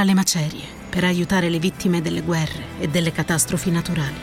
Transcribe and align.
tra 0.00 0.08
le 0.08 0.14
macerie 0.14 0.64
per 0.88 1.04
aiutare 1.04 1.50
le 1.50 1.58
vittime 1.58 2.00
delle 2.00 2.22
guerre 2.22 2.78
e 2.78 2.88
delle 2.88 3.12
catastrofi 3.12 3.70
naturali, 3.70 4.16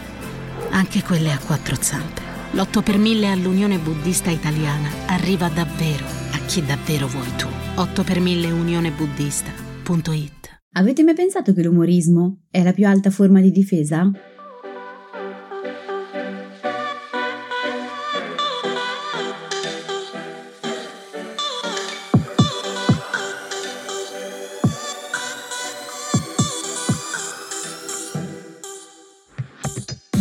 anche 0.72 1.04
quelle 1.04 1.32
a 1.32 1.38
quattro 1.38 1.76
zampe. 1.80 2.20
L'8 2.54 2.82
per 2.82 2.98
1000 2.98 3.30
all'Unione 3.30 3.78
Buddista 3.78 4.32
Italiana 4.32 4.90
arriva 5.06 5.50
davvero 5.50 6.04
a 6.32 6.40
chi 6.48 6.66
davvero 6.66 7.06
vuoi 7.06 7.32
tu. 7.36 7.46
8 7.76 8.04
per 8.04 8.20
1000 8.20 8.50
unionebuddista.it 8.50 10.62
Avete 10.72 11.04
mai 11.04 11.14
pensato 11.14 11.54
che 11.54 11.62
l'umorismo 11.62 12.46
è 12.50 12.64
la 12.64 12.74
più 12.74 12.88
alta 12.88 13.12
forma 13.12 13.40
di 13.40 13.52
difesa? 13.52 14.10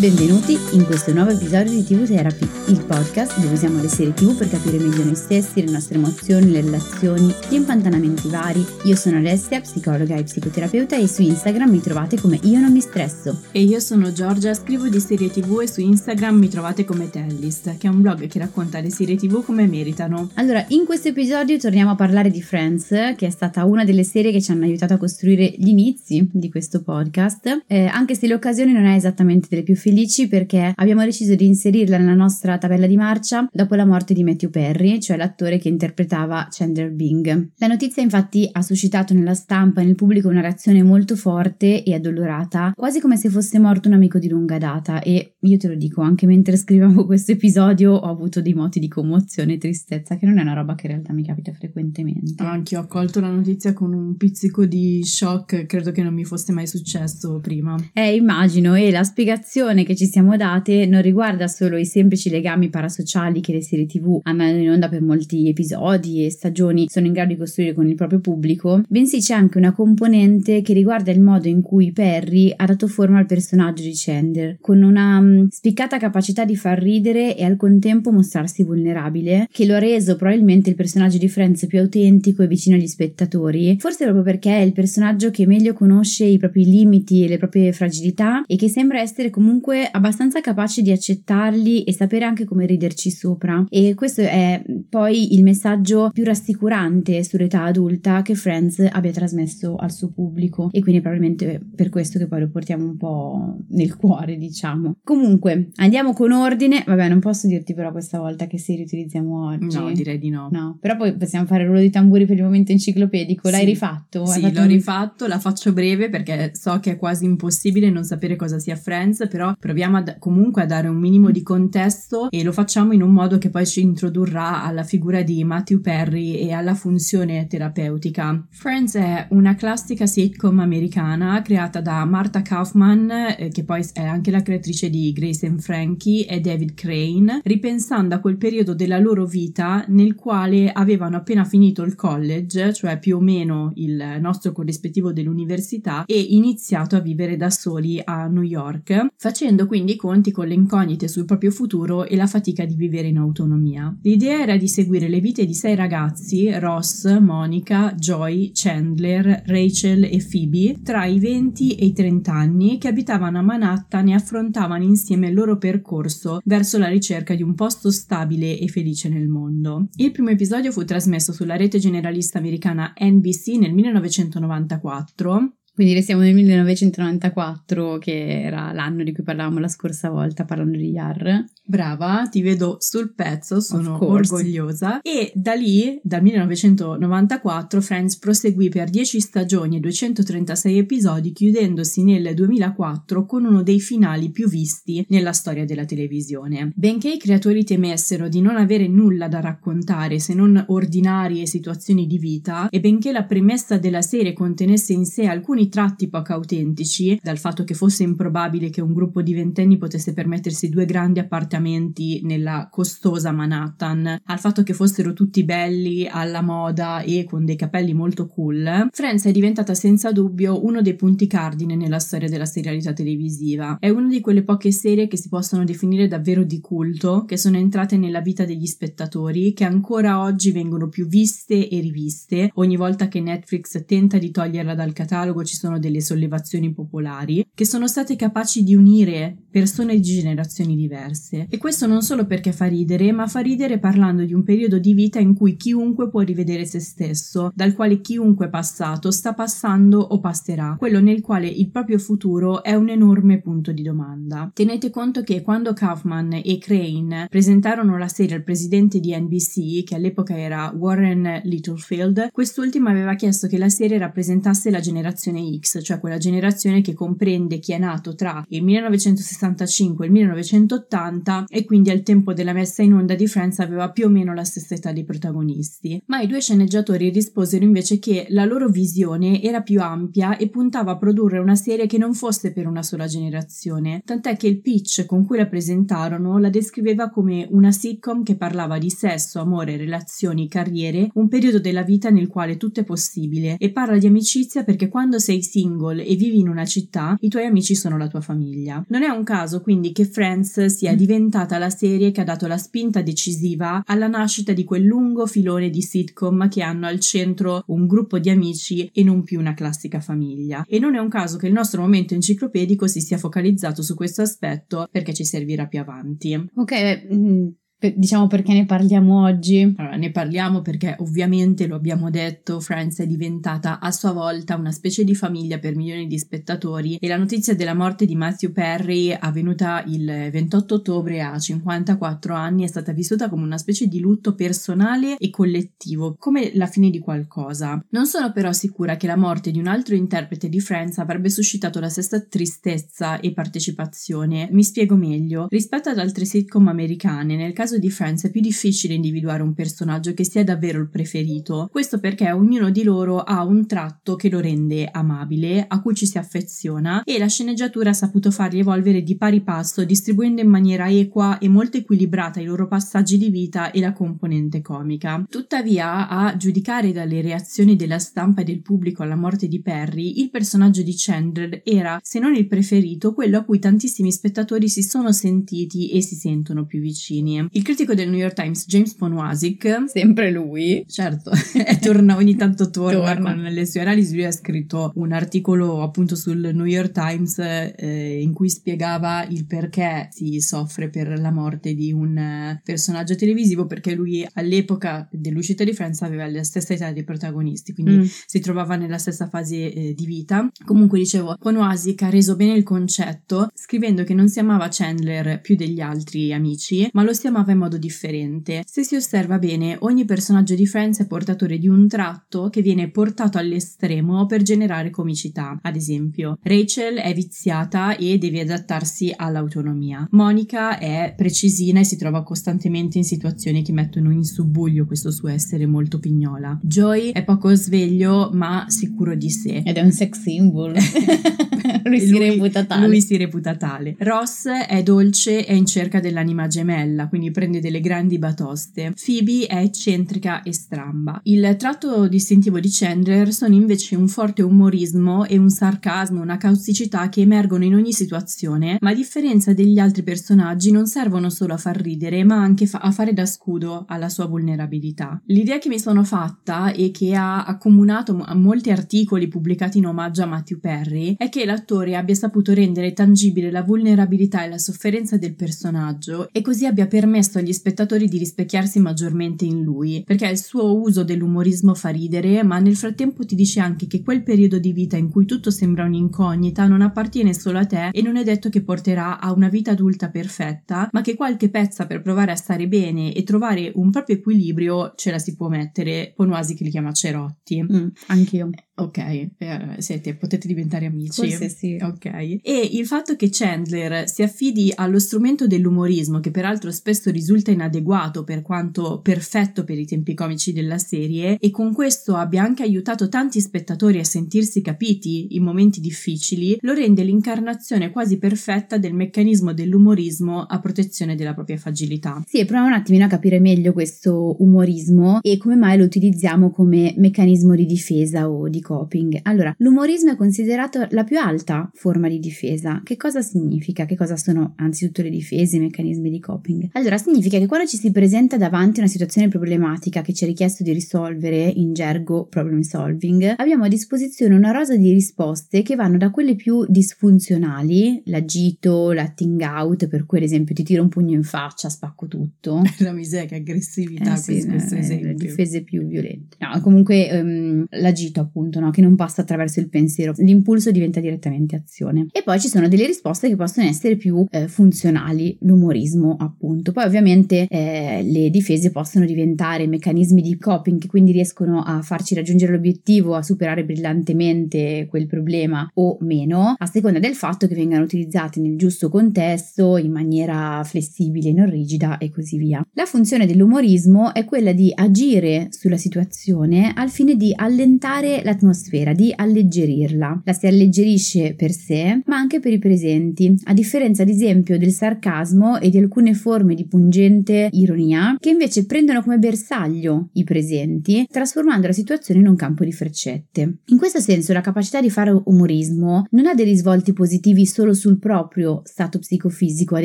Benvenuti 0.06 0.56
in 0.74 0.87
questo 0.87 1.12
nuovo 1.12 1.30
episodio 1.30 1.73
di 1.73 1.83
TV 1.83 2.06
Therapy, 2.06 2.48
il 2.69 2.84
podcast 2.84 3.41
dove 3.41 3.55
usiamo 3.55 3.83
le 3.83 3.88
serie 3.88 4.15
TV 4.15 4.37
per 4.37 4.48
capire 4.48 4.79
meglio 4.79 5.02
noi 5.02 5.16
stessi, 5.16 5.65
le 5.65 5.73
nostre 5.73 5.96
emozioni, 5.96 6.48
le 6.52 6.60
relazioni, 6.60 7.34
gli 7.48 7.55
impantanamenti 7.55 8.29
vari. 8.29 8.65
Io 8.84 8.95
sono 8.95 9.16
Alessia, 9.16 9.60
psicologa 9.60 10.15
e 10.15 10.23
psicoterapeuta 10.23 10.96
e 10.96 11.09
su 11.09 11.23
Instagram 11.23 11.70
mi 11.70 11.80
trovate 11.80 12.20
come 12.20 12.38
Io 12.45 12.60
non 12.60 12.70
mi 12.70 12.80
stresso. 12.80 13.42
E 13.51 13.62
io 13.62 13.80
sono 13.80 14.12
Giorgia, 14.12 14.55
scrivo 14.55 14.88
di 14.88 15.01
serie 15.01 15.29
TV 15.29 15.62
e 15.62 15.66
su 15.66 15.80
Instagram 15.80 16.37
mi 16.37 16.48
trovate 16.48 16.84
come 16.84 17.10
Tellist, 17.10 17.77
che 17.77 17.88
è 17.88 17.91
un 17.91 18.01
blog 18.01 18.29
che 18.29 18.38
racconta 18.38 18.79
le 18.79 18.91
serie 18.91 19.16
TV 19.16 19.45
come 19.45 19.66
meritano. 19.66 20.30
Allora, 20.34 20.65
in 20.68 20.84
questo 20.84 21.09
episodio 21.09 21.59
torniamo 21.59 21.91
a 21.91 21.96
parlare 21.96 22.30
di 22.30 22.43
Friends, 22.43 22.91
che 23.16 23.27
è 23.27 23.30
stata 23.30 23.65
una 23.65 23.82
delle 23.82 24.04
serie 24.04 24.30
che 24.30 24.41
ci 24.41 24.52
hanno 24.52 24.66
aiutato 24.66 24.95
a 24.95 24.98
costruire 24.98 25.52
gli 25.59 25.70
inizi 25.70 26.29
di 26.32 26.48
questo 26.48 26.80
podcast, 26.84 27.65
eh, 27.66 27.87
anche 27.87 28.15
se 28.15 28.29
l'occasione 28.29 28.70
non 28.70 28.84
è 28.84 28.95
esattamente 28.95 29.48
delle 29.51 29.65
più 29.65 29.74
felici 29.74 29.95
felici 29.96 30.28
perché 30.28 30.72
abbiamo 30.74 31.02
deciso 31.02 31.34
di 31.34 31.46
inserirla 31.46 31.96
nella 31.96 32.12
nostra 32.12 32.58
tabella 32.58 32.86
di 32.86 32.96
marcia 32.96 33.48
dopo 33.50 33.74
la 33.76 33.86
morte 33.86 34.12
di 34.12 34.22
Matthew 34.24 34.50
Perry, 34.50 35.00
cioè 35.00 35.16
l'attore 35.16 35.56
che 35.56 35.68
interpretava 35.68 36.48
Chandler 36.50 36.92
Bing. 36.92 37.52
La 37.56 37.66
notizia 37.66 38.02
infatti 38.02 38.46
ha 38.52 38.60
suscitato 38.60 39.14
nella 39.14 39.32
stampa 39.32 39.80
e 39.80 39.86
nel 39.86 39.94
pubblico 39.94 40.28
una 40.28 40.42
reazione 40.42 40.82
molto 40.82 41.16
forte 41.16 41.82
e 41.82 41.94
addolorata, 41.94 42.74
quasi 42.76 43.00
come 43.00 43.16
se 43.16 43.30
fosse 43.30 43.58
morto 43.58 43.88
un 43.88 43.94
amico 43.94 44.18
di 44.18 44.28
lunga 44.28 44.58
data 44.58 45.00
e 45.00 45.36
io 45.40 45.56
te 45.56 45.68
lo 45.68 45.74
dico, 45.76 46.02
anche 46.02 46.26
mentre 46.26 46.58
scrivevo 46.58 47.06
questo 47.06 47.32
episodio 47.32 47.92
ho 47.92 48.10
avuto 48.10 48.42
dei 48.42 48.52
moti 48.52 48.78
di 48.78 48.88
commozione 48.88 49.54
e 49.54 49.58
tristezza, 49.58 50.18
che 50.18 50.26
non 50.26 50.36
è 50.36 50.42
una 50.42 50.52
roba 50.52 50.74
che 50.74 50.88
in 50.88 50.92
realtà 50.92 51.14
mi 51.14 51.24
capita 51.24 51.52
frequentemente. 51.52 52.42
Anche 52.42 52.74
io 52.74 52.82
ho 52.82 52.86
colto 52.86 53.20
la 53.20 53.30
notizia 53.30 53.72
con 53.72 53.94
un 53.94 54.16
pizzico 54.16 54.66
di 54.66 55.02
shock, 55.04 55.64
credo 55.64 55.90
che 55.90 56.02
non 56.02 56.12
mi 56.12 56.24
fosse 56.24 56.52
mai 56.52 56.66
successo 56.66 57.38
prima. 57.40 57.76
Eh, 57.94 58.14
immagino, 58.14 58.74
e 58.74 58.90
la 58.90 59.04
spiegazione 59.04 59.76
che 59.85 59.95
ci 59.95 60.07
siamo 60.07 60.37
date 60.37 60.87
non 60.87 61.02
riguarda 61.02 61.46
solo 61.49 61.77
i 61.77 61.87
semplici 61.87 62.30
legami 62.30 62.69
parasociali 62.69 63.41
che 63.41 63.52
le 63.52 63.63
serie 63.63 63.87
tv 63.87 64.21
andando 64.22 64.60
in 64.60 64.71
onda 64.71 64.88
per 64.88 65.03
molti 65.03 65.49
episodi 65.49 66.25
e 66.25 66.31
stagioni 66.31 66.87
sono 66.88 67.06
in 67.06 67.12
grado 67.12 67.32
di 67.32 67.38
costruire 67.38 67.75
con 67.75 67.88
il 67.88 67.94
proprio 67.94 68.21
pubblico, 68.21 68.82
bensì 68.88 69.19
c'è 69.19 69.34
anche 69.34 69.59
una 69.59 69.72
componente 69.72 70.62
che 70.62 70.72
riguarda 70.72 71.10
il 71.10 71.21
modo 71.21 71.49
in 71.49 71.62
cui 71.62 71.93
Perry 71.93 72.53
ha 72.54 72.65
dato 72.65 72.87
forma 72.87 73.19
al 73.19 73.27
personaggio 73.27 73.82
di 73.82 73.93
Chandler, 73.94 74.59
con 74.60 74.82
una 74.82 75.19
um, 75.19 75.49
spiccata 75.49 75.99
capacità 75.99 76.44
di 76.44 76.56
far 76.56 76.78
ridere 76.78 77.37
e 77.37 77.44
al 77.44 77.56
contempo 77.56 78.12
mostrarsi 78.12 78.62
vulnerabile, 78.62 79.49
che 79.50 79.66
lo 79.66 79.75
ha 79.75 79.78
reso 79.78 80.16
probabilmente 80.16 80.71
il 80.71 80.77
personaggio 80.77 81.19
di 81.19 81.28
Friends 81.28 81.66
più 81.66 81.81
autentico 81.81 82.43
e 82.43 82.47
vicino 82.47 82.77
agli 82.77 82.87
spettatori, 82.87 83.77
forse 83.78 84.04
proprio 84.04 84.25
perché 84.25 84.56
è 84.56 84.60
il 84.60 84.72
personaggio 84.72 85.31
che 85.31 85.47
meglio 85.47 85.72
conosce 85.72 86.25
i 86.25 86.38
propri 86.38 86.65
limiti 86.65 87.25
e 87.25 87.28
le 87.28 87.38
proprie 87.38 87.72
fragilità 87.72 88.44
e 88.47 88.56
che 88.56 88.69
sembra 88.69 89.00
essere 89.00 89.31
comunque 89.31 89.66
comunque 89.66 89.88
abbastanza 89.91 90.41
capaci 90.41 90.81
di 90.81 90.92
accettarli 90.92 91.82
e 91.82 91.92
sapere 91.92 92.25
anche 92.25 92.44
come 92.44 92.66
riderci 92.66 93.10
sopra. 93.10 93.64
E 93.68 93.94
questo 93.94 94.20
è 94.20 94.62
poi 94.88 95.34
il 95.34 95.42
messaggio 95.42 96.10
più 96.12 96.22
rassicurante 96.22 97.24
sull'età 97.24 97.64
adulta 97.64 98.22
che 98.22 98.36
Friends 98.36 98.78
abbia 98.88 99.10
trasmesso 99.10 99.74
al 99.74 99.91
suo 99.91 100.10
pubblico. 100.10 100.68
E 100.70 100.80
quindi 100.80 101.00
probabilmente 101.00 101.60
per 101.74 101.88
questo 101.88 102.18
che 102.18 102.28
poi 102.28 102.41
lo 102.41 102.48
portiamo 102.48 102.84
un 102.84 102.96
po' 102.96 103.56
nel 103.70 103.96
cuore, 103.96 104.36
diciamo. 104.36 104.98
Comunque, 105.02 105.70
andiamo 105.76 106.12
con 106.12 106.30
ordine. 106.30 106.84
Vabbè, 106.86 107.08
non 107.08 107.18
posso 107.18 107.48
dirti 107.48 107.74
però 107.74 107.91
questa 107.91 108.20
volta 108.20 108.46
che 108.46 108.58
se 108.58 108.76
riutilizziamo 108.76 109.46
oggi. 109.46 109.76
No, 109.76 109.91
direi 109.92 110.18
di 110.18 110.30
no. 110.30 110.48
No, 110.52 110.78
però 110.80 110.96
poi 110.96 111.16
possiamo 111.16 111.46
fare 111.46 111.62
il 111.62 111.68
ruolo 111.68 111.82
di 111.82 111.91
tamburi 111.91 112.24
per 112.24 112.36
il 112.36 112.44
momento 112.44 112.70
enciclopedico. 112.70 113.50
L'hai 113.50 113.60
sì. 113.60 113.66
rifatto? 113.66 114.26
Sì, 114.26 114.52
l'ho 114.52 114.60
un... 114.60 114.68
rifatto, 114.68 115.26
la 115.26 115.41
faccio 115.41 115.72
breve 115.72 116.08
perché 116.08 116.52
so 116.54 116.78
che 116.78 116.92
è 116.92 116.96
quasi 116.96 117.24
impossibile 117.24 117.91
non 117.91 118.04
sapere 118.04 118.36
cosa 118.36 118.58
sia 118.60 118.76
Friends, 118.76 119.26
però 119.28 119.54
proviamo 119.58 119.96
a, 119.98 120.16
comunque 120.18 120.62
a 120.62 120.66
dare 120.66 120.88
un 120.88 120.98
minimo 120.98 121.30
di 121.30 121.42
contesto 121.42 122.30
e 122.30 122.42
lo 122.42 122.52
facciamo 122.52 122.92
in 122.92 123.02
un 123.02 123.12
modo 123.12 123.38
che 123.38 123.50
poi 123.50 123.66
ci 123.66 123.80
introdurrà 123.80 124.62
alla 124.62 124.84
figura 124.84 125.22
di 125.22 125.42
Matthew 125.44 125.80
Perry 125.80 126.34
e 126.36 126.52
alla 126.52 126.74
funzione 126.74 127.46
terapeutica. 127.46 128.46
Friends 128.50 128.94
è 128.96 129.26
una 129.30 129.54
classica 129.54 130.06
sitcom 130.06 130.58
americana 130.60 131.42
creata 131.42 131.80
da 131.80 132.04
Martha 132.04 132.42
Kaufman, 132.42 133.10
eh, 133.38 133.48
che 133.48 133.64
poi 133.64 133.84
è 133.92 134.02
anche 134.02 134.30
la 134.30 134.42
creatrice 134.42 134.90
di 134.90 135.12
Grace 135.12 135.46
and 135.46 135.60
Frankie, 135.60 136.26
e 136.26 136.40
David 136.40 136.74
Crane, 136.74 137.40
ripensando 137.44 138.14
a 138.14 138.18
quel 138.18 138.36
periodo 138.36 138.74
della 138.74 138.98
loro 138.98 139.24
vita 139.24 139.84
nel 139.88 140.14
quale 140.14 140.70
avevano 140.72 141.16
appena 141.16 141.44
finito 141.44 141.82
il 141.82 141.94
college, 141.94 142.72
cioè 142.72 142.98
più 142.98 143.16
o 143.16 143.20
meno 143.20 143.72
il 143.76 144.18
nostro 144.20 144.52
corrispettivo 144.52 145.12
dell'università, 145.12 146.04
e 146.06 146.18
iniziato 146.20 146.96
a 146.96 147.00
vivere 147.00 147.36
da 147.36 147.50
soli 147.50 148.00
a 148.02 148.26
New 148.26 148.42
York, 148.42 149.06
facendo 149.16 149.45
quindi 149.66 149.92
i 149.92 149.96
conti 149.96 150.30
con 150.30 150.46
le 150.46 150.54
incognite 150.54 151.08
sul 151.08 151.24
proprio 151.24 151.50
futuro 151.50 152.04
e 152.04 152.16
la 152.16 152.26
fatica 152.26 152.64
di 152.64 152.74
vivere 152.74 153.08
in 153.08 153.18
autonomia. 153.18 153.96
L'idea 154.02 154.40
era 154.40 154.56
di 154.56 154.68
seguire 154.68 155.08
le 155.08 155.20
vite 155.20 155.46
di 155.46 155.54
sei 155.54 155.74
ragazzi, 155.74 156.50
Ross, 156.58 157.18
Monica, 157.18 157.94
Joy, 157.94 158.50
Chandler, 158.52 159.42
Rachel 159.46 160.04
e 160.04 160.24
Phoebe, 160.28 160.80
tra 160.82 161.04
i 161.04 161.18
20 161.18 161.76
e 161.76 161.86
i 161.86 161.92
30 161.92 162.32
anni, 162.32 162.78
che 162.78 162.88
abitavano 162.88 163.38
a 163.38 163.42
Manhattan 163.42 164.08
e 164.08 164.14
affrontavano 164.14 164.82
insieme 164.82 165.28
il 165.28 165.34
loro 165.34 165.56
percorso 165.58 166.40
verso 166.44 166.78
la 166.78 166.88
ricerca 166.88 167.34
di 167.34 167.42
un 167.42 167.54
posto 167.54 167.90
stabile 167.90 168.58
e 168.58 168.68
felice 168.68 169.08
nel 169.08 169.28
mondo. 169.28 169.88
Il 169.96 170.10
primo 170.10 170.30
episodio 170.30 170.72
fu 170.72 170.84
trasmesso 170.84 171.32
sulla 171.32 171.56
rete 171.56 171.78
generalista 171.78 172.38
americana 172.38 172.92
NBC 172.98 173.56
nel 173.58 173.72
1994 173.72 175.52
quindi 175.76 175.92
restiamo 175.92 176.22
nel 176.22 176.32
1994, 176.32 177.98
che 177.98 178.41
era 178.41 178.72
l'anno 178.72 179.04
di 179.04 179.12
cui 179.12 179.22
parlavamo 179.22 179.59
la 179.59 179.69
scorsa 179.69 180.09
volta 180.09 180.47
parlando 180.47 180.78
di 180.78 180.88
Yar. 180.88 181.44
Brava, 181.66 182.26
ti 182.31 182.41
vedo 182.41 182.78
sul 182.78 183.12
pezzo, 183.12 183.60
sono 183.60 184.03
orgogliosa. 184.03 185.03
E 185.03 185.32
da 185.34 185.53
lì, 185.53 186.00
dal 186.03 186.22
1994, 186.22 187.82
Friends 187.82 188.16
proseguì 188.16 188.70
per 188.70 188.88
10 188.88 189.20
stagioni 189.20 189.76
e 189.76 189.81
236 189.81 190.78
episodi, 190.78 191.32
chiudendosi 191.32 192.04
nel 192.04 192.34
2004 192.34 193.26
con 193.26 193.44
uno 193.44 193.62
dei 193.62 193.78
finali 193.78 194.31
più 194.31 194.48
visti 194.48 195.04
nella 195.10 195.32
storia 195.32 195.66
della 195.66 195.84
televisione. 195.84 196.72
Benché 196.75 197.12
i 197.12 197.19
creatori 197.19 197.65
temessero 197.65 198.28
di 198.28 198.41
non 198.41 198.56
avere 198.56 198.88
nulla 198.88 199.28
da 199.28 199.41
raccontare 199.41 200.20
se 200.20 200.32
non 200.32 200.65
ordinarie 200.69 201.44
situazioni 201.44 202.06
di 202.06 202.16
vita, 202.16 202.70
e 202.70 202.81
benché 202.81 203.12
la 203.12 203.25
premessa 203.25 203.76
della 203.76 204.00
serie 204.00 204.32
contenesse 204.32 204.94
in 204.94 205.04
sé 205.04 205.26
alcuni 205.26 205.66
tratti 205.69 206.09
poco 206.09 206.32
autentici, 206.32 207.19
dal 207.22 207.38
fatto 207.38 207.65
che 207.65 207.75
fosse 207.75 208.03
improbabile 208.03 208.71
che 208.71 208.81
un 208.81 208.93
gruppo 208.93 209.22
di 209.22 209.34
ventenni 209.34 209.78
potesse 209.78 210.12
permettersi 210.12 210.69
due 210.69 210.84
grandi 210.84 211.19
appartamenti 211.19 212.21
nella 212.25 212.69
costosa 212.71 213.32
Manhattan, 213.32 214.21
al 214.25 214.38
fatto 214.38 214.62
che 214.62 214.72
fossero 214.72 215.12
tutti 215.12 215.44
belli, 215.44 216.06
alla 216.09 216.43
moda 216.43 217.00
e 217.00 217.25
con 217.25 217.44
dei 217.44 217.56
capelli 217.56 217.94
molto 217.94 218.27
cool, 218.27 218.88
Friends 218.93 219.25
è 219.25 219.32
diventata 219.32 219.75
senza 219.75 220.12
dubbio 220.12 220.65
uno 220.65 220.82
dei 220.82 220.94
punti 220.94 221.27
cardine 221.27 221.77
nella 221.77 221.98
storia 221.98 222.28
della 222.28 222.47
serialità 222.47 222.92
televisiva. 222.92 223.77
È 223.78 223.89
una 223.89 224.09
di 224.09 224.21
quelle 224.21 224.42
poche 224.42 224.72
serie 224.72 225.09
che 225.09 225.16
si 225.16 225.28
possono 225.28 225.65
definire 225.65 226.09
davvero 226.09 226.45
di 226.45 226.60
culto, 226.60 227.24
che 227.24 227.36
sono 227.36 227.57
entrate 227.57 227.97
nella 227.97 228.21
vita 228.21 228.45
degli 228.45 228.66
spettatori, 228.66 229.53
che 229.53 229.65
ancora 229.65 230.21
oggi 230.21 230.53
vengono 230.53 230.89
più 230.89 231.07
viste 231.07 231.69
e 231.69 231.80
riviste. 231.80 232.51
Ogni 232.54 232.77
volta 232.77 233.09
che 233.09 233.21
Netflix 233.21 233.84
tenta 233.84 234.19
di 234.19 234.30
toglierla 234.30 234.74
dal 234.74 234.92
catalogo 234.92 235.45
ci 235.45 235.55
sono 235.56 235.78
delle 235.78 236.00
sollevazioni 236.00 236.72
popolari, 236.72 237.47
che 237.54 237.64
sono 237.64 237.86
state 237.86 238.16
capaci 238.16 238.62
di 238.62 238.74
unire 238.74 239.36
persone 239.50 239.94
di 239.94 240.03
generazioni 240.03 240.76
diverse 240.76 241.47
e 241.48 241.56
questo 241.58 241.86
non 241.86 242.03
solo 242.03 242.26
perché 242.26 242.53
fa 242.53 242.66
ridere, 242.66 243.10
ma 243.12 243.26
fa 243.26 243.41
ridere 243.41 243.78
parlando 243.78 244.24
di 244.24 244.34
un 244.34 244.42
periodo 244.42 244.78
di 244.78 244.92
vita 244.92 245.18
in 245.18 245.34
cui 245.34 245.56
chiunque 245.56 246.10
può 246.10 246.20
rivedere 246.20 246.66
se 246.66 246.80
stesso, 246.80 247.50
dal 247.54 247.74
quale 247.74 248.00
chiunque 248.00 248.48
passato 248.48 249.10
sta 249.10 249.32
passando 249.34 249.98
o 250.00 250.20
passerà, 250.20 250.76
quello 250.78 251.00
nel 251.00 251.22
quale 251.22 251.48
il 251.48 251.70
proprio 251.70 251.98
futuro 251.98 252.62
è 252.62 252.74
un 252.74 252.88
enorme 252.88 253.41
punto 253.41 253.72
di 253.72 253.82
domanda. 253.82 254.50
Tenete 254.52 254.91
conto 254.91 255.22
che 255.22 255.42
quando 255.42 255.72
Kaufman 255.72 256.41
e 256.44 256.59
Crane 256.59 257.26
presentarono 257.31 257.97
la 257.97 258.09
serie 258.09 258.37
al 258.37 258.44
presidente 258.44 259.00
di 259.00 259.17
NBC, 259.17 259.85
che 259.85 259.94
all'epoca 259.94 260.37
era 260.37 260.73
Warren 260.76 261.41
Littlefield, 261.44 262.29
quest'ultimo 262.31 262.88
aveva 262.88 263.14
chiesto 263.14 263.47
che 263.47 263.59
la 263.59 263.69
serie 263.69 263.99
rappresentasse 263.99 264.70
la 264.70 264.81
generazione 264.81 265.41
X, 265.61 265.83
cioè 265.83 266.01
quella 266.01 266.19
generazione 266.19 266.81
che 266.81 266.95
comprende 266.95 267.59
chi 267.59 267.73
è 267.73 267.79
nato 267.79 268.15
tra 268.15 268.45
il 268.49 268.63
1965 268.63 270.05
e 270.05 270.09
il 270.09 270.15
1980 270.15 271.45
e 271.49 271.65
quindi 271.65 271.91
al 271.91 272.03
tempo 272.03 272.33
della 272.33 272.53
messa 272.53 272.83
in 272.83 272.95
onda 272.95 273.15
di 273.15 273.27
Friends 273.27 273.59
aveva 273.61 273.91
più 273.91 274.07
o 274.07 274.09
meno 274.09 274.35
la 274.35 274.45
stessa 274.45 274.75
età 274.75 274.93
dei 274.93 275.05
protagonisti. 275.05 276.03
Ma 276.07 276.21
i 276.21 276.27
due 276.27 276.41
sceneggiatori 276.41 277.11
risposero 277.11 277.65
invece 277.65 277.99
che 277.99 278.27
la 278.31 278.45
loro 278.45 278.69
visione 278.69 279.43
era 279.43 279.63
più 279.63 279.81
ampia 279.81 280.37
e 280.37 280.49
puntava 280.49 280.93
a 280.93 280.99
produrre 280.99 281.39
una 281.39 281.57
serie 281.57 281.87
che 281.87 281.99
non 281.99 282.15
fosse 282.15 282.53
per 282.53 282.67
una 282.67 282.83
sola 282.83 283.07
generazione, 283.07 284.03
tant'è 284.05 284.37
che 284.37 284.47
il 284.47 284.61
pitch 284.61 285.05
con 285.07 285.25
cui 285.25 285.39
la 285.39 285.47
presentarono 285.47 286.39
la 286.39 286.51
descriveva 286.51 287.11
come 287.11 287.47
una 287.51 287.73
sitcom 287.73 288.23
che 288.23 288.37
parlava 288.37 288.79
di 288.79 288.91
sesso, 288.91 289.41
amore, 289.41 289.77
relazioni, 289.77 290.49
carriere, 290.49 291.11
un 291.15 291.29
periodo 291.29 291.59
della 291.59 291.83
vita 291.83 292.11
nel 292.11 292.29
quale 292.29 292.57
tutto 292.57 292.81
è 292.81 292.85
possibile 292.85 293.57
e 293.59 293.71
parla 293.71 293.99
di 293.99 294.07
amicizia 294.07 294.65
perché 294.65 294.89
quando 294.89 295.19
sei 295.19 295.36
single 295.43 296.05
e 296.05 296.15
vivi 296.15 296.38
in 296.38 296.49
una 296.49 296.65
città, 296.65 297.17
i 297.21 297.29
tuoi 297.29 297.47
amici 297.47 297.75
sono 297.75 297.97
la 297.97 298.09
tua 298.09 298.21
famiglia. 298.21 298.85
Non 298.88 299.03
è 299.03 299.09
un 299.09 299.25
caso 299.25 299.61
quindi 299.61 299.93
che 299.93 300.05
Friends 300.05 300.67
sia 300.67 300.93
mm. 300.93 300.97
diventata 300.97 301.59
la 301.59 301.71
serie 301.71 302.11
che 302.11 302.21
ha 302.21 302.25
dato 302.25 302.47
la 302.47 302.59
spinta 302.59 303.03
decisiva 303.03 303.83
alla 303.87 304.09
nascita 304.09 304.53
di 304.53 304.65
quel 304.65 304.85
lungo 304.85 305.27
filone 305.27 305.71
di 305.71 305.83
sitcom 305.83 306.49
che 306.49 306.62
hanno 306.62 306.87
al 306.87 307.00
centro 307.00 307.62
un 307.67 307.87
gruppo 307.87 308.19
di 308.19 308.31
amici 308.31 308.91
e 308.93 309.03
non 309.03 309.23
più 309.23 309.38
una 309.38 309.55
classica 309.55 310.00
famiglia. 310.00 310.65
E 310.69 310.79
non 310.79 310.94
è 310.94 310.99
un 310.99 311.09
caso 311.09 311.37
che 311.37 311.47
il 311.47 311.53
nostro 311.53 311.81
momento 311.81 312.15
enciclopedico 312.15 312.87
si 312.87 313.00
sia 313.00 313.19
focalizzato 313.19 313.83
su 313.83 313.94
questo 313.94 314.23
aspetto 314.23 314.88
perché 314.91 315.12
ci 315.12 315.25
servirà 315.25 315.67
più 315.67 315.81
avanti. 315.81 316.35
Ok, 316.55 317.06
mm, 317.12 317.49
diciamo 317.78 318.26
perché 318.26 318.52
ne 318.52 318.64
parliamo 318.64 319.23
oggi? 319.23 319.75
Allora, 319.76 319.96
ne 319.96 320.11
parliamo 320.11 320.62
perché 320.62 320.96
ovviamente 320.99 321.67
lo 321.67 321.76
abbiamo 321.76 322.11
detto, 322.11 322.61
Friends 322.61 323.00
è 323.00 323.06
diventata 323.06 323.81
a 323.81 323.90
sua 323.90 324.12
volta 324.12 324.56
una 324.56 324.73
specie 324.73 325.05
di 325.05 325.14
famiglia 325.14 325.58
per 325.58 325.76
milioni 325.76 326.06
di 326.06 326.19
spettatori 326.19 326.96
e 326.96 327.08
la 327.08 327.17
notizia 327.17 327.55
della 327.55 327.75
morte 327.75 328.06
di 328.06 328.17
Matthew 328.17 328.52
Perry 328.52 329.17
avvenuta 329.19 329.82
il 329.87 330.28
28 330.31 330.75
ottobre 330.75 331.23
a 331.23 331.38
54 331.38 332.34
anni 332.34 332.64
è 332.64 332.67
stata 332.67 332.93
vissuta 332.93 333.28
come 333.28 333.44
una 333.44 333.58
specie 333.58 333.87
di 333.87 334.00
lutto 334.00 334.34
personale 334.34 335.17
e 335.19 335.31
collettivo, 335.31 336.17
come 336.19 336.50
la 336.55 336.67
fine 336.67 336.90
di 336.90 336.99
qualcosa. 336.99 337.82
Non 337.90 338.06
sono 338.06 338.32
però 338.32 338.52
sicura 338.52 338.96
che 338.96 339.06
la 339.06 339.17
morte 339.17 339.50
di 339.50 339.58
un 339.58 339.67
altro 339.67 339.94
interprete 339.94 340.49
di 340.49 340.61
Friends 340.61 340.99
avrebbe 340.99 341.28
suscitato 341.28 341.81
la 341.81 341.88
stessa 341.88 342.20
tristezza 342.20 343.20
e 343.20 343.32
partecipazione. 343.32 344.49
Mi 344.50 344.64
spiego 344.64 344.96
meglio. 344.96 345.46
Rispetto 345.49 345.88
ad 345.88 345.99
altre 345.99 346.25
sitcom 346.25 346.69
americane, 346.69 347.37
nel 347.37 347.52
caso 347.52 347.75
caso 347.76 347.78
di 347.78 347.90
Friends 347.90 348.25
è 348.25 348.31
più 348.31 348.40
difficile 348.40 348.94
individuare 348.94 349.43
un 349.43 349.55
personaggio 349.55 350.12
che 350.14 350.25
sia 350.25 350.43
davvero 350.43 350.81
il 350.81 350.88
preferito. 350.88 351.69
Questo 351.70 351.99
perché 351.99 352.31
ognuno 352.31 352.70
di 352.70 352.82
loro 352.82 353.20
ha 353.20 353.44
un 353.44 353.67
tratto 353.67 354.17
che 354.17 354.28
lo 354.28 354.40
rende 354.40 354.88
amabile, 354.90 355.64
a 355.69 355.81
cui 355.81 355.94
ci 355.94 356.06
si 356.06 356.19
affeziona 356.19 357.02
e 357.05 357.19
la 357.19 357.28
sceneggiatura 357.28 357.90
ha 357.90 357.94
saputo 357.94 358.31
farli 358.31 358.61
evolvere 358.61 359.02
di 359.02 359.17
pari 359.17 359.43
passo, 359.43 359.84
distribuendo 359.84 360.40
in 360.40 360.49
maniera 360.49 360.88
equa 360.88 361.38
e 361.38 361.49
molto 361.49 361.76
equilibrata 361.76 362.40
i 362.40 362.44
loro 362.44 362.67
passaggi 362.67 363.19
di 363.19 363.31
vita 363.31 363.70
e 363.70 363.81
la 363.81 363.93
componente 363.93 364.62
comica. 364.62 365.25
Tuttavia, 365.28 366.08
a 366.08 366.37
giudicare 366.37 366.93
dalle 366.93 367.20
reazioni 367.20 367.76
della 367.76 367.99
stampa 367.99 368.40
e 368.40 368.44
del 368.44 368.62
pubblico 368.62 369.02
alla 369.02 369.17
morte 369.17 369.49
di 369.49 369.61
Perry, 369.61 370.20
il 370.20 370.31
personaggio 370.31 370.82
di 370.82 370.94
Chandler 370.96 371.61
era, 371.64 372.00
se 372.02 372.19
non 372.19 372.34
il 372.34 372.46
preferito, 372.46 373.12
quello 373.12 373.38
a 373.38 373.44
cui 373.44 373.58
tantissimi 373.58 374.12
spettatori 374.12 374.69
si 374.69 374.82
sono 374.82 375.12
sentiti 375.12 375.90
e 375.90 376.00
si 376.00 376.14
sentono 376.14 376.64
più 376.64 376.81
vicini. 376.81 377.46
Il 377.56 377.62
critico 377.62 377.94
del 377.94 378.11
New 378.11 378.19
York 378.19 378.35
Times, 378.35 378.67
James 378.67 378.93
Ponwasic, 378.93 379.85
sempre 379.87 380.31
lui, 380.31 380.85
certo, 380.87 381.31
torna 381.81 382.17
ogni 382.17 382.37
tanto 382.37 382.69
torna, 382.69 383.14
torna, 383.14 383.32
con 383.32 383.44
le 383.44 383.64
sue 383.64 383.81
analisi. 383.81 384.14
Lui 384.14 384.26
ha 384.26 384.31
scritto 384.31 384.93
un 384.97 385.11
articolo 385.11 385.81
appunto 385.81 386.17
sul 386.17 386.50
New 386.53 386.67
York 386.67 386.93
Times 386.93 387.38
eh, 387.38 388.20
in 388.20 388.35
cui 388.35 388.50
spiegava 388.50 389.25
il 389.25 389.47
perché 389.47 390.11
si 390.12 390.38
soffre 390.41 390.91
per 390.91 391.19
la 391.19 391.31
morte 391.31 391.73
di 391.73 391.93
un 391.93 392.19
eh, 392.19 392.61
personaggio 392.62 393.17
televisivo, 393.17 393.64
perché 393.64 393.94
lui 393.94 394.29
all'epoca 394.35 395.09
dell'uscita 395.11 395.64
di 395.64 395.73
Friends 395.73 396.02
aveva 396.02 396.29
la 396.29 396.44
stessa 396.44 396.75
età 396.75 396.93
dei 396.93 397.05
protagonisti, 397.05 397.73
quindi 397.73 397.97
mm. 397.97 398.05
si 398.26 398.38
trovava 398.38 398.76
nella 398.76 398.99
stessa 398.99 399.31
fase 399.31 399.73
eh, 399.73 399.94
di 399.94 400.05
vita. 400.05 400.47
Comunque 400.62 400.99
dicevo, 400.99 401.35
Ponwasic 401.41 402.02
ha 402.02 402.11
reso 402.11 402.37
bene 402.37 402.52
il 402.52 402.64
concetto 402.64 403.49
scrivendo 403.55 404.05
che 404.05 404.12
non 404.12 404.29
si 404.29 404.41
amava 404.41 404.69
Chandler 404.70 405.41
più 405.41 405.56
degli 405.56 405.81
altri 405.81 406.35
amici, 406.35 406.87
ma 406.93 407.02
lo 407.02 407.14
si 407.14 407.26
amava 407.26 407.44
in 407.53 407.59
modo 407.59 407.77
differente. 407.79 408.63
Se 408.67 408.83
si 408.83 408.97
osserva 408.97 409.39
bene, 409.39 409.77
ogni 409.81 410.05
personaggio 410.05 410.55
di 410.55 410.67
Friends 410.67 411.01
è 411.01 411.07
portatore 411.07 411.59
di 411.59 411.69
un 411.69 411.89
tratto 411.89 412.49
che 412.49 412.63
viene 412.63 412.91
portato 412.91 413.39
all'estremo 413.39 414.27
per 414.27 414.43
generare 414.43 414.91
comicità. 414.91 415.59
Ad 415.63 415.77
esempio, 415.77 416.39
Rachel 416.43 416.97
è 416.97 417.13
viziata 417.15 417.97
e 417.97 418.19
deve 418.19 418.41
adattarsi 418.41 419.13
all'autonomia. 419.15 420.07
Monica 420.13 420.79
è 420.79 421.15
precisina 421.17 421.81
e 421.81 421.85
si 421.85 421.97
trova 421.97 422.23
costantemente 422.23 422.99
in 422.99 423.05
situazioni 423.05 423.63
che 423.63 423.73
mettono 423.73 424.11
in 424.11 424.25
subbuglio 424.25 424.87
questo 424.87 425.11
suo 425.11 425.29
essere 425.29 425.67
molto 425.67 425.99
pignola. 425.99 426.59
Joy 426.63 427.13
è 427.13 427.25
poco 427.25 427.55
sveglio 427.55 428.31
ma 428.33 428.65
sicuro 428.69 429.15
di 429.15 429.31
sé. 429.31 429.63
Ed 429.65 429.77
è 429.77 429.81
un 429.81 429.93
sex 429.93 430.21
symbol. 430.21 430.75
lui, 431.85 432.01
si 432.01 432.19
reputa 432.19 432.65
tale. 432.65 432.87
Lui 432.87 433.01
si 433.01 433.17
reputa 433.17 433.57
tale. 433.57 433.97
Ross 433.99 434.47
è 434.47 434.83
dolce 434.83 435.47
e 435.47 435.57
in 435.57 435.67
cerca 435.67 436.01
dell'anima 436.01 436.47
gemella, 436.47 437.09
quindi 437.09 437.31
prende 437.37 437.61
delle 437.61 437.81
grandi 437.81 438.19
batoste. 438.19 438.94
Phoebe 438.97 439.44
è 439.47 439.59
eccentrica 439.59 440.43
e 440.43 440.55
stramba. 440.55 441.21
Il 441.25 441.56
tratto 441.59 442.09
distintivo 442.09 442.59
di 442.61 442.71
Chandler 442.71 443.31
sono 443.31 443.55
invece 443.55 443.94
un 443.94 444.09
forte 444.09 444.41
umorismo 444.41 445.27
e 445.27 445.37
un 445.37 445.50
sarcasmo, 445.50 446.23
una 446.23 446.38
causticità 446.38 447.11
che 447.11 447.21
emergono 447.21 447.65
in 447.65 447.75
ogni 447.75 447.93
situazione, 447.93 448.79
ma 448.81 448.88
a 448.88 448.94
differenza 448.94 449.53
degli 449.53 449.79
altri 449.79 450.03
personaggi 450.03 450.71
non 450.71 450.87
servono 450.87 451.29
solo 451.29 451.53
a 451.53 451.59
far 451.59 451.77
ridere, 451.77 452.25
ma 452.25 452.37
anche 452.37 452.65
fa- 452.65 452.79
a 452.79 452.91
fare 452.91 453.12
da 453.12 453.27
scudo 453.27 453.85
alla 453.87 454.09
sua 454.09 454.25
vulnerabilità. 454.25 455.21
L'idea 455.27 455.59
che 455.59 455.69
mi 455.69 455.79
sono 455.79 456.05
fatta 456.05 456.73
e 456.73 456.91
che 456.91 457.15
ha 457.15 457.44
accomunato 457.44 458.15
molti 458.35 458.71
articoli 458.71 459.29
pubblicati 459.29 459.77
in 459.77 459.88
omaggio 459.88 460.23
a 460.23 460.27
Matthew 460.27 460.59
Perry 460.59 461.17
è 461.19 461.29
che 461.29 461.44
l'attore 461.44 461.97
abbia 461.97 462.15
saputo 462.15 462.55
rendere 462.55 462.94
tangibile 462.94 463.50
la 463.50 463.62
vulnerabilità 463.62 464.43
e 464.43 464.49
la 464.49 464.59
sofferenza 464.59 465.19
del 465.19 465.35
personaggio 465.35 466.31
e 466.33 466.41
così 466.41 466.65
abbia 466.65 466.87
permesso 466.87 467.25
agli 467.34 467.52
spettatori 467.52 468.08
di 468.08 468.19
rispecchiarsi 468.19 468.78
maggiormente 468.78 469.44
in 469.44 469.62
lui, 469.62 470.02
perché 470.06 470.26
il 470.28 470.38
suo 470.38 470.78
uso 470.78 471.05
dell'umorismo 471.05 471.75
fa 471.75 471.90
ridere, 471.90 472.43
ma 472.43 472.58
nel 472.58 472.76
frattempo 472.76 473.25
ti 473.25 473.34
dice 473.34 473.61
anche 473.61 473.87
che 473.87 474.02
quel 474.02 474.23
periodo 474.23 474.58
di 474.58 474.73
vita 474.73 474.96
in 474.96 475.11
cui 475.11 475.26
tutto 475.26 475.50
sembra 475.50 475.84
un'incognita 475.84 476.67
non 476.67 476.82
appartiene 476.82 477.34
solo 477.34 477.59
a 477.59 477.66
te 477.66 477.90
e 477.92 478.02
non 478.02 478.16
è 478.16 478.25
detto 478.25 478.49
che 478.49 478.62
porterà 478.62 479.18
a 479.21 479.33
una 479.33 479.49
vita 479.49 479.73
adulta 479.73 480.11
perfetta, 480.11 480.88
ma 480.92 481.00
che 481.00 481.14
qualche 481.14 481.50
pezza 481.50 481.87
per 481.87 482.02
provare 482.02 482.33
a 482.33 482.37
stare 482.37 482.68
bene 482.68 483.12
e 483.12 483.23
trovare 483.23 483.73
un 483.75 483.90
proprio 483.90 484.16
equilibrio 484.16 484.92
ce 484.97 485.11
la 485.11 485.18
si 485.18 485.37
può 485.37 485.49
mettere. 485.49 486.12
Ponuasi 486.14 486.54
che 486.54 486.64
li 486.64 486.71
chiama 486.71 486.92
Cerotti. 486.92 487.62
Mm, 487.62 487.88
anch'io. 488.09 488.50
Ok, 488.78 488.99
eh, 488.99 489.30
siete, 489.78 490.14
potete 490.16 490.47
diventare 490.47 490.85
amici. 490.85 491.23
Forse 491.23 491.49
sì. 491.49 491.78
Ok. 491.80 492.04
E 492.42 492.68
il 492.73 492.85
fatto 492.85 493.16
che 493.16 493.30
Chandler 493.33 494.06
si 494.06 494.23
affidi 494.23 494.71
allo 494.75 494.99
strumento 494.99 495.47
dell'umorismo, 495.47 496.21
che 496.21 496.30
peraltro 496.30 496.71
spesso 496.71 497.11
risulta 497.11 497.50
inadeguato 497.50 498.23
per 498.23 498.42
quanto 498.42 499.00
perfetto 499.00 499.64
per 499.64 499.78
i 499.78 499.87
tempi 499.87 500.12
comici 500.12 500.52
della 500.52 500.76
serie, 500.76 501.38
e 501.40 501.50
con 501.50 501.73
questo 501.73 502.16
abbia 502.16 502.42
anche 502.42 502.64
aiutato 502.64 503.09
tanti 503.09 503.40
spettatori 503.40 503.99
a 503.99 504.04
sentirsi 504.04 504.61
capiti 504.61 505.35
in 505.37 505.42
momenti 505.42 505.80
difficili, 505.80 506.59
lo 506.61 506.75
rende 506.75 507.02
l'incarnazione 507.02 507.90
quasi 507.90 508.18
perfetta 508.18 508.76
del 508.76 508.92
meccanismo 508.92 509.54
dell'umorismo 509.54 510.42
a 510.42 510.61
protezione 510.61 511.14
della 511.14 511.33
propria 511.33 511.56
fragilità. 511.56 512.23
Sì, 512.26 512.45
proviamo 512.45 512.66
un 512.66 512.75
attimino 512.75 513.06
a 513.06 513.09
capire 513.09 513.40
meglio 513.40 513.73
questo 513.73 514.37
umorismo 514.40 515.21
e 515.23 515.38
come 515.38 515.56
mai 515.56 515.78
lo 515.78 515.85
utilizziamo 515.85 516.50
come 516.50 516.92
meccanismo 516.99 517.54
di 517.54 517.64
difesa 517.64 518.28
o 518.28 518.50
di 518.50 518.64
coping. 518.66 519.20
Allora, 519.23 519.54
l'umorismo 519.58 520.11
è 520.11 520.16
considerato 520.16 520.88
la 520.90 521.04
più 521.04 521.18
alta 521.20 521.70
forma 521.73 522.08
di 522.08 522.18
difesa. 522.18 522.80
Che 522.82 522.96
cosa 522.96 523.20
significa? 523.23 523.85
Che 523.85 523.94
cosa 523.94 524.16
sono 524.16 524.54
anzitutto 524.56 525.02
le 525.02 525.11
difese, 525.11 525.56
i 525.56 525.61
meccanismi 525.61 526.11
di 526.11 526.18
coping? 526.18 526.70
Allora, 526.73 526.99
significa 526.99 527.38
che 527.38 527.46
quando 527.46 527.68
ci 527.68 527.76
si 527.76 527.92
presenta 527.92 528.37
davanti 528.37 528.80
a 528.80 528.82
una 528.82 528.90
situazione 528.90 529.28
problematica 529.28 530.02
che 530.02 530.12
ci 530.12 530.25
è 530.25 530.26
richiesto 530.26 530.64
di 530.64 530.73
risolvere, 530.73 531.44
in 531.44 531.75
gergo 531.75 532.26
problem 532.26 532.62
solving, 532.62 533.35
abbiamo 533.37 533.64
a 533.64 533.68
disposizione 533.68 534.35
una 534.35 534.50
rosa 534.50 534.75
di 534.76 534.90
risposte 534.90 535.62
che 535.62 535.76
vanno 535.76 535.96
da 535.96 536.11
quelle 536.11 536.35
più 536.35 536.64
disfunzionali, 536.66 538.02
l'agito, 538.06 538.90
l'acting 538.90 539.40
out, 539.42 539.87
per 539.87 540.06
cui 540.06 540.18
ad 540.18 540.25
esempio 540.25 540.56
ti 540.56 540.64
tiro 540.64 540.82
un 540.82 540.88
pugno 540.88 541.14
in 541.14 541.23
faccia, 541.23 541.68
spacco 541.68 542.08
tutto. 542.08 542.62
La 542.78 542.92
miseria, 542.92 543.28
che 543.28 543.37
aggressività 543.37 544.14
eh, 544.14 544.16
sì, 544.16 544.44
questo, 544.44 544.75
eh, 544.75 544.78
esempio. 544.78 545.06
Le 545.06 545.14
difese 545.14 545.62
più 545.62 545.87
violente. 545.87 546.37
No, 546.40 546.61
comunque 546.61 547.08
um, 547.12 547.64
l'agito 547.70 548.20
appunto 548.20 548.56
appunto, 548.57 548.61
no? 548.61 548.71
che 548.71 548.81
non 548.81 548.97
passa 548.97 549.23
attraverso 549.23 549.61
il 549.61 549.69
pensiero, 549.69 550.15
l'impulso 550.17 550.71
diventa 550.71 551.01
direttamente 551.01 551.57
azione. 551.57 552.07
E 552.13 552.23
poi 552.23 552.41
ci 552.41 552.49
sono 552.49 552.69
delle 552.69 552.87
risposte 552.87 553.29
che 553.29 553.37
possono 553.37 553.67
essere 553.67 553.97
più 553.97 554.27
eh, 554.31 554.49
funzionali, 554.49 555.37
l'umorismo 555.41 556.17
appunto. 556.19 556.73
Poi 556.73 556.85
ovviamente 556.85 557.47
eh, 557.49 558.03
le 558.03 558.31
difese 558.31 558.71
possono 558.71 559.05
diventare 559.05 559.67
meccanismi 559.67 560.23
di 560.23 560.37
coping 560.39 560.81
che 560.81 560.89
quindi 560.89 561.13
riescono 561.13 561.63
a 561.63 561.83
farci 561.83 562.15
raggiungere 562.15 562.53
l'obiettivo, 562.53 563.15
a 563.15 563.23
superare 563.23 563.65
brillantemente 563.65 564.87
quel 564.89 565.07
problema 565.07 565.69
o 565.75 565.99
meno, 566.01 566.55
a 566.57 566.67
seconda 566.67 566.99
del 566.99 567.15
fatto 567.15 567.47
che 567.47 567.55
vengano 567.55 567.85
utilizzati 567.85 568.41
nel 568.41 568.57
giusto 568.57 568.89
contesto, 568.89 569.77
in 569.77 569.93
maniera 569.93 570.63
flessibile, 570.65 571.33
non 571.33 571.51
rigida 571.51 571.99
e 571.99 572.11
così 572.11 572.39
via. 572.39 572.67
La 572.73 572.87
funzione 572.87 573.27
dell'umorismo 573.27 574.15
è 574.15 574.25
quella 574.25 574.53
di 574.53 574.73
agire 574.75 575.49
sulla 575.51 575.77
situazione 575.77 576.73
al 576.75 576.91
fine 576.91 577.17
di 577.17 577.33
allentare 577.35 578.23
l'atmosfera, 578.23 578.46
di 578.95 579.12
alleggerirla. 579.15 580.23
La 580.25 580.33
si 580.33 580.47
alleggerisce 580.47 581.35
per 581.35 581.53
sé, 581.53 582.03
ma 582.07 582.17
anche 582.17 582.41
per 582.41 582.53
i 582.53 582.59
presenti, 582.59 583.35
a 583.45 583.55
differenza 583.55 584.03
ad 584.03 584.09
esempio 584.09 584.59
del 584.59 584.71
sarcasmo 584.71 585.59
e 585.59 585.71
di 585.71 585.79
alcune 585.79 586.15
forme 586.15 586.55
di 586.55 586.67
pungente 586.67 587.49
ironia 587.53 588.17
che 588.19 588.31
invece 588.31 588.67
prendono 588.67 589.03
come 589.03 589.19
bersaglio 589.19 590.09
i 590.12 590.25
presenti, 590.25 591.07
trasformando 591.11 591.67
la 591.67 591.73
situazione 591.73 592.21
in 592.21 592.29
un 592.29 592.37
campo 592.37 592.65
di 592.65 592.73
freccette. 592.73 593.59
In 593.67 593.79
questo 593.79 594.00
senso 594.00 594.33
la 594.33 594.41
capacità 594.41 594.81
di 594.81 594.91
fare 594.91 595.11
umorismo 595.25 596.07
non 596.11 596.26
ha 596.26 596.35
dei 596.35 596.45
risvolti 596.45 596.93
positivi 596.93 597.47
solo 597.47 597.75
sul 597.75 597.99
proprio 597.99 598.62
stato 598.65 598.99
psicofisico, 598.99 599.76
ad 599.76 599.85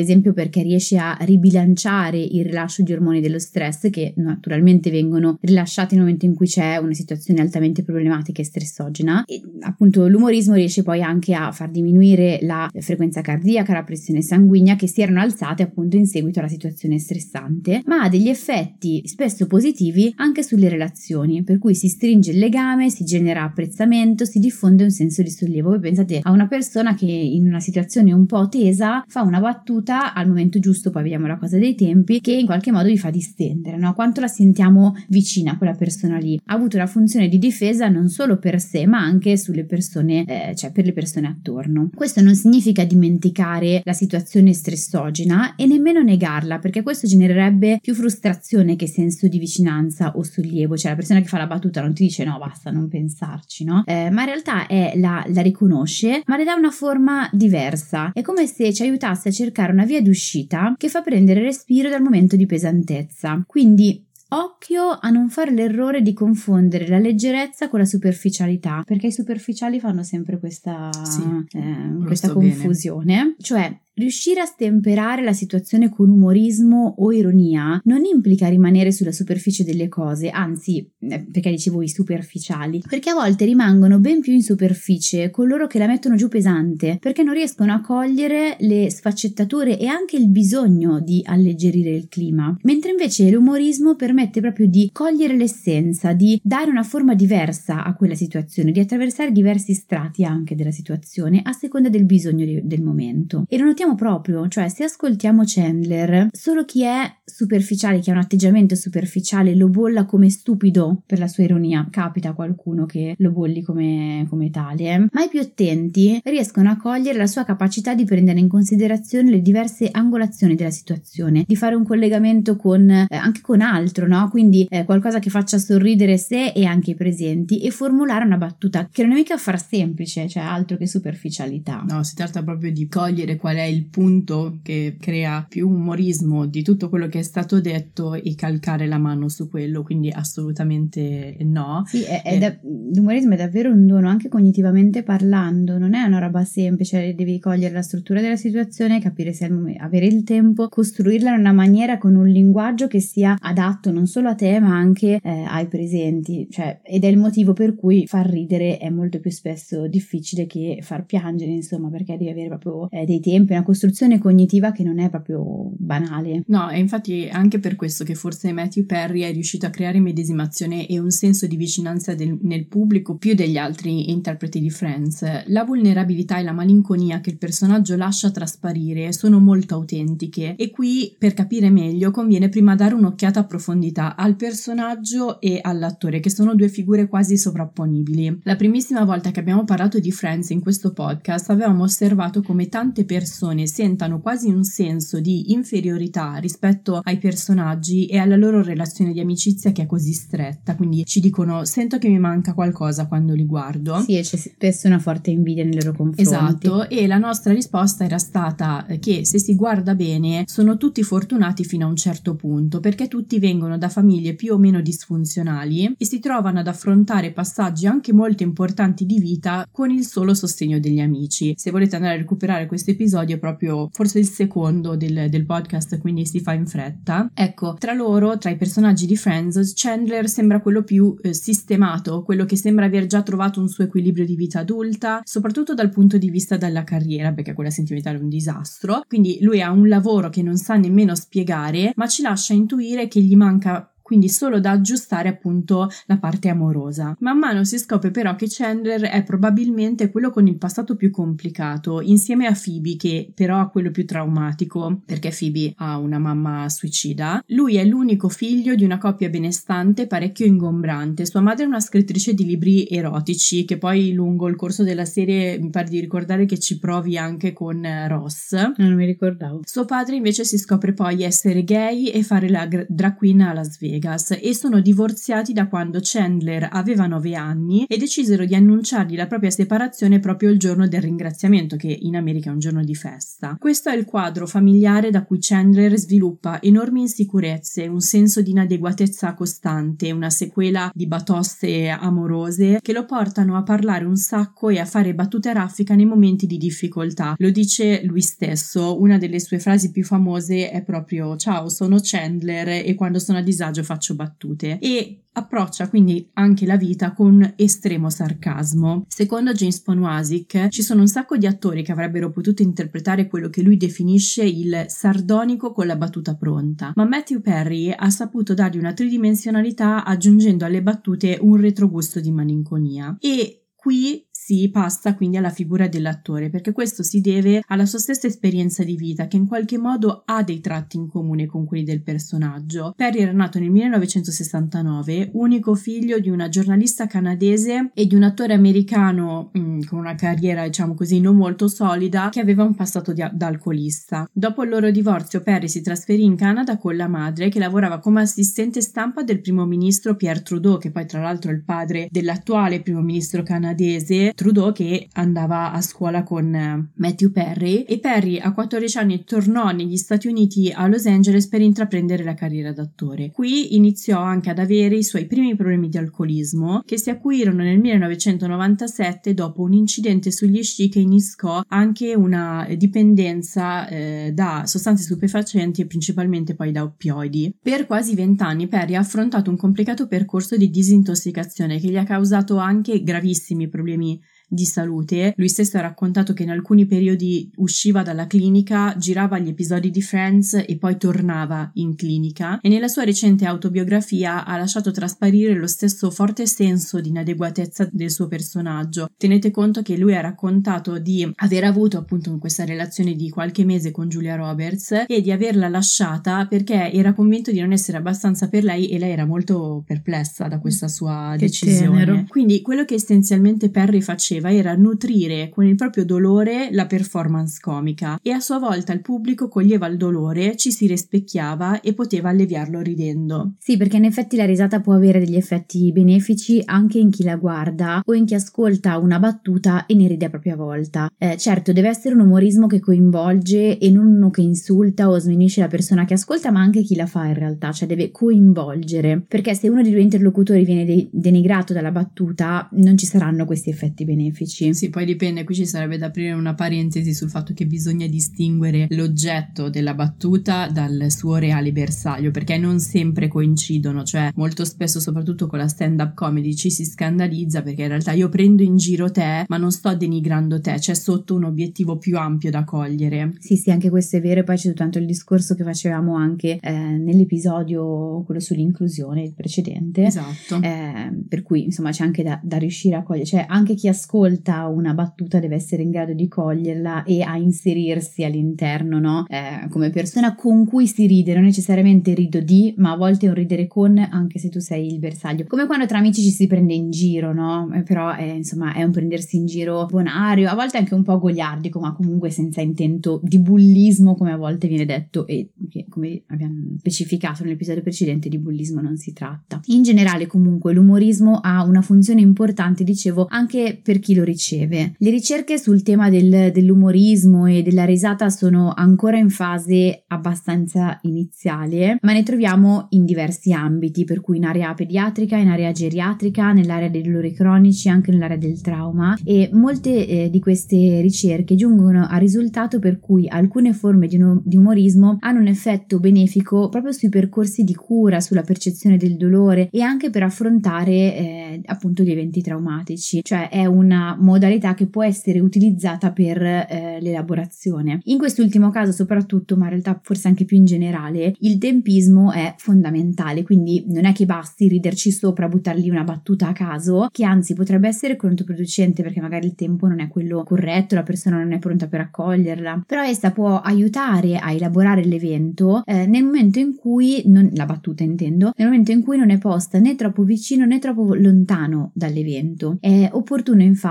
esempio 0.00 0.32
perché 0.32 0.62
riesce 0.62 0.96
a 0.98 1.16
ribilanciare 1.20 2.18
il 2.18 2.44
rilascio 2.44 2.82
di 2.82 2.92
ormoni 2.92 3.20
dello 3.20 3.38
stress 3.38 3.90
che 3.90 4.14
naturalmente 4.16 4.90
vengono 4.90 5.38
rilasciati 5.40 5.94
nel 5.94 6.04
momento 6.04 6.26
in 6.26 6.34
cui 6.34 6.46
c'è 6.46 6.76
una 6.76 6.94
situazione 6.94 7.40
altamente 7.40 7.82
problematica 7.82 8.40
e 8.40 8.44
stressogena 8.52 9.24
e 9.24 9.40
appunto 9.60 10.06
l'umorismo 10.06 10.54
riesce 10.54 10.82
poi 10.82 11.02
anche 11.02 11.32
a 11.34 11.50
far 11.52 11.70
diminuire 11.70 12.38
la 12.42 12.68
frequenza 12.80 13.22
cardiaca, 13.22 13.72
la 13.72 13.82
pressione 13.82 14.20
sanguigna 14.20 14.76
che 14.76 14.86
si 14.86 15.00
erano 15.00 15.20
alzate 15.20 15.62
appunto 15.62 15.96
in 15.96 16.06
seguito 16.06 16.40
alla 16.40 16.48
situazione 16.48 16.98
stressante, 16.98 17.82
ma 17.86 18.02
ha 18.02 18.08
degli 18.08 18.28
effetti 18.28 19.02
spesso 19.06 19.46
positivi 19.46 20.12
anche 20.16 20.42
sulle 20.42 20.68
relazioni, 20.68 21.42
per 21.42 21.58
cui 21.58 21.74
si 21.74 21.88
stringe 21.88 22.32
il 22.32 22.38
legame, 22.38 22.90
si 22.90 23.04
genera 23.04 23.44
apprezzamento, 23.44 24.26
si 24.26 24.38
diffonde 24.38 24.84
un 24.84 24.90
senso 24.90 25.22
di 25.22 25.30
sollievo. 25.30 25.70
Voi 25.70 25.80
pensate 25.80 26.20
a 26.22 26.30
una 26.30 26.46
persona 26.46 26.94
che 26.94 27.06
in 27.06 27.46
una 27.46 27.60
situazione 27.60 28.12
un 28.12 28.26
po' 28.26 28.48
tesa 28.48 29.02
fa 29.06 29.22
una 29.22 29.40
battuta 29.40 30.12
al 30.12 30.28
momento 30.28 30.58
giusto, 30.58 30.90
poi 30.90 31.02
vediamo 31.02 31.26
la 31.26 31.38
cosa 31.38 31.56
dei 31.56 31.74
tempi, 31.74 32.20
che 32.20 32.32
in 32.32 32.46
qualche 32.46 32.70
modo 32.70 32.88
vi 32.88 32.98
fa 32.98 33.10
distendere, 33.10 33.78
no? 33.78 33.94
Quanto 33.94 34.20
la 34.20 34.28
sentiamo 34.28 34.94
vicina 35.08 35.56
quella 35.56 35.74
persona 35.74 36.18
lì. 36.18 36.38
Ha 36.46 36.54
avuto 36.54 36.76
una 36.76 36.86
funzione 36.86 37.28
di 37.28 37.38
difesa 37.38 37.88
non 37.88 38.08
solo 38.08 38.31
per 38.38 38.60
sé, 38.60 38.86
ma 38.86 38.98
anche 38.98 39.36
sulle 39.36 39.64
persone, 39.64 40.24
eh, 40.26 40.54
cioè 40.54 40.72
per 40.72 40.84
le 40.84 40.92
persone 40.92 41.28
attorno. 41.28 41.90
Questo 41.94 42.20
non 42.20 42.34
significa 42.34 42.84
dimenticare 42.84 43.82
la 43.84 43.92
situazione 43.92 44.52
stressogena 44.52 45.54
e 45.56 45.66
nemmeno 45.66 46.02
negarla, 46.02 46.58
perché 46.58 46.82
questo 46.82 47.06
genererebbe 47.06 47.78
più 47.80 47.94
frustrazione 47.94 48.76
che 48.76 48.86
senso 48.86 49.28
di 49.28 49.38
vicinanza 49.38 50.12
o 50.16 50.22
sollievo, 50.22 50.76
cioè 50.76 50.90
la 50.90 50.96
persona 50.96 51.20
che 51.20 51.28
fa 51.28 51.38
la 51.38 51.46
battuta 51.46 51.80
non 51.80 51.94
ti 51.94 52.04
dice 52.04 52.24
no, 52.24 52.38
basta, 52.38 52.70
non 52.70 52.88
pensarci, 52.88 53.64
no? 53.64 53.82
Eh, 53.86 54.10
ma 54.10 54.22
in 54.22 54.26
realtà 54.26 54.66
è 54.66 54.92
la, 54.96 55.24
la 55.28 55.42
riconosce, 55.42 56.22
ma 56.26 56.36
le 56.36 56.44
dà 56.44 56.54
una 56.54 56.70
forma 56.70 57.28
diversa. 57.32 58.12
È 58.12 58.22
come 58.22 58.46
se 58.46 58.72
ci 58.72 58.82
aiutasse 58.82 59.28
a 59.28 59.32
cercare 59.32 59.72
una 59.72 59.84
via 59.84 60.02
d'uscita 60.02 60.74
che 60.76 60.88
fa 60.88 61.00
prendere 61.00 61.40
respiro 61.40 61.88
dal 61.88 62.02
momento 62.02 62.36
di 62.36 62.46
pesantezza. 62.46 63.42
Quindi 63.46 64.04
Occhio 64.34 64.98
a 64.98 65.10
non 65.10 65.28
fare 65.28 65.50
l'errore 65.50 66.00
di 66.00 66.14
confondere 66.14 66.88
la 66.88 66.98
leggerezza 66.98 67.68
con 67.68 67.80
la 67.80 67.84
superficialità, 67.84 68.82
perché 68.84 69.08
i 69.08 69.12
superficiali 69.12 69.78
fanno 69.78 70.02
sempre 70.02 70.38
questa, 70.38 70.90
sì, 71.04 71.22
eh, 71.52 72.04
questa 72.04 72.32
confusione. 72.32 73.14
Bene. 73.14 73.34
Cioè, 73.38 73.78
Riuscire 74.02 74.40
a 74.40 74.46
stemperare 74.46 75.22
la 75.22 75.32
situazione 75.32 75.88
con 75.88 76.10
umorismo 76.10 76.96
o 76.98 77.12
ironia 77.12 77.80
non 77.84 78.04
implica 78.04 78.48
rimanere 78.48 78.90
sulla 78.90 79.12
superficie 79.12 79.62
delle 79.62 79.86
cose, 79.86 80.28
anzi, 80.28 80.84
eh, 80.98 81.24
perché 81.30 81.50
dicevo 81.50 81.82
i 81.82 81.88
superficiali, 81.88 82.82
perché 82.84 83.10
a 83.10 83.14
volte 83.14 83.44
rimangono 83.44 84.00
ben 84.00 84.18
più 84.18 84.32
in 84.32 84.42
superficie 84.42 85.30
coloro 85.30 85.68
che 85.68 85.78
la 85.78 85.86
mettono 85.86 86.16
giù 86.16 86.26
pesante, 86.26 86.98
perché 87.00 87.22
non 87.22 87.34
riescono 87.34 87.72
a 87.72 87.80
cogliere 87.80 88.56
le 88.58 88.90
sfaccettature 88.90 89.78
e 89.78 89.86
anche 89.86 90.16
il 90.16 90.28
bisogno 90.28 90.98
di 90.98 91.22
alleggerire 91.24 91.90
il 91.90 92.08
clima, 92.08 92.56
mentre 92.62 92.90
invece 92.90 93.30
l'umorismo 93.30 93.94
permette 93.94 94.40
proprio 94.40 94.66
di 94.66 94.90
cogliere 94.92 95.36
l'essenza, 95.36 96.12
di 96.12 96.40
dare 96.42 96.72
una 96.72 96.82
forma 96.82 97.14
diversa 97.14 97.84
a 97.84 97.94
quella 97.94 98.16
situazione, 98.16 98.72
di 98.72 98.80
attraversare 98.80 99.30
diversi 99.30 99.74
strati 99.74 100.24
anche 100.24 100.56
della 100.56 100.72
situazione 100.72 101.40
a 101.44 101.52
seconda 101.52 101.88
del 101.88 102.04
bisogno 102.04 102.44
del 102.64 102.82
momento. 102.82 103.44
E 103.48 103.56
lo 103.56 103.66
notiamo 103.66 103.90
notiamo 103.92 103.94
proprio, 103.94 104.48
cioè 104.48 104.68
se 104.68 104.84
ascoltiamo 104.84 105.42
Chandler, 105.44 106.28
solo 106.32 106.64
chi 106.64 106.84
è 106.84 107.10
superficiale, 107.24 108.00
chi 108.00 108.10
ha 108.10 108.14
un 108.14 108.18
atteggiamento 108.18 108.74
superficiale, 108.74 109.54
lo 109.54 109.68
bolla 109.68 110.04
come 110.04 110.30
stupido 110.30 111.02
per 111.06 111.18
la 111.18 111.28
sua 111.28 111.44
ironia. 111.44 111.86
Capita 111.90 112.30
a 112.30 112.34
qualcuno 112.34 112.86
che 112.86 113.14
lo 113.18 113.30
bolli 113.30 113.62
come, 113.62 114.26
come 114.28 114.50
tale, 114.50 115.06
ma 115.10 115.22
i 115.22 115.28
più 115.28 115.40
attenti 115.40 116.20
riescono 116.24 116.70
a 116.70 116.76
cogliere 116.76 117.18
la 117.18 117.26
sua 117.26 117.44
capacità 117.44 117.94
di 117.94 118.04
prendere 118.04 118.40
in 118.40 118.48
considerazione 118.48 119.30
le 119.30 119.42
diverse 119.42 119.88
angolazioni 119.90 120.54
della 120.54 120.70
situazione, 120.70 121.44
di 121.46 121.56
fare 121.56 121.74
un 121.74 121.84
collegamento 121.84 122.56
con 122.56 122.88
eh, 122.88 123.06
anche 123.10 123.40
con 123.40 123.60
altro, 123.60 124.06
no? 124.06 124.28
Quindi 124.28 124.66
eh, 124.68 124.84
qualcosa 124.84 125.18
che 125.18 125.30
faccia 125.30 125.58
sorridere 125.58 126.16
sé 126.18 126.52
e 126.54 126.64
anche 126.64 126.92
i 126.92 126.94
presenti 126.94 127.62
e 127.62 127.70
formulare 127.70 128.24
una 128.24 128.36
battuta 128.36 128.88
che 128.90 129.02
non 129.02 129.12
è 129.12 129.14
mica 129.16 129.36
far 129.36 129.62
semplice, 129.62 130.28
cioè 130.28 130.42
altro 130.42 130.76
che 130.76 130.86
superficialità. 130.86 131.84
No, 131.88 132.02
si 132.02 132.14
tratta 132.14 132.42
proprio 132.42 132.72
di 132.72 132.88
cogliere 132.88 133.36
qual 133.36 133.56
è 133.56 133.62
il 133.72 133.86
punto 133.86 134.58
che 134.62 134.96
crea 135.00 135.46
più 135.48 135.68
umorismo 135.68 136.46
di 136.46 136.62
tutto 136.62 136.88
quello 136.88 137.08
che 137.08 137.20
è 137.20 137.22
stato 137.22 137.60
detto 137.60 138.14
e 138.14 138.34
calcare 138.34 138.86
la 138.86 138.98
mano 138.98 139.28
su 139.28 139.48
quello, 139.48 139.82
quindi 139.82 140.10
assolutamente 140.10 141.36
no. 141.40 141.82
Sì, 141.86 142.02
è, 142.02 142.22
è 142.22 142.38
da, 142.38 142.54
l'umorismo 142.62 143.34
è 143.34 143.36
davvero 143.36 143.70
un 143.70 143.86
dono, 143.86 144.08
anche 144.08 144.28
cognitivamente 144.28 145.02
parlando, 145.02 145.78
non 145.78 145.94
è 145.94 146.02
una 146.02 146.18
roba 146.18 146.44
semplice, 146.44 147.14
devi 147.14 147.38
cogliere 147.38 147.74
la 147.74 147.82
struttura 147.82 148.20
della 148.20 148.36
situazione, 148.36 149.00
capire 149.00 149.32
se 149.32 149.46
è 149.46 149.48
il 149.48 149.54
momento, 149.54 149.82
avere 149.82 150.06
il 150.06 150.22
tempo, 150.24 150.68
costruirla 150.68 151.34
in 151.34 151.40
una 151.40 151.52
maniera 151.52 151.98
con 151.98 152.14
un 152.14 152.26
linguaggio 152.26 152.86
che 152.86 153.00
sia 153.00 153.36
adatto 153.38 153.90
non 153.90 154.06
solo 154.06 154.28
a 154.28 154.34
te 154.34 154.60
ma 154.60 154.76
anche 154.76 155.18
eh, 155.22 155.44
ai 155.46 155.66
presenti, 155.66 156.46
cioè, 156.50 156.80
ed 156.82 157.04
è 157.04 157.08
il 157.08 157.18
motivo 157.18 157.52
per 157.52 157.74
cui 157.74 158.06
far 158.06 158.28
ridere 158.28 158.78
è 158.78 158.90
molto 158.90 159.20
più 159.20 159.30
spesso 159.30 159.86
difficile 159.86 160.46
che 160.46 160.78
far 160.82 161.04
piangere, 161.04 161.50
insomma, 161.50 161.88
perché 161.88 162.16
devi 162.16 162.30
avere 162.30 162.48
proprio 162.48 162.88
eh, 162.90 163.04
dei 163.04 163.20
tempi, 163.20 163.52
una 163.52 163.61
costruzione 163.62 164.18
cognitiva 164.18 164.72
che 164.72 164.82
non 164.82 164.98
è 164.98 165.10
proprio 165.10 165.70
banale. 165.76 166.44
No, 166.46 166.70
e 166.70 166.78
infatti 166.78 167.24
è 167.24 167.30
anche 167.30 167.58
per 167.58 167.76
questo 167.76 168.04
che 168.04 168.14
forse 168.14 168.52
Matthew 168.52 168.86
Perry 168.86 169.22
è 169.22 169.32
riuscito 169.32 169.66
a 169.66 169.70
creare 169.70 170.00
medesimazione 170.00 170.86
e 170.86 170.98
un 170.98 171.10
senso 171.10 171.46
di 171.46 171.56
vicinanza 171.56 172.14
del, 172.14 172.38
nel 172.42 172.66
pubblico 172.66 173.16
più 173.16 173.34
degli 173.34 173.56
altri 173.56 174.10
interpreti 174.10 174.60
di 174.60 174.70
Friends. 174.70 175.24
La 175.46 175.64
vulnerabilità 175.64 176.38
e 176.38 176.42
la 176.42 176.52
malinconia 176.52 177.20
che 177.20 177.30
il 177.30 177.38
personaggio 177.38 177.96
lascia 177.96 178.30
trasparire 178.30 179.12
sono 179.12 179.40
molto 179.40 179.74
autentiche 179.74 180.54
e 180.56 180.70
qui 180.70 181.14
per 181.18 181.34
capire 181.34 181.70
meglio 181.70 182.10
conviene 182.10 182.48
prima 182.48 182.74
dare 182.74 182.94
un'occhiata 182.94 183.40
a 183.40 183.44
profondità 183.44 184.16
al 184.16 184.36
personaggio 184.36 185.40
e 185.40 185.58
all'attore 185.60 186.20
che 186.20 186.30
sono 186.30 186.54
due 186.54 186.68
figure 186.68 187.08
quasi 187.08 187.36
sovrapponibili. 187.36 188.40
La 188.44 188.56
primissima 188.56 189.04
volta 189.04 189.30
che 189.30 189.40
abbiamo 189.40 189.64
parlato 189.64 189.98
di 189.98 190.10
Friends 190.10 190.50
in 190.50 190.60
questo 190.60 190.92
podcast 190.92 191.50
avevamo 191.50 191.84
osservato 191.84 192.42
come 192.42 192.68
tante 192.68 193.04
persone 193.04 193.51
sentano 193.66 194.20
quasi 194.20 194.48
un 194.48 194.64
senso 194.64 195.20
di 195.20 195.52
inferiorità 195.52 196.36
rispetto 196.36 197.00
ai 197.02 197.18
personaggi 197.18 198.06
e 198.06 198.18
alla 198.18 198.36
loro 198.36 198.62
relazione 198.62 199.12
di 199.12 199.20
amicizia 199.20 199.72
che 199.72 199.82
è 199.82 199.86
così 199.86 200.12
stretta, 200.12 200.74
quindi 200.76 201.04
ci 201.04 201.20
dicono 201.20 201.64
sento 201.64 201.98
che 201.98 202.08
mi 202.08 202.18
manca 202.18 202.54
qualcosa 202.54 203.06
quando 203.06 203.34
li 203.34 203.44
guardo. 203.44 204.00
Sì, 204.00 204.16
e 204.16 204.22
c'è 204.22 204.36
spesso 204.36 204.86
una 204.86 204.98
forte 204.98 205.30
invidia 205.30 205.64
nei 205.64 205.74
loro 205.74 205.92
confronti. 205.92 206.22
Esatto, 206.22 206.88
e 206.88 207.06
la 207.06 207.18
nostra 207.18 207.52
risposta 207.52 208.04
era 208.04 208.18
stata 208.18 208.86
che 208.98 209.24
se 209.24 209.38
si 209.38 209.54
guarda 209.54 209.94
bene 209.94 210.44
sono 210.46 210.76
tutti 210.76 211.02
fortunati 211.02 211.64
fino 211.64 211.86
a 211.86 211.88
un 211.88 211.96
certo 211.96 212.34
punto, 212.34 212.80
perché 212.80 213.08
tutti 213.08 213.38
vengono 213.38 213.78
da 213.78 213.88
famiglie 213.88 214.34
più 214.34 214.54
o 214.54 214.58
meno 214.58 214.80
disfunzionali 214.80 215.94
e 215.96 216.04
si 216.04 216.18
trovano 216.18 216.60
ad 216.60 216.66
affrontare 216.66 217.32
passaggi 217.32 217.86
anche 217.86 218.12
molto 218.12 218.42
importanti 218.42 219.04
di 219.06 219.18
vita 219.18 219.66
con 219.70 219.90
il 219.90 220.06
solo 220.06 220.34
sostegno 220.34 220.78
degli 220.78 221.00
amici. 221.00 221.54
Se 221.56 221.70
volete 221.70 221.96
andare 221.96 222.14
a 222.14 222.18
recuperare 222.18 222.66
questo 222.66 222.90
episodio 222.90 223.38
proprio 223.42 223.88
forse 223.90 224.20
il 224.20 224.28
secondo 224.28 224.94
del, 224.94 225.26
del 225.28 225.44
podcast, 225.44 225.98
quindi 225.98 226.24
si 226.26 226.38
fa 226.38 226.52
in 226.52 226.68
fretta. 226.68 227.28
Ecco, 227.34 227.74
tra 227.76 227.92
loro, 227.92 228.38
tra 228.38 228.50
i 228.50 228.56
personaggi 228.56 229.04
di 229.04 229.16
Friends, 229.16 229.72
Chandler 229.74 230.28
sembra 230.28 230.60
quello 230.60 230.84
più 230.84 231.16
eh, 231.20 231.34
sistemato, 231.34 232.22
quello 232.22 232.44
che 232.44 232.54
sembra 232.54 232.84
aver 232.84 233.06
già 233.06 233.22
trovato 233.22 233.60
un 233.60 233.68
suo 233.68 233.82
equilibrio 233.82 234.24
di 234.24 234.36
vita 234.36 234.60
adulta, 234.60 235.22
soprattutto 235.24 235.74
dal 235.74 235.90
punto 235.90 236.18
di 236.18 236.30
vista 236.30 236.56
della 236.56 236.84
carriera, 236.84 237.32
perché 237.32 237.52
quella 237.52 237.70
sentimentale 237.70 238.18
è 238.18 238.20
un 238.20 238.28
disastro. 238.28 239.02
Quindi 239.08 239.38
lui 239.40 239.60
ha 239.60 239.72
un 239.72 239.88
lavoro 239.88 240.30
che 240.30 240.42
non 240.42 240.56
sa 240.56 240.76
nemmeno 240.76 241.16
spiegare, 241.16 241.92
ma 241.96 242.06
ci 242.06 242.22
lascia 242.22 242.52
intuire 242.52 243.08
che 243.08 243.20
gli 243.20 243.34
manca 243.34 243.91
quindi 244.12 244.28
solo 244.28 244.60
da 244.60 244.72
aggiustare 244.72 245.30
appunto 245.30 245.88
la 246.04 246.18
parte 246.18 246.50
amorosa. 246.50 247.16
Man 247.20 247.38
mano 247.38 247.64
si 247.64 247.78
scopre 247.78 248.10
però 248.10 248.34
che 248.34 248.44
Chandler 248.46 249.04
è 249.04 249.22
probabilmente 249.22 250.10
quello 250.10 250.28
con 250.28 250.46
il 250.46 250.58
passato 250.58 250.96
più 250.96 251.10
complicato, 251.10 252.02
insieme 252.02 252.44
a 252.44 252.52
Phoebe 252.52 252.96
che 252.96 253.32
però 253.34 253.58
ha 253.58 253.70
quello 253.70 253.90
più 253.90 254.04
traumatico, 254.04 255.00
perché 255.06 255.34
Phoebe 255.34 255.72
ha 255.76 255.96
una 255.96 256.18
mamma 256.18 256.68
suicida. 256.68 257.42
Lui 257.46 257.76
è 257.76 257.86
l'unico 257.86 258.28
figlio 258.28 258.74
di 258.74 258.84
una 258.84 258.98
coppia 258.98 259.30
benestante 259.30 260.06
parecchio 260.06 260.44
ingombrante. 260.44 261.24
Sua 261.24 261.40
madre 261.40 261.64
è 261.64 261.66
una 261.66 261.80
scrittrice 261.80 262.34
di 262.34 262.44
libri 262.44 262.86
erotici 262.86 263.64
che 263.64 263.78
poi 263.78 264.12
lungo 264.12 264.46
il 264.46 264.56
corso 264.56 264.82
della 264.82 265.06
serie 265.06 265.58
mi 265.58 265.70
pare 265.70 265.88
di 265.88 266.00
ricordare 266.00 266.44
che 266.44 266.58
ci 266.58 266.78
provi 266.78 267.16
anche 267.16 267.54
con 267.54 267.82
Ross. 268.08 268.52
Non 268.76 268.92
mi 268.92 269.06
ricordavo. 269.06 269.62
Suo 269.64 269.86
padre 269.86 270.16
invece 270.16 270.44
si 270.44 270.58
scopre 270.58 270.92
poi 270.92 271.22
essere 271.22 271.64
gay 271.64 272.08
e 272.08 272.22
fare 272.22 272.50
la 272.50 272.68
drag 272.68 273.20
queen 273.22 273.40
a 273.40 273.54
Las 273.54 273.78
Vegas 273.78 274.00
e 274.40 274.54
sono 274.54 274.80
divorziati 274.80 275.52
da 275.52 275.68
quando 275.68 276.00
Chandler 276.02 276.68
aveva 276.72 277.06
9 277.06 277.34
anni 277.36 277.84
e 277.86 277.96
decisero 277.96 278.44
di 278.44 278.54
annunciargli 278.54 279.14
la 279.14 279.26
propria 279.26 279.50
separazione 279.50 280.18
proprio 280.18 280.50
il 280.50 280.58
giorno 280.58 280.88
del 280.88 281.02
ringraziamento, 281.02 281.76
che 281.76 281.96
in 282.00 282.16
America 282.16 282.50
è 282.50 282.52
un 282.52 282.58
giorno 282.58 282.82
di 282.82 282.94
festa. 282.94 283.56
Questo 283.58 283.90
è 283.90 283.96
il 283.96 284.04
quadro 284.04 284.46
familiare 284.46 285.10
da 285.10 285.24
cui 285.24 285.38
Chandler 285.40 285.96
sviluppa 285.96 286.60
enormi 286.60 287.02
insicurezze, 287.02 287.86
un 287.86 288.00
senso 288.00 288.42
di 288.42 288.50
inadeguatezza 288.50 289.34
costante, 289.34 290.10
una 290.10 290.30
sequela 290.30 290.90
di 290.94 291.06
batoste 291.06 291.88
amorose 291.88 292.78
che 292.82 292.92
lo 292.92 293.04
portano 293.04 293.56
a 293.56 293.62
parlare 293.62 294.04
un 294.04 294.16
sacco 294.16 294.68
e 294.68 294.78
a 294.78 294.84
fare 294.84 295.14
battute 295.14 295.52
raffica 295.52 295.94
nei 295.94 296.06
momenti 296.06 296.46
di 296.46 296.56
difficoltà. 296.56 297.34
Lo 297.38 297.50
dice 297.50 298.02
lui 298.04 298.20
stesso, 298.20 299.00
una 299.00 299.18
delle 299.18 299.38
sue 299.38 299.58
frasi 299.58 299.90
più 299.90 300.04
famose 300.04 300.70
è 300.70 300.82
proprio 300.82 301.36
ciao 301.36 301.68
sono 301.68 301.98
Chandler 302.00 302.68
e 302.84 302.94
quando 302.94 303.18
sono 303.18 303.38
a 303.38 303.42
disagio 303.42 303.82
faccio 303.92 304.14
battute 304.14 304.78
e 304.80 305.24
approccia 305.34 305.88
quindi 305.88 306.30
anche 306.34 306.66
la 306.66 306.76
vita 306.76 307.12
con 307.12 307.54
estremo 307.56 308.10
sarcasmo. 308.10 309.04
Secondo 309.08 309.52
James 309.52 309.80
Ponwasic 309.80 310.68
ci 310.68 310.82
sono 310.82 311.00
un 311.00 311.08
sacco 311.08 311.36
di 311.36 311.46
attori 311.46 311.82
che 311.82 311.92
avrebbero 311.92 312.30
potuto 312.30 312.62
interpretare 312.62 313.28
quello 313.28 313.48
che 313.48 313.62
lui 313.62 313.76
definisce 313.76 314.44
il 314.44 314.84
sardonico 314.88 315.72
con 315.72 315.86
la 315.86 315.96
battuta 315.96 316.34
pronta, 316.34 316.92
ma 316.96 317.04
Matthew 317.04 317.40
Perry 317.40 317.92
ha 317.94 318.10
saputo 318.10 318.54
dargli 318.54 318.78
una 318.78 318.92
tridimensionalità 318.92 320.04
aggiungendo 320.04 320.64
alle 320.64 320.82
battute 320.82 321.38
un 321.40 321.56
retrogusto 321.56 322.20
di 322.20 322.30
malinconia 322.30 323.16
e 323.18 323.66
qui 323.74 324.24
si 324.44 324.68
passa 324.72 325.14
quindi 325.14 325.36
alla 325.36 325.50
figura 325.50 325.86
dell'attore, 325.86 326.50
perché 326.50 326.72
questo 326.72 327.04
si 327.04 327.20
deve 327.20 327.62
alla 327.68 327.86
sua 327.86 328.00
stessa 328.00 328.26
esperienza 328.26 328.82
di 328.82 328.96
vita, 328.96 329.28
che 329.28 329.36
in 329.36 329.46
qualche 329.46 329.78
modo 329.78 330.24
ha 330.24 330.42
dei 330.42 330.60
tratti 330.60 330.96
in 330.96 331.06
comune 331.06 331.46
con 331.46 331.64
quelli 331.64 331.84
del 331.84 332.02
personaggio. 332.02 332.92
Perry 332.96 333.20
era 333.20 333.30
nato 333.30 333.60
nel 333.60 333.70
1969, 333.70 335.30
unico 335.34 335.76
figlio 335.76 336.18
di 336.18 336.28
una 336.28 336.48
giornalista 336.48 337.06
canadese 337.06 337.92
e 337.94 338.06
di 338.06 338.16
un 338.16 338.24
attore 338.24 338.54
americano 338.54 339.52
mm, 339.56 339.82
con 339.82 340.00
una 340.00 340.16
carriera, 340.16 340.64
diciamo 340.64 340.94
così, 340.94 341.20
non 341.20 341.36
molto 341.36 341.68
solida, 341.68 342.30
che 342.32 342.40
aveva 342.40 342.64
un 342.64 342.74
passato 342.74 343.12
di, 343.12 343.24
da 343.32 343.46
alcolista. 343.46 344.28
Dopo 344.32 344.64
il 344.64 344.70
loro 344.70 344.90
divorzio, 344.90 345.40
Perry 345.40 345.68
si 345.68 345.82
trasferì 345.82 346.24
in 346.24 346.34
Canada 346.34 346.78
con 346.78 346.96
la 346.96 347.06
madre, 347.06 347.48
che 347.48 347.60
lavorava 347.60 348.00
come 348.00 348.22
assistente 348.22 348.80
stampa 348.80 349.22
del 349.22 349.40
primo 349.40 349.66
ministro 349.66 350.16
Pierre 350.16 350.42
Trudeau, 350.42 350.78
che 350.78 350.90
poi 350.90 351.06
tra 351.06 351.22
l'altro 351.22 351.52
è 351.52 351.54
il 351.54 351.62
padre 351.62 352.08
dell'attuale 352.10 352.82
primo 352.82 353.02
ministro 353.02 353.44
canadese 353.44 354.30
Trudeau 354.34 354.72
che 354.72 355.08
andava 355.12 355.72
a 355.72 355.80
scuola 355.80 356.22
con 356.22 356.54
eh, 356.54 356.90
Matthew 356.96 357.30
Perry 357.30 357.82
e 357.82 357.98
Perry 357.98 358.38
a 358.38 358.52
14 358.52 358.98
anni 358.98 359.24
tornò 359.24 359.70
negli 359.70 359.96
Stati 359.96 360.28
Uniti 360.28 360.70
a 360.74 360.86
Los 360.86 361.06
Angeles 361.06 361.48
per 361.48 361.60
intraprendere 361.60 362.24
la 362.24 362.34
carriera 362.34 362.72
d'attore. 362.72 363.30
Qui 363.30 363.76
iniziò 363.76 364.20
anche 364.20 364.50
ad 364.50 364.58
avere 364.58 364.96
i 364.96 365.02
suoi 365.02 365.26
primi 365.26 365.54
problemi 365.54 365.88
di 365.88 365.98
alcolismo 365.98 366.82
che 366.84 366.98
si 366.98 367.10
acuirono 367.10 367.62
nel 367.62 367.78
1997 367.78 369.34
dopo 369.34 369.62
un 369.62 369.72
incidente 369.72 370.30
sugli 370.30 370.62
sci 370.62 370.88
che 370.88 371.00
innescò 371.00 371.62
anche 371.68 372.14
una 372.14 372.66
dipendenza 372.76 373.88
eh, 373.88 374.32
da 374.34 374.64
sostanze 374.66 375.04
stupefacenti 375.04 375.82
e 375.82 375.86
principalmente 375.86 376.54
poi 376.54 376.72
da 376.72 376.82
oppioidi. 376.82 377.56
Per 377.62 377.86
quasi 377.86 378.14
vent'anni 378.14 378.68
Perry 378.68 378.94
ha 378.94 379.00
affrontato 379.00 379.50
un 379.50 379.56
complicato 379.56 380.06
percorso 380.06 380.56
di 380.56 380.70
disintossicazione 380.70 381.78
che 381.78 381.88
gli 381.88 381.96
ha 381.96 382.04
causato 382.04 382.56
anche 382.56 383.02
gravissimi 383.02 383.68
problemi 383.68 384.20
di 384.52 384.64
salute. 384.66 385.32
Lui 385.36 385.48
stesso 385.48 385.78
ha 385.78 385.80
raccontato 385.80 386.34
che 386.34 386.42
in 386.42 386.50
alcuni 386.50 386.86
periodi 386.86 387.50
usciva 387.56 388.02
dalla 388.02 388.26
clinica, 388.26 388.94
girava 388.98 389.38
gli 389.38 389.48
episodi 389.48 389.90
di 389.90 390.02
Friends 390.02 390.62
e 390.66 390.76
poi 390.78 390.98
tornava 390.98 391.70
in 391.74 391.96
clinica 391.96 392.60
e 392.60 392.68
nella 392.68 392.88
sua 392.88 393.04
recente 393.04 393.46
autobiografia 393.46 394.44
ha 394.44 394.56
lasciato 394.56 394.90
trasparire 394.90 395.54
lo 395.54 395.66
stesso 395.66 396.10
forte 396.10 396.46
senso 396.46 397.00
di 397.00 397.08
inadeguatezza 397.08 397.88
del 397.90 398.10
suo 398.10 398.28
personaggio. 398.28 399.08
Tenete 399.16 399.50
conto 399.50 399.82
che 399.82 399.96
lui 399.96 400.14
ha 400.14 400.20
raccontato 400.20 400.98
di 400.98 401.30
aver 401.36 401.64
avuto 401.64 401.96
appunto 401.96 402.36
questa 402.38 402.64
relazione 402.64 403.14
di 403.14 403.30
qualche 403.30 403.64
mese 403.64 403.90
con 403.90 404.08
Julia 404.08 404.36
Roberts 404.36 405.04
e 405.06 405.20
di 405.20 405.30
averla 405.30 405.68
lasciata 405.68 406.46
perché 406.46 406.92
era 406.92 407.14
convinto 407.14 407.50
di 407.50 407.60
non 407.60 407.72
essere 407.72 407.96
abbastanza 407.98 408.48
per 408.48 408.64
lei 408.64 408.88
e 408.88 408.98
lei 408.98 409.12
era 409.12 409.24
molto 409.24 409.82
perplessa 409.86 410.48
da 410.48 410.58
questa 410.58 410.88
sua 410.88 411.34
che 411.38 411.46
decisione. 411.46 412.04
Tenero. 412.04 412.24
Quindi 412.28 412.60
quello 412.60 412.84
che 412.84 412.94
essenzialmente 412.94 413.70
Perry 413.70 414.00
faceva 414.00 414.41
faceva 414.42 414.52
era 414.52 414.74
nutrire 414.74 415.48
con 415.48 415.64
il 415.64 415.76
proprio 415.76 416.04
dolore 416.04 416.68
la 416.72 416.86
performance 416.86 417.58
comica 417.60 418.18
e 418.20 418.32
a 418.32 418.40
sua 418.40 418.58
volta 418.58 418.92
il 418.92 419.00
pubblico 419.00 419.48
coglieva 419.48 419.86
il 419.86 419.96
dolore, 419.96 420.56
ci 420.56 420.72
si 420.72 420.86
rispecchiava 420.86 421.80
e 421.80 421.94
poteva 421.94 422.30
alleviarlo 422.30 422.80
ridendo. 422.80 423.54
Sì, 423.58 423.76
perché 423.76 423.96
in 423.96 424.04
effetti 424.04 424.36
la 424.36 424.44
risata 424.44 424.80
può 424.80 424.94
avere 424.94 425.20
degli 425.20 425.36
effetti 425.36 425.92
benefici 425.92 426.60
anche 426.64 426.98
in 426.98 427.10
chi 427.10 427.22
la 427.22 427.36
guarda 427.36 428.02
o 428.04 428.14
in 428.14 428.24
chi 428.24 428.34
ascolta 428.34 428.98
una 428.98 429.18
battuta 429.18 429.86
e 429.86 429.94
ne 429.94 430.08
ride 430.08 430.26
a 430.26 430.30
propria 430.30 430.56
volta. 430.56 431.10
Eh, 431.16 431.36
certo, 431.36 431.72
deve 431.72 431.88
essere 431.88 432.14
un 432.14 432.20
umorismo 432.20 432.66
che 432.66 432.80
coinvolge 432.80 433.78
e 433.78 433.90
non 433.90 434.06
uno 434.06 434.30
che 434.30 434.40
insulta 434.40 435.08
o 435.08 435.18
sminuisce 435.18 435.60
la 435.60 435.68
persona 435.68 436.04
che 436.04 436.14
ascolta, 436.14 436.50
ma 436.50 436.60
anche 436.60 436.82
chi 436.82 436.96
la 436.96 437.06
fa 437.06 437.26
in 437.26 437.34
realtà, 437.34 437.72
cioè 437.72 437.86
deve 437.86 438.10
coinvolgere, 438.10 439.22
perché 439.26 439.54
se 439.54 439.68
uno 439.68 439.82
dei 439.82 439.92
due 439.92 440.00
interlocutori 440.00 440.64
viene 440.64 440.84
de- 440.84 441.08
denigrato 441.12 441.72
dalla 441.72 441.90
battuta 441.90 442.68
non 442.72 442.96
ci 442.96 443.06
saranno 443.06 443.44
questi 443.44 443.70
effetti 443.70 444.04
benefici 444.04 444.31
benefici. 444.32 444.74
Sì, 444.74 444.88
poi 444.88 445.04
dipende, 445.04 445.44
qui 445.44 445.54
ci 445.54 445.66
sarebbe 445.66 445.98
da 445.98 446.06
aprire 446.06 446.32
una 446.32 446.54
parentesi 446.54 447.14
sul 447.14 447.30
fatto 447.30 447.52
che 447.54 447.66
bisogna 447.66 448.06
distinguere 448.06 448.86
l'oggetto 448.90 449.68
della 449.68 449.94
battuta 449.94 450.68
dal 450.68 451.06
suo 451.10 451.36
reale 451.36 451.72
bersaglio, 451.72 452.30
perché 452.30 452.58
non 452.58 452.80
sempre 452.80 453.28
coincidono, 453.28 454.02
cioè 454.02 454.30
molto 454.34 454.64
spesso, 454.64 454.98
soprattutto 454.98 455.46
con 455.46 455.58
la 455.58 455.68
stand-up 455.68 456.14
comedy, 456.14 456.54
ci 456.54 456.70
si 456.70 456.84
scandalizza 456.84 457.62
perché 457.62 457.82
in 457.82 457.88
realtà 457.88 458.12
io 458.12 458.28
prendo 458.28 458.62
in 458.62 458.76
giro 458.76 459.10
te, 459.10 459.44
ma 459.46 459.56
non 459.58 459.70
sto 459.70 459.94
denigrando 459.94 460.60
te, 460.60 460.74
c'è 460.78 460.94
sotto 460.94 461.34
un 461.34 461.44
obiettivo 461.44 461.98
più 461.98 462.16
ampio 462.16 462.50
da 462.50 462.64
cogliere. 462.64 463.34
Sì, 463.38 463.56
sì, 463.56 463.70
anche 463.70 463.90
questo 463.90 464.16
è 464.16 464.20
vero, 464.20 464.40
e 464.40 464.44
poi 464.44 464.56
c'è 464.56 464.72
tanto 464.72 464.98
il 464.98 465.06
discorso 465.06 465.54
che 465.54 465.62
facevamo 465.62 466.16
anche 466.16 466.58
eh, 466.60 466.72
nell'episodio, 466.72 468.22
quello 468.24 468.40
sull'inclusione, 468.40 469.22
il 469.22 469.34
precedente. 469.34 470.04
Esatto. 470.04 470.60
Eh, 470.62 471.12
per 471.28 471.42
cui, 471.42 471.64
insomma, 471.64 471.90
c'è 471.90 472.04
anche 472.04 472.22
da, 472.22 472.40
da 472.42 472.56
riuscire 472.56 472.96
a 472.96 473.02
cogliere, 473.02 473.26
cioè 473.26 473.44
anche 473.48 473.74
chi 473.74 473.88
ascolta 473.88 474.21
ascolta 474.22 474.66
una 474.66 474.94
battuta 474.94 475.40
deve 475.40 475.56
essere 475.56 475.82
in 475.82 475.90
grado 475.90 476.12
di 476.12 476.28
coglierla 476.28 477.04
e 477.04 477.22
a 477.22 477.36
inserirsi 477.36 478.24
all'interno, 478.24 478.98
no? 478.98 479.24
Eh, 479.28 479.68
come 479.68 479.90
persona 479.90 480.34
con 480.34 480.64
cui 480.64 480.86
si 480.86 481.06
ride, 481.06 481.34
non 481.34 481.44
necessariamente 481.44 482.14
rido 482.14 482.40
di, 482.40 482.74
ma 482.76 482.92
a 482.92 482.96
volte 482.96 483.26
è 483.26 483.28
un 483.28 483.34
ridere 483.34 483.66
con, 483.66 483.98
anche 483.98 484.38
se 484.38 484.48
tu 484.48 484.60
sei 484.60 484.86
il 484.92 484.98
bersaglio. 484.98 485.44
Come 485.46 485.66
quando 485.66 485.86
tra 485.86 485.98
amici 485.98 486.22
ci 486.22 486.30
si 486.30 486.46
prende 486.46 486.74
in 486.74 486.90
giro, 486.90 487.32
no? 487.32 487.70
Eh, 487.74 487.82
però 487.82 488.14
è, 488.14 488.32
insomma 488.32 488.74
è 488.74 488.82
un 488.82 488.92
prendersi 488.92 489.36
in 489.36 489.46
giro 489.46 489.86
bonario, 489.86 490.48
a 490.48 490.54
volte 490.54 490.78
anche 490.78 490.94
un 490.94 491.02
po' 491.02 491.18
goliardico, 491.18 491.80
ma 491.80 491.92
comunque 491.92 492.30
senza 492.30 492.60
intento 492.60 493.20
di 493.22 493.38
bullismo, 493.40 494.14
come 494.14 494.32
a 494.32 494.36
volte 494.36 494.68
viene 494.68 494.84
detto 494.84 495.26
e 495.26 495.50
come 495.88 496.22
abbiamo 496.28 496.76
specificato 496.78 497.42
nell'episodio 497.42 497.82
precedente, 497.82 498.28
di 498.28 498.38
bullismo 498.38 498.80
non 498.80 498.96
si 498.96 499.12
tratta. 499.12 499.60
In 499.66 499.82
generale, 499.82 500.26
comunque, 500.26 500.72
l'umorismo 500.72 501.40
ha 501.42 501.64
una 501.64 501.82
funzione 501.82 502.20
importante, 502.20 502.84
dicevo, 502.84 503.26
anche 503.28 503.80
per 503.82 503.98
chi 504.02 504.14
lo 504.14 504.24
riceve. 504.24 504.94
Le 504.98 505.10
ricerche 505.10 505.56
sul 505.56 505.82
tema 505.82 506.10
del, 506.10 506.50
dell'umorismo 506.52 507.46
e 507.46 507.62
della 507.62 507.84
risata 507.84 508.28
sono 508.28 508.72
ancora 508.74 509.16
in 509.16 509.30
fase 509.30 510.04
abbastanza 510.08 510.98
iniziale, 511.02 511.98
ma 512.02 512.12
ne 512.12 512.22
troviamo 512.22 512.88
in 512.90 513.04
diversi 513.04 513.52
ambiti, 513.52 514.04
per 514.04 514.20
cui 514.20 514.36
in 514.36 514.44
area 514.44 514.74
pediatrica, 514.74 515.36
in 515.36 515.48
area 515.48 515.72
geriatrica, 515.72 516.52
nell'area 516.52 516.88
dei 516.88 517.02
dolori 517.02 517.32
cronici, 517.32 517.88
anche 517.88 518.10
nell'area 518.10 518.36
del 518.36 518.60
trauma 518.60 519.16
e 519.24 519.48
molte 519.52 520.06
eh, 520.06 520.30
di 520.30 520.40
queste 520.40 521.00
ricerche 521.00 521.54
giungono 521.54 522.06
al 522.08 522.20
risultato 522.20 522.78
per 522.78 522.98
cui 522.98 523.28
alcune 523.28 523.72
forme 523.72 524.08
di, 524.08 524.18
no, 524.18 524.42
di 524.44 524.56
umorismo 524.56 525.18
hanno 525.20 525.38
un 525.40 525.46
effetto 525.46 526.00
benefico 526.00 526.68
proprio 526.68 526.92
sui 526.92 527.08
percorsi 527.08 527.62
di 527.62 527.74
cura, 527.74 528.20
sulla 528.20 528.42
percezione 528.42 528.96
del 528.96 529.16
dolore 529.16 529.68
e 529.70 529.80
anche 529.82 530.10
per 530.10 530.24
affrontare 530.24 530.90
eh, 530.90 531.60
appunto 531.66 532.02
gli 532.02 532.10
eventi 532.10 532.42
traumatici, 532.42 533.20
cioè 533.22 533.48
è 533.48 533.66
un 533.66 533.91
una 533.92 534.16
modalità 534.18 534.74
che 534.74 534.86
può 534.86 535.04
essere 535.04 535.38
utilizzata 535.38 536.12
per 536.12 536.42
eh, 536.42 536.98
l'elaborazione. 537.00 538.00
In 538.04 538.18
quest'ultimo 538.18 538.70
caso 538.70 538.92
soprattutto, 538.92 539.56
ma 539.56 539.64
in 539.64 539.70
realtà 539.70 540.00
forse 540.02 540.28
anche 540.28 540.44
più 540.44 540.56
in 540.56 540.64
generale, 540.64 541.34
il 541.40 541.58
tempismo 541.58 542.32
è 542.32 542.54
fondamentale, 542.56 543.42
quindi 543.42 543.84
non 543.88 544.06
è 544.06 544.12
che 544.12 544.24
basti 544.24 544.68
riderci 544.68 545.10
sopra, 545.10 545.48
buttar 545.48 545.76
lì 545.76 545.90
una 545.90 546.04
battuta 546.04 546.48
a 546.48 546.52
caso, 546.52 547.08
che 547.10 547.24
anzi 547.24 547.54
potrebbe 547.54 547.88
essere 547.88 548.16
controproducente 548.16 549.02
perché 549.02 549.20
magari 549.20 549.46
il 549.46 549.54
tempo 549.54 549.86
non 549.86 550.00
è 550.00 550.08
quello 550.08 550.42
corretto, 550.42 550.94
la 550.94 551.02
persona 551.02 551.36
non 551.36 551.52
è 551.52 551.58
pronta 551.58 551.86
per 551.86 552.00
accoglierla, 552.00 552.84
però 552.86 553.02
essa 553.02 553.30
può 553.30 553.60
aiutare 553.60 554.38
a 554.38 554.52
elaborare 554.52 555.04
l'evento 555.04 555.82
eh, 555.84 556.06
nel 556.06 556.24
momento 556.24 556.58
in 556.58 556.76
cui, 556.76 557.22
non, 557.26 557.50
la 557.54 557.66
battuta 557.66 558.02
intendo, 558.02 558.52
nel 558.56 558.68
momento 558.68 558.90
in 558.90 559.02
cui 559.02 559.18
non 559.18 559.30
è 559.30 559.38
posta 559.38 559.78
né 559.78 559.94
troppo 559.94 560.22
vicino 560.22 560.64
né 560.64 560.78
troppo 560.78 561.14
lontano 561.14 561.90
dall'evento. 561.94 562.78
È 562.80 563.10
opportuno 563.12 563.62
infatti 563.62 563.81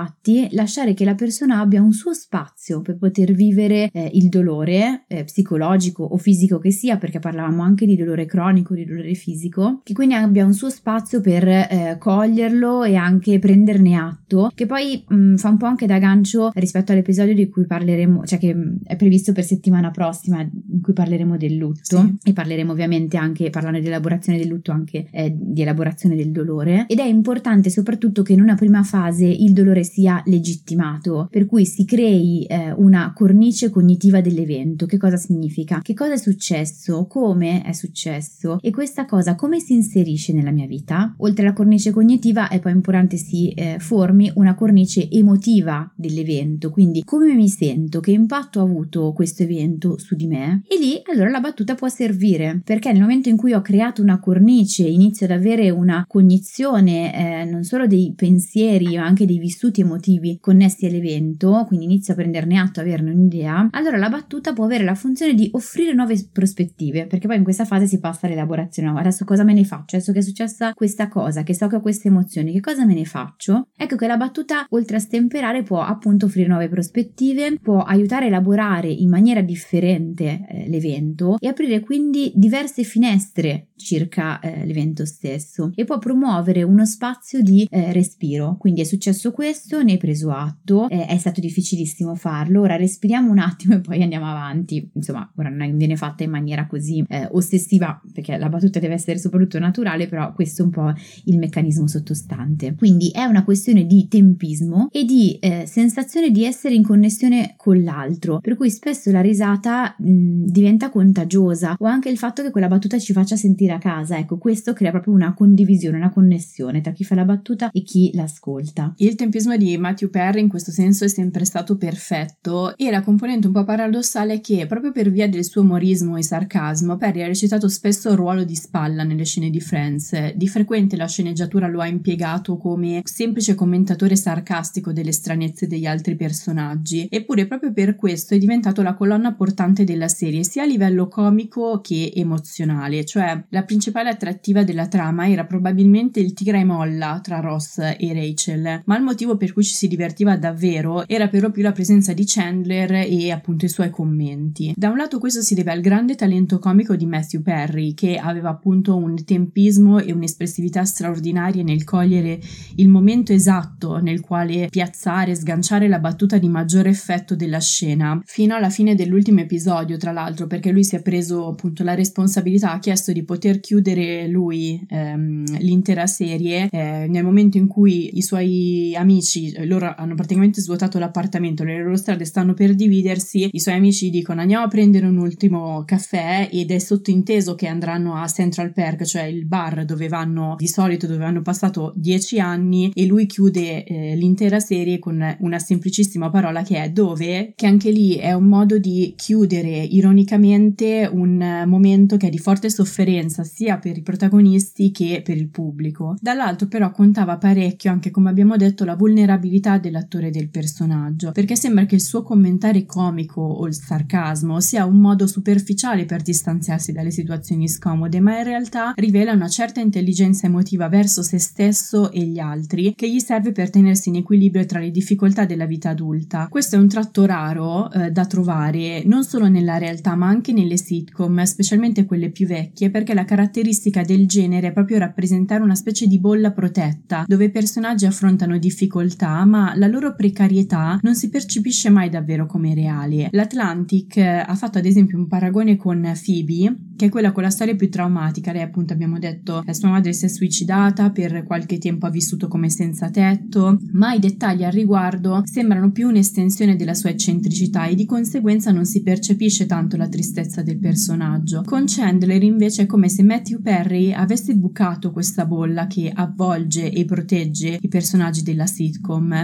lasciare 0.51 0.93
che 0.93 1.05
la 1.05 1.15
persona 1.15 1.59
abbia 1.59 1.81
un 1.81 1.93
suo 1.93 2.13
spazio 2.13 2.81
per 2.81 2.97
poter 2.97 3.31
vivere 3.33 3.89
eh, 3.91 4.09
il 4.13 4.29
dolore 4.29 5.03
eh, 5.07 5.23
psicologico 5.23 6.03
o 6.03 6.17
fisico 6.17 6.59
che 6.59 6.71
sia, 6.71 6.97
perché 6.97 7.19
parlavamo 7.19 7.61
anche 7.61 7.85
di 7.85 7.95
dolore 7.95 8.25
cronico, 8.25 8.73
di 8.73 8.85
dolore 8.85 9.13
fisico, 9.13 9.81
che 9.83 9.93
quindi 9.93 10.15
abbia 10.15 10.45
un 10.45 10.53
suo 10.53 10.69
spazio 10.69 11.21
per 11.21 11.47
eh, 11.47 11.95
coglierlo 11.99 12.83
e 12.83 12.95
anche 12.95 13.39
prenderne 13.39 13.95
atto, 13.95 14.51
che 14.53 14.65
poi 14.65 15.03
mh, 15.07 15.15
mm, 15.15 15.35
fa 15.35 15.49
un 15.49 15.57
po' 15.57 15.65
anche 15.65 15.85
da 15.85 15.99
gancio 15.99 16.51
rispetto 16.55 16.91
all'episodio 16.91 17.33
di 17.33 17.49
cui 17.49 17.65
parleremo, 17.65 18.25
cioè 18.25 18.39
che 18.39 18.53
mm, 18.53 18.75
è 18.85 18.95
previsto 18.95 19.33
per 19.33 19.43
settimana 19.43 19.91
prossima, 19.91 20.41
in 20.41 20.81
cui 20.81 20.93
parleremo 20.93 21.37
del 21.37 21.55
lutto 21.55 21.97
sì. 21.97 22.17
e 22.23 22.33
parleremo 22.33 22.71
ovviamente 22.71 23.17
anche, 23.17 23.49
parlando 23.49 23.79
di 23.79 23.87
elaborazione 23.87 24.37
del 24.37 24.47
lutto, 24.47 24.71
anche 24.71 25.07
eh, 25.11 25.35
di 25.35 25.61
elaborazione 25.61 26.15
del 26.15 26.31
dolore. 26.31 26.85
Ed 26.87 26.99
è 26.99 27.05
importante 27.05 27.69
soprattutto 27.69 28.21
che 28.21 28.33
in 28.33 28.41
una 28.41 28.55
prima 28.55 28.83
fase 28.83 29.25
il 29.25 29.53
dolore 29.53 29.80
sia 29.83 30.21
legittimato, 30.25 31.27
per 31.29 31.45
cui 31.45 31.65
si 31.65 31.85
crei 31.85 32.43
eh, 32.43 32.71
una 32.71 33.13
cornice 33.13 33.69
cognitiva 33.69 34.21
dell'evento. 34.21 34.85
Che 34.85 34.97
cosa 34.97 35.17
significa? 35.17 35.79
Che 35.81 35.93
cosa 35.93 36.13
è 36.13 36.17
successo? 36.17 37.05
Come 37.07 37.63
è 37.63 37.73
successo? 37.73 38.59
E 38.61 38.71
questa 38.71 39.05
cosa 39.05 39.35
come 39.35 39.59
si 39.59 39.73
inserisce 39.73 40.33
nella 40.33 40.51
mia 40.51 40.67
vita? 40.67 41.13
Oltre 41.17 41.45
alla 41.45 41.53
cornice 41.53 41.91
cognitiva 41.91 42.49
è 42.49 42.59
poi 42.59 42.71
importante 42.71 43.17
si 43.17 43.49
eh, 43.51 43.77
formi 43.79 44.31
una 44.35 44.55
cornice 44.55 45.09
emotiva 45.09 45.91
dell'evento, 45.95 46.69
quindi 46.69 47.03
come 47.03 47.33
mi 47.33 47.47
sento, 47.47 47.99
che 47.99 48.11
impatto 48.11 48.59
ha 48.59 48.63
avuto 48.63 49.13
questo 49.13 49.43
evento 49.43 49.97
su 49.97 50.15
di 50.15 50.27
me 50.27 50.63
e 50.67 50.77
lì 50.77 51.01
allora 51.11 51.29
la 51.29 51.39
battuta 51.39 51.75
può 51.75 51.87
servire 51.87 52.61
perché 52.63 52.91
nel 52.91 53.01
momento 53.01 53.29
in 53.29 53.37
cui 53.37 53.53
ho 53.53 53.61
creato 53.61 54.01
una 54.01 54.19
cornice 54.19 54.83
inizio 54.83 55.25
ad 55.25 55.31
avere 55.31 55.69
una 55.69 56.05
cognizione 56.07 57.13
eh, 57.41 57.45
non 57.45 57.63
solo 57.63 57.87
dei 57.87 58.13
pensieri 58.15 58.97
ma 58.97 59.05
anche 59.05 59.25
dei 59.25 59.39
vissuti 59.39 59.70
emotivi 59.79 60.39
connessi 60.41 60.85
all'evento, 60.85 61.63
quindi 61.65 61.85
inizio 61.85 62.11
a 62.11 62.17
prenderne 62.17 62.59
atto, 62.59 62.81
averne 62.81 63.11
un'idea, 63.11 63.69
allora 63.71 63.95
la 63.95 64.09
battuta 64.09 64.51
può 64.51 64.65
avere 64.65 64.83
la 64.83 64.95
funzione 64.95 65.33
di 65.33 65.49
offrire 65.53 65.93
nuove 65.93 66.27
prospettive 66.33 67.07
perché 67.07 67.27
poi 67.27 67.37
in 67.37 67.43
questa 67.43 67.63
fase 67.63 67.87
si 67.87 67.99
passa 67.99 68.27
all'elaborazione. 68.27 68.99
Adesso 68.99 69.23
cosa 69.23 69.43
me 69.43 69.53
ne 69.53 69.63
faccio? 69.63 69.95
Adesso 69.95 70.11
che 70.11 70.19
è 70.19 70.23
successa 70.23 70.73
questa 70.73 71.07
cosa, 71.07 71.43
che 71.43 71.53
so 71.53 71.67
che 71.67 71.77
ho 71.77 71.81
queste 71.81 72.09
emozioni, 72.09 72.51
che 72.51 72.59
cosa 72.59 72.85
me 72.85 72.93
ne 72.93 73.05
faccio? 73.05 73.69
Ecco 73.77 73.95
che 73.95 74.07
la 74.07 74.17
battuta 74.17 74.65
oltre 74.69 74.97
a 74.97 74.99
stemperare 74.99 75.63
può 75.63 75.81
appunto 75.81 76.25
offrire 76.25 76.49
nuove 76.49 76.67
prospettive, 76.67 77.57
può 77.61 77.83
aiutare 77.83 78.25
a 78.25 78.27
elaborare 78.27 78.89
in 78.89 79.09
maniera 79.09 79.41
differente 79.41 80.45
eh, 80.49 80.67
l'evento 80.67 81.37
e 81.39 81.47
aprire 81.47 81.79
quindi 81.79 82.31
diverse 82.35 82.83
finestre 82.83 83.67
circa 83.75 84.39
eh, 84.39 84.65
l'evento 84.65 85.05
stesso 85.05 85.71
e 85.75 85.83
può 85.83 85.97
promuovere 85.97 86.63
uno 86.63 86.85
spazio 86.85 87.41
di 87.41 87.67
eh, 87.69 87.91
respiro. 87.91 88.55
Quindi 88.57 88.81
è 88.81 88.83
successo 88.83 89.31
questo, 89.31 89.60
ne 89.83 89.93
hai 89.93 89.97
preso 89.97 90.31
atto, 90.31 90.87
eh, 90.89 91.05
è 91.05 91.17
stato 91.17 91.39
difficilissimo 91.39 92.15
farlo, 92.15 92.61
ora 92.61 92.75
respiriamo 92.75 93.31
un 93.31 93.39
attimo 93.39 93.75
e 93.75 93.81
poi 93.81 94.01
andiamo 94.01 94.29
avanti. 94.29 94.89
Insomma, 94.93 95.29
ora 95.37 95.49
non 95.49 95.77
viene 95.77 95.95
fatta 95.95 96.23
in 96.23 96.29
maniera 96.29 96.67
così 96.67 97.03
eh, 97.07 97.27
ossessiva 97.31 97.99
perché 98.13 98.37
la 98.37 98.49
battuta 98.49 98.79
deve 98.79 98.95
essere 98.95 99.17
soprattutto 99.17 99.59
naturale, 99.59 100.07
però 100.07 100.33
questo 100.33 100.61
è 100.61 100.65
un 100.65 100.71
po' 100.71 100.93
il 101.25 101.37
meccanismo 101.37 101.87
sottostante. 101.87 102.75
Quindi 102.75 103.09
è 103.09 103.23
una 103.23 103.43
questione 103.43 103.85
di 103.85 104.07
tempismo 104.07 104.87
e 104.91 105.05
di 105.05 105.37
eh, 105.39 105.65
sensazione 105.65 106.31
di 106.31 106.45
essere 106.45 106.75
in 106.75 106.83
connessione 106.83 107.55
con 107.57 107.81
l'altro, 107.83 108.39
per 108.39 108.55
cui 108.55 108.69
spesso 108.69 109.11
la 109.11 109.21
risata 109.21 109.95
mh, 109.97 110.45
diventa 110.45 110.89
contagiosa 110.89 111.75
o 111.77 111.85
anche 111.85 112.09
il 112.09 112.17
fatto 112.17 112.41
che 112.41 112.51
quella 112.51 112.67
battuta 112.67 112.97
ci 112.99 113.13
faccia 113.13 113.35
sentire 113.35 113.73
a 113.73 113.77
casa, 113.77 114.17
ecco, 114.17 114.37
questo 114.37 114.73
crea 114.73 114.91
proprio 114.91 115.13
una 115.13 115.33
condivisione, 115.33 115.97
una 115.97 116.11
connessione 116.11 116.81
tra 116.81 116.91
chi 116.91 117.03
fa 117.03 117.15
la 117.15 117.25
battuta 117.25 117.69
e 117.71 117.81
chi 117.81 118.11
l'ascolta. 118.13 118.93
Il 118.97 119.15
tempismo 119.15 119.50
di 119.57 119.77
Matthew 119.77 120.09
Perry 120.09 120.39
in 120.41 120.49
questo 120.49 120.71
senso 120.71 121.05
è 121.05 121.07
sempre 121.07 121.45
stato 121.45 121.77
perfetto 121.77 122.77
e 122.77 122.89
la 122.89 123.01
componente 123.01 123.47
un 123.47 123.53
po' 123.53 123.63
paradossale 123.63 124.35
è 124.35 124.41
che 124.41 124.65
proprio 124.67 124.91
per 124.91 125.09
via 125.11 125.27
del 125.27 125.45
suo 125.45 125.61
umorismo 125.61 126.17
e 126.17 126.23
sarcasmo 126.23 126.97
Perry 126.97 127.21
ha 127.21 127.27
recitato 127.27 127.67
spesso 127.67 128.09
il 128.09 128.15
ruolo 128.15 128.43
di 128.43 128.55
spalla 128.55 129.03
nelle 129.03 129.25
scene 129.25 129.49
di 129.49 129.59
Friends. 129.59 130.33
Di 130.33 130.47
frequente 130.47 130.95
la 130.95 131.07
sceneggiatura 131.07 131.67
lo 131.67 131.81
ha 131.81 131.87
impiegato 131.87 132.57
come 132.57 133.01
semplice 133.03 133.55
commentatore 133.55 134.15
sarcastico 134.15 134.91
delle 134.93 135.11
stranezze 135.11 135.67
degli 135.67 135.85
altri 135.85 136.15
personaggi, 136.15 137.07
eppure 137.09 137.47
proprio 137.47 137.73
per 137.73 137.95
questo 137.95 138.33
è 138.33 138.37
diventato 138.37 138.81
la 138.81 138.93
colonna 138.93 139.33
portante 139.33 139.83
della 139.83 140.07
serie 140.07 140.43
sia 140.43 140.63
a 140.63 140.65
livello 140.65 141.07
comico 141.07 141.79
che 141.81 142.11
emozionale, 142.15 143.05
cioè 143.05 143.43
la 143.49 143.63
principale 143.63 144.09
attrattiva 144.09 144.63
della 144.63 144.87
trama 144.87 145.29
era 145.29 145.45
probabilmente 145.45 146.19
il 146.19 146.33
tira 146.33 146.59
e 146.59 146.63
molla 146.63 147.19
tra 147.21 147.39
Ross 147.39 147.77
e 147.79 148.13
Rachel, 148.13 148.83
ma 148.85 148.97
il 148.97 149.03
motivo 149.03 149.37
per 149.41 149.53
cui 149.53 149.63
ci 149.63 149.73
si 149.73 149.87
divertiva 149.87 150.37
davvero 150.37 151.07
era 151.07 151.27
per 151.27 151.41
lo 151.41 151.49
più 151.49 151.63
la 151.63 151.71
presenza 151.71 152.13
di 152.13 152.25
Chandler 152.27 152.91
e 152.91 153.31
appunto 153.31 153.65
i 153.65 153.69
suoi 153.69 153.89
commenti. 153.89 154.71
Da 154.77 154.89
un 154.89 154.97
lato 154.97 155.17
questo 155.17 155.41
si 155.41 155.55
deve 155.55 155.71
al 155.71 155.81
grande 155.81 156.13
talento 156.13 156.59
comico 156.59 156.95
di 156.95 157.07
Matthew 157.07 157.41
Perry, 157.41 157.95
che 157.95 158.17
aveva 158.17 158.49
appunto 158.49 158.95
un 158.95 159.25
tempismo 159.25 159.97
e 159.97 160.11
un'espressività 160.11 160.85
straordinarie 160.85 161.63
nel 161.63 161.83
cogliere 161.83 162.39
il 162.75 162.87
momento 162.87 163.33
esatto 163.33 163.97
nel 163.97 164.21
quale 164.21 164.67
piazzare 164.69 165.33
sganciare 165.33 165.87
la 165.87 165.97
battuta 165.97 166.37
di 166.37 166.47
maggiore 166.47 166.89
effetto 166.89 167.35
della 167.35 167.59
scena, 167.59 168.21
fino 168.23 168.53
alla 168.53 168.69
fine 168.69 168.93
dell'ultimo 168.93 169.39
episodio, 169.39 169.97
tra 169.97 170.11
l'altro, 170.11 170.45
perché 170.45 170.69
lui 170.69 170.83
si 170.83 170.95
è 170.95 171.01
preso 171.01 171.47
appunto 171.47 171.83
la 171.83 171.95
responsabilità, 171.95 172.73
ha 172.73 172.79
chiesto 172.79 173.11
di 173.11 173.23
poter 173.23 173.59
chiudere 173.59 174.27
lui 174.27 174.85
ehm, 174.87 175.57
l'intera 175.61 176.05
serie 176.05 176.69
eh, 176.69 177.07
nel 177.09 177.23
momento 177.23 177.57
in 177.57 177.65
cui 177.65 178.17
i 178.17 178.21
suoi 178.21 178.95
amici, 178.95 179.20
loro 179.65 179.93
hanno 179.95 180.15
praticamente 180.15 180.61
svuotato 180.61 180.99
l'appartamento, 180.99 181.63
le 181.63 181.81
loro 181.81 181.95
strade 181.95 182.25
stanno 182.25 182.53
per 182.53 182.75
dividersi, 182.75 183.49
i 183.51 183.59
suoi 183.59 183.75
amici 183.75 184.09
dicono 184.09 184.41
andiamo 184.41 184.65
a 184.65 184.67
prendere 184.67 185.05
un 185.05 185.17
ultimo 185.17 185.83
caffè 185.85 186.49
ed 186.51 186.71
è 186.71 186.79
sottointeso 186.79 187.55
che 187.55 187.67
andranno 187.67 188.15
a 188.15 188.27
Central 188.27 188.73
Park, 188.73 189.03
cioè 189.03 189.23
il 189.23 189.45
bar 189.45 189.85
dove 189.85 190.07
vanno 190.07 190.55
di 190.57 190.67
solito, 190.67 191.07
dove 191.07 191.23
hanno 191.23 191.41
passato 191.41 191.93
dieci 191.95 192.39
anni 192.39 192.91
e 192.93 193.05
lui 193.05 193.25
chiude 193.25 193.83
eh, 193.83 194.15
l'intera 194.15 194.59
serie 194.59 194.99
con 194.99 195.37
una 195.39 195.59
semplicissima 195.59 196.29
parola 196.29 196.63
che 196.63 196.83
è 196.83 196.89
dove, 196.89 197.53
che 197.55 197.67
anche 197.67 197.91
lì 197.91 198.15
è 198.15 198.33
un 198.33 198.45
modo 198.45 198.77
di 198.77 199.13
chiudere 199.15 199.83
ironicamente 199.83 201.09
un 201.11 201.63
momento 201.67 202.17
che 202.17 202.27
è 202.27 202.29
di 202.29 202.39
forte 202.39 202.69
sofferenza 202.69 203.43
sia 203.43 203.77
per 203.77 203.97
i 203.97 204.01
protagonisti 204.01 204.91
che 204.91 205.21
per 205.23 205.37
il 205.37 205.49
pubblico. 205.49 206.15
Dall'altro 206.19 206.67
però 206.67 206.91
contava 206.91 207.37
parecchio 207.37 207.91
anche 207.91 208.11
come 208.11 208.29
abbiamo 208.29 208.57
detto 208.57 208.85
la 208.85 208.95
vulnerabilità 209.11 209.77
dell'attore 209.77 210.31
del 210.31 210.49
personaggio, 210.49 211.31
perché 211.31 211.55
sembra 211.55 211.85
che 211.85 211.95
il 211.95 212.01
suo 212.01 212.23
commentare 212.23 212.85
comico 212.85 213.41
o 213.41 213.67
il 213.67 213.75
sarcasmo 213.75 214.61
sia 214.61 214.85
un 214.85 214.99
modo 214.99 215.27
superficiale 215.27 216.05
per 216.05 216.21
distanziarsi 216.21 216.93
dalle 216.93 217.11
situazioni 217.11 217.67
scomode, 217.67 218.19
ma 218.21 218.37
in 218.37 218.45
realtà 218.45 218.93
rivela 218.95 219.33
una 219.33 219.49
certa 219.49 219.81
intelligenza 219.81 220.47
emotiva 220.47 220.87
verso 220.87 221.21
se 221.21 221.39
stesso 221.39 222.11
e 222.11 222.23
gli 222.23 222.39
altri 222.39 222.93
che 222.95 223.11
gli 223.11 223.19
serve 223.19 223.51
per 223.51 223.69
tenersi 223.69 224.09
in 224.09 224.15
equilibrio 224.15 224.65
tra 224.65 224.79
le 224.79 224.91
difficoltà 224.91 225.45
della 225.45 225.65
vita 225.65 225.89
adulta. 225.89 226.47
Questo 226.49 226.77
è 226.77 226.79
un 226.79 226.87
tratto 226.87 227.25
raro 227.25 227.91
eh, 227.91 228.11
da 228.11 228.25
trovare 228.25 229.03
non 229.05 229.23
solo 229.23 229.49
nella 229.49 229.77
realtà 229.77 230.15
ma 230.15 230.27
anche 230.27 230.53
nelle 230.53 230.77
sitcom, 230.77 231.43
specialmente 231.43 232.05
quelle 232.05 232.31
più 232.31 232.47
vecchie, 232.47 232.89
perché 232.89 233.13
la 233.13 233.25
caratteristica 233.25 234.03
del 234.03 234.27
genere 234.27 234.67
è 234.67 234.71
proprio 234.71 234.99
rappresentare 234.99 235.63
una 235.63 235.75
specie 235.75 236.07
di 236.07 236.19
bolla 236.19 236.51
protetta, 236.51 237.25
dove 237.27 237.45
i 237.45 237.51
personaggi 237.51 238.05
affrontano 238.05 238.57
difficoltà, 238.57 239.00
ma 239.45 239.73
la 239.75 239.87
loro 239.87 240.15
precarietà 240.15 240.99
non 241.01 241.15
si 241.15 241.29
percepisce 241.29 241.89
mai 241.89 242.09
davvero 242.09 242.45
come 242.45 242.73
reale. 242.73 243.29
L'Atlantic 243.31 244.17
eh, 244.17 244.27
ha 244.45 244.55
fatto 244.55 244.77
ad 244.77 244.85
esempio 244.85 245.17
un 245.17 245.27
paragone 245.27 245.75
con 245.75 246.01
Phoebe 246.23 246.75
che 247.01 247.07
è 247.07 247.09
quella 247.09 247.31
con 247.31 247.41
la 247.41 247.49
storia 247.49 247.75
più 247.75 247.89
traumatica. 247.89 248.51
Lei 248.51 248.61
appunto 248.61 248.93
abbiamo 248.93 249.17
detto 249.17 249.63
che 249.65 249.73
sua 249.73 249.89
madre 249.89 250.13
si 250.13 250.25
è 250.25 250.27
suicidata, 250.27 251.09
per 251.09 251.43
qualche 251.45 251.79
tempo 251.79 252.05
ha 252.05 252.11
vissuto 252.11 252.47
come 252.47 252.69
senza 252.69 253.09
tetto, 253.09 253.79
ma 253.93 254.13
i 254.13 254.19
dettagli 254.19 254.63
al 254.63 254.71
riguardo 254.71 255.41
sembrano 255.45 255.91
più 255.91 256.07
un'estensione 256.07 256.75
della 256.75 256.93
sua 256.93 257.09
eccentricità 257.09 257.87
e 257.87 257.95
di 257.95 258.05
conseguenza 258.05 258.71
non 258.71 258.85
si 258.85 259.01
percepisce 259.01 259.65
tanto 259.65 259.97
la 259.97 260.07
tristezza 260.07 260.61
del 260.61 260.77
personaggio. 260.77 261.63
Con 261.65 261.85
Chandler 261.87 262.43
invece 262.43 262.83
è 262.83 262.85
come 262.85 263.09
se 263.09 263.23
Matthew 263.23 263.61
Perry 263.61 264.13
avesse 264.13 264.53
bucato 264.53 265.11
questa 265.11 265.45
bolla 265.45 265.87
che 265.87 266.11
avvolge 266.13 266.91
e 266.91 267.05
protegge 267.05 267.79
i 267.81 267.87
personaggi 267.87 268.43
della 268.43 268.67
sitcom. 268.67 268.90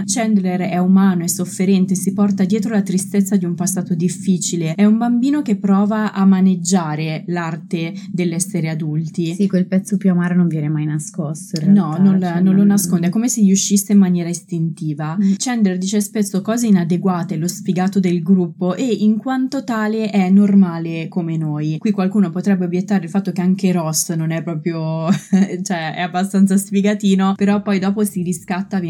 Chandler 0.04 0.60
è 0.60 0.78
umano, 0.78 1.24
è 1.24 1.28
sofferente, 1.28 1.94
si 1.94 2.12
porta 2.12 2.44
dietro 2.44 2.74
la 2.74 2.82
tristezza 2.82 3.36
di 3.36 3.44
un 3.44 3.54
passato 3.54 3.94
difficile, 3.94 4.74
è 4.74 4.84
un 4.84 4.98
bambino 4.98 5.42
che 5.42 5.56
prova 5.56 6.12
a 6.12 6.24
maneggiare 6.24 7.24
la 7.26 7.38
l'arte 7.38 7.94
dell'essere 8.10 8.68
adulti. 8.68 9.34
Sì, 9.34 9.46
quel 9.46 9.66
pezzo 9.66 9.96
più 9.96 10.10
amaro 10.10 10.34
non 10.34 10.48
viene 10.48 10.68
mai 10.68 10.84
nascosto. 10.84 11.60
no, 11.66 11.96
non, 11.98 12.20
cioè, 12.20 12.40
non, 12.40 12.54
lo 12.54 12.64
nasconde, 12.64 13.06
è 13.06 13.10
come 13.10 13.28
se 13.28 13.42
gli 13.42 13.52
uscisse 13.52 13.92
in 13.92 13.98
maniera 13.98 14.28
istintiva. 14.28 15.16
Mm. 15.20 15.34
Chandler 15.36 15.78
dice 15.78 16.00
spesso 16.00 16.42
cose 16.42 16.66
inadeguate, 16.66 17.36
lo 17.36 17.46
sfigato 17.48 18.00
del 18.00 18.22
gruppo, 18.22 18.74
e 18.74 18.84
in 18.84 19.16
quanto 19.16 19.62
tale 19.64 20.10
è 20.10 20.28
normale 20.30 21.08
come 21.08 21.36
noi. 21.36 21.78
Qui 21.78 21.90
qualcuno 21.92 22.30
potrebbe 22.30 22.64
obiettare 22.64 23.04
il 23.04 23.10
fatto 23.10 23.30
che 23.32 23.40
anche 23.40 23.72
Ross 23.72 24.12
non 24.14 24.30
è 24.30 24.42
proprio, 24.42 25.08
cioè 25.62 25.94
è 25.94 26.00
abbastanza 26.00 26.56
sfigatino, 26.56 27.34
però 27.36 27.62
poi 27.62 27.78
dopo 27.78 28.04
si 28.04 28.22
riscatta 28.22 28.80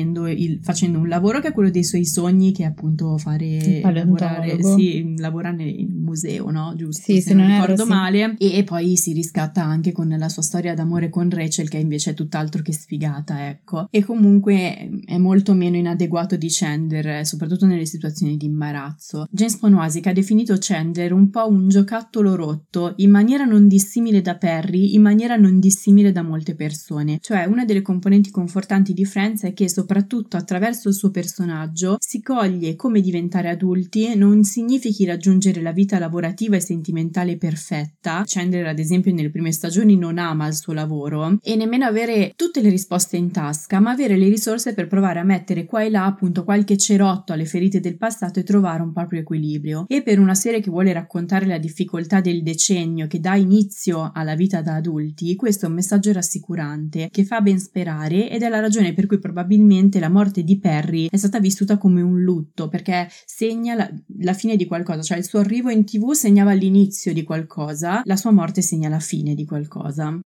facendo 0.62 0.98
un 0.98 1.08
lavoro 1.08 1.40
che 1.40 1.48
è 1.48 1.52
quello 1.52 1.70
dei 1.70 1.84
suoi 1.84 2.04
sogni, 2.04 2.52
che 2.52 2.62
è 2.62 2.66
appunto 2.66 3.18
fare 3.18 3.80
lavorare, 3.82 4.62
sì, 4.62 5.14
lavora 5.18 5.50
nel 5.50 5.86
museo, 5.88 6.50
no? 6.50 6.74
Giusto? 6.76 7.02
Sì, 7.02 7.20
se, 7.20 7.30
se 7.30 7.34
non, 7.34 7.46
non 7.46 7.60
ricordo 7.60 7.82
sì. 7.84 7.88
male 7.88 8.34
e 8.38 8.64
poi 8.64 8.96
si 8.96 9.12
riscatta 9.12 9.62
anche 9.64 9.92
con 9.92 10.08
la 10.08 10.28
sua 10.28 10.42
storia 10.42 10.74
d'amore 10.74 11.10
con 11.10 11.30
Rachel 11.30 11.68
che 11.68 11.78
invece 11.78 12.10
è 12.10 12.14
tutt'altro 12.14 12.62
che 12.62 12.72
sfigata, 12.72 13.48
ecco. 13.48 13.88
E 13.90 14.04
comunque 14.04 15.00
è 15.04 15.18
molto 15.18 15.54
meno 15.54 15.76
inadeguato 15.76 16.36
di 16.36 16.48
Chandler, 16.50 17.26
soprattutto 17.26 17.66
nelle 17.66 17.86
situazioni 17.86 18.36
di 18.36 18.46
imbarazzo. 18.46 19.26
James 19.30 19.56
Ponoasic 19.56 20.06
ha 20.06 20.12
definito 20.12 20.56
Chandler 20.58 21.12
un 21.12 21.30
po' 21.30 21.48
un 21.48 21.68
giocattolo 21.68 22.34
rotto, 22.34 22.94
in 22.96 23.10
maniera 23.10 23.44
non 23.44 23.68
dissimile 23.68 24.20
da 24.20 24.36
Perry, 24.36 24.94
in 24.94 25.02
maniera 25.02 25.36
non 25.36 25.58
dissimile 25.58 26.12
da 26.12 26.22
molte 26.22 26.54
persone. 26.54 27.18
Cioè, 27.20 27.44
una 27.44 27.64
delle 27.64 27.82
componenti 27.82 28.30
confortanti 28.30 28.92
di 28.92 29.04
Friends 29.04 29.42
è 29.44 29.52
che 29.52 29.68
soprattutto 29.68 30.36
attraverso 30.38 30.88
il 30.88 30.94
suo 30.94 31.10
personaggio 31.10 31.96
si 31.98 32.22
coglie 32.22 32.76
come 32.76 33.00
diventare 33.00 33.48
adulti 33.48 34.14
non 34.16 34.44
significhi 34.44 35.04
raggiungere 35.04 35.60
la 35.60 35.72
vita 35.72 35.98
lavorativa 35.98 36.56
e 36.56 36.60
sentimentale 36.60 37.36
perfetta, 37.36 38.22
Chandler, 38.24 38.66
ad 38.66 38.78
esempio, 38.78 39.12
nelle 39.12 39.30
prime 39.30 39.52
stagioni 39.52 39.96
non 39.96 40.18
ama 40.18 40.46
il 40.46 40.54
suo 40.54 40.72
lavoro 40.72 41.38
e 41.42 41.56
nemmeno 41.56 41.84
avere 41.84 42.32
tutte 42.36 42.60
le 42.60 42.70
risposte 42.70 43.16
in 43.16 43.30
tasca, 43.30 43.80
ma 43.80 43.90
avere 43.90 44.16
le 44.16 44.28
risorse 44.28 44.74
per 44.74 44.86
provare 44.86 45.18
a 45.18 45.24
mettere 45.24 45.64
qua 45.64 45.82
e 45.82 45.90
là 45.90 46.04
appunto 46.04 46.44
qualche 46.44 46.76
cerotto 46.76 47.32
alle 47.32 47.44
ferite 47.44 47.80
del 47.80 47.96
passato 47.96 48.38
e 48.38 48.44
trovare 48.44 48.82
un 48.82 48.92
proprio 48.92 49.20
equilibrio. 49.20 49.84
E 49.88 50.02
per 50.02 50.18
una 50.18 50.34
serie 50.34 50.60
che 50.60 50.70
vuole 50.70 50.92
raccontare 50.92 51.46
la 51.46 51.58
difficoltà 51.58 52.20
del 52.20 52.42
decennio 52.42 53.06
che 53.06 53.20
dà 53.20 53.34
inizio 53.34 54.10
alla 54.14 54.34
vita 54.34 54.62
da 54.62 54.76
adulti, 54.76 55.34
questo 55.36 55.66
è 55.66 55.68
un 55.68 55.74
messaggio 55.74 56.12
rassicurante 56.12 57.08
che 57.10 57.24
fa 57.24 57.40
ben 57.40 57.58
sperare 57.58 58.30
ed 58.30 58.42
è 58.42 58.48
la 58.48 58.60
ragione 58.60 58.94
per 58.94 59.06
cui 59.06 59.18
probabilmente 59.18 59.98
la 59.98 60.08
morte 60.08 60.27
di 60.30 60.58
Perry 60.58 61.08
è 61.10 61.16
stata 61.16 61.40
vissuta 61.40 61.78
come 61.78 62.00
un 62.00 62.22
lutto 62.22 62.68
perché 62.68 63.08
segna 63.24 63.74
la, 63.74 63.90
la 64.20 64.32
fine 64.34 64.56
di 64.56 64.66
qualcosa, 64.66 65.02
cioè 65.02 65.18
il 65.18 65.24
suo 65.24 65.40
arrivo 65.40 65.70
in 65.70 65.84
tv 65.84 66.12
segnava 66.12 66.52
l'inizio 66.52 67.12
di 67.12 67.24
qualcosa, 67.24 68.02
la 68.04 68.16
sua 68.16 68.30
morte 68.30 68.62
segna 68.62 68.88
la 68.88 69.00
fine 69.00 69.34
di 69.34 69.44
qualcosa. 69.44 70.18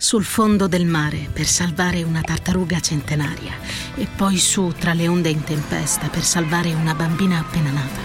Sul 0.00 0.22
fondo 0.22 0.68
del 0.68 0.86
mare 0.86 1.26
per 1.32 1.46
salvare 1.46 2.04
una 2.04 2.20
tartaruga 2.20 2.78
centenaria 2.78 3.52
e 3.96 4.06
poi 4.16 4.36
su 4.36 4.72
tra 4.78 4.92
le 4.92 5.08
onde 5.08 5.28
in 5.28 5.42
tempesta 5.42 6.08
per 6.08 6.22
salvare 6.22 6.72
una 6.72 6.94
bambina 6.94 7.40
appena 7.40 7.72
nata. 7.72 8.00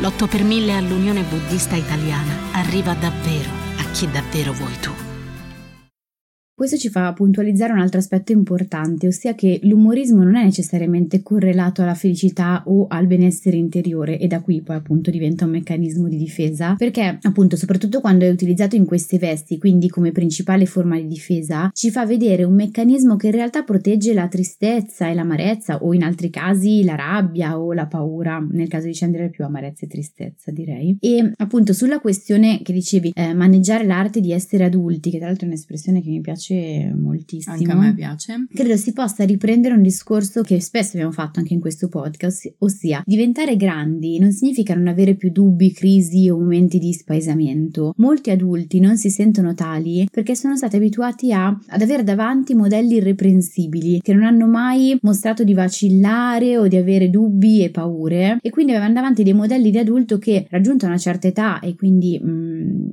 L'8 0.00 0.28
per 0.28 0.44
mille 0.44 0.72
all'Unione 0.72 1.22
Buddista 1.22 1.76
Italiana 1.76 2.52
arriva 2.52 2.92
davvero 2.94 3.48
a 3.78 3.90
chi 3.92 4.10
davvero 4.10 4.52
vuoi 4.52 4.78
tu. 4.80 5.03
Questo 6.56 6.76
ci 6.76 6.88
fa 6.88 7.12
puntualizzare 7.12 7.72
un 7.72 7.80
altro 7.80 7.98
aspetto 7.98 8.30
importante, 8.30 9.08
ossia 9.08 9.34
che 9.34 9.58
l'umorismo 9.64 10.22
non 10.22 10.36
è 10.36 10.44
necessariamente 10.44 11.20
correlato 11.20 11.82
alla 11.82 11.96
felicità 11.96 12.62
o 12.66 12.86
al 12.86 13.08
benessere 13.08 13.56
interiore 13.56 14.20
e 14.20 14.28
da 14.28 14.40
qui 14.40 14.62
poi 14.62 14.76
appunto 14.76 15.10
diventa 15.10 15.46
un 15.46 15.50
meccanismo 15.50 16.06
di 16.06 16.16
difesa, 16.16 16.76
perché 16.76 17.18
appunto 17.20 17.56
soprattutto 17.56 18.00
quando 18.00 18.24
è 18.24 18.30
utilizzato 18.30 18.76
in 18.76 18.84
queste 18.84 19.18
vesti, 19.18 19.58
quindi 19.58 19.88
come 19.88 20.12
principale 20.12 20.64
forma 20.64 20.94
di 20.94 21.08
difesa, 21.08 21.70
ci 21.72 21.90
fa 21.90 22.06
vedere 22.06 22.44
un 22.44 22.54
meccanismo 22.54 23.16
che 23.16 23.26
in 23.26 23.32
realtà 23.32 23.64
protegge 23.64 24.14
la 24.14 24.28
tristezza 24.28 25.08
e 25.08 25.14
l'amarezza 25.14 25.82
o 25.82 25.92
in 25.92 26.04
altri 26.04 26.30
casi 26.30 26.84
la 26.84 26.94
rabbia 26.94 27.58
o 27.58 27.72
la 27.72 27.88
paura, 27.88 28.38
nel 28.52 28.68
caso 28.68 28.86
di 28.86 28.94
Chandler 28.94 29.28
più 29.30 29.44
amarezza 29.44 29.86
e 29.86 29.88
tristezza 29.88 30.52
direi. 30.52 30.96
E 31.00 31.32
appunto 31.36 31.72
sulla 31.72 31.98
questione 31.98 32.62
che 32.62 32.72
dicevi, 32.72 33.10
eh, 33.12 33.34
maneggiare 33.34 33.84
l'arte 33.84 34.20
di 34.20 34.30
essere 34.30 34.62
adulti, 34.62 35.10
che 35.10 35.18
tra 35.18 35.26
l'altro 35.26 35.46
è 35.46 35.48
un'espressione 35.48 36.00
che 36.00 36.10
mi 36.10 36.20
piace 36.20 36.42
piace 36.44 36.92
moltissimo. 36.94 37.54
Anche 37.54 37.70
a 37.70 37.74
me 37.74 37.94
piace. 37.94 38.46
Credo 38.52 38.76
si 38.76 38.92
possa 38.92 39.24
riprendere 39.24 39.74
un 39.74 39.82
discorso 39.82 40.42
che 40.42 40.60
spesso 40.60 40.92
abbiamo 40.94 41.12
fatto 41.12 41.40
anche 41.40 41.54
in 41.54 41.60
questo 41.60 41.88
podcast, 41.88 42.54
ossia 42.58 43.02
diventare 43.06 43.56
grandi 43.56 44.18
non 44.18 44.32
significa 44.32 44.74
non 44.74 44.88
avere 44.88 45.14
più 45.14 45.30
dubbi, 45.30 45.72
crisi 45.72 46.28
o 46.28 46.38
momenti 46.38 46.78
di 46.78 46.92
spaesamento. 46.92 47.94
Molti 47.96 48.30
adulti 48.30 48.80
non 48.80 48.96
si 48.96 49.10
sentono 49.10 49.54
tali 49.54 50.06
perché 50.10 50.34
sono 50.34 50.56
stati 50.56 50.76
abituati 50.76 51.32
a, 51.32 51.46
ad 51.46 51.80
avere 51.80 52.02
davanti 52.02 52.54
modelli 52.54 52.96
irreprensibili 52.96 54.00
che 54.00 54.12
non 54.12 54.24
hanno 54.24 54.46
mai 54.46 54.96
mostrato 55.02 55.44
di 55.44 55.54
vacillare 55.54 56.58
o 56.58 56.68
di 56.68 56.76
avere 56.76 57.10
dubbi 57.10 57.62
e 57.62 57.70
paure 57.70 58.38
e 58.42 58.50
quindi 58.50 58.72
avevano 58.72 58.94
davanti 58.94 59.22
dei 59.22 59.32
modelli 59.32 59.70
di 59.70 59.78
adulto 59.78 60.18
che 60.18 60.46
raggiunta 60.50 60.86
una 60.86 60.98
certa 60.98 61.28
età 61.28 61.60
e 61.60 61.74
quindi 61.74 62.20
mm, 62.22 62.88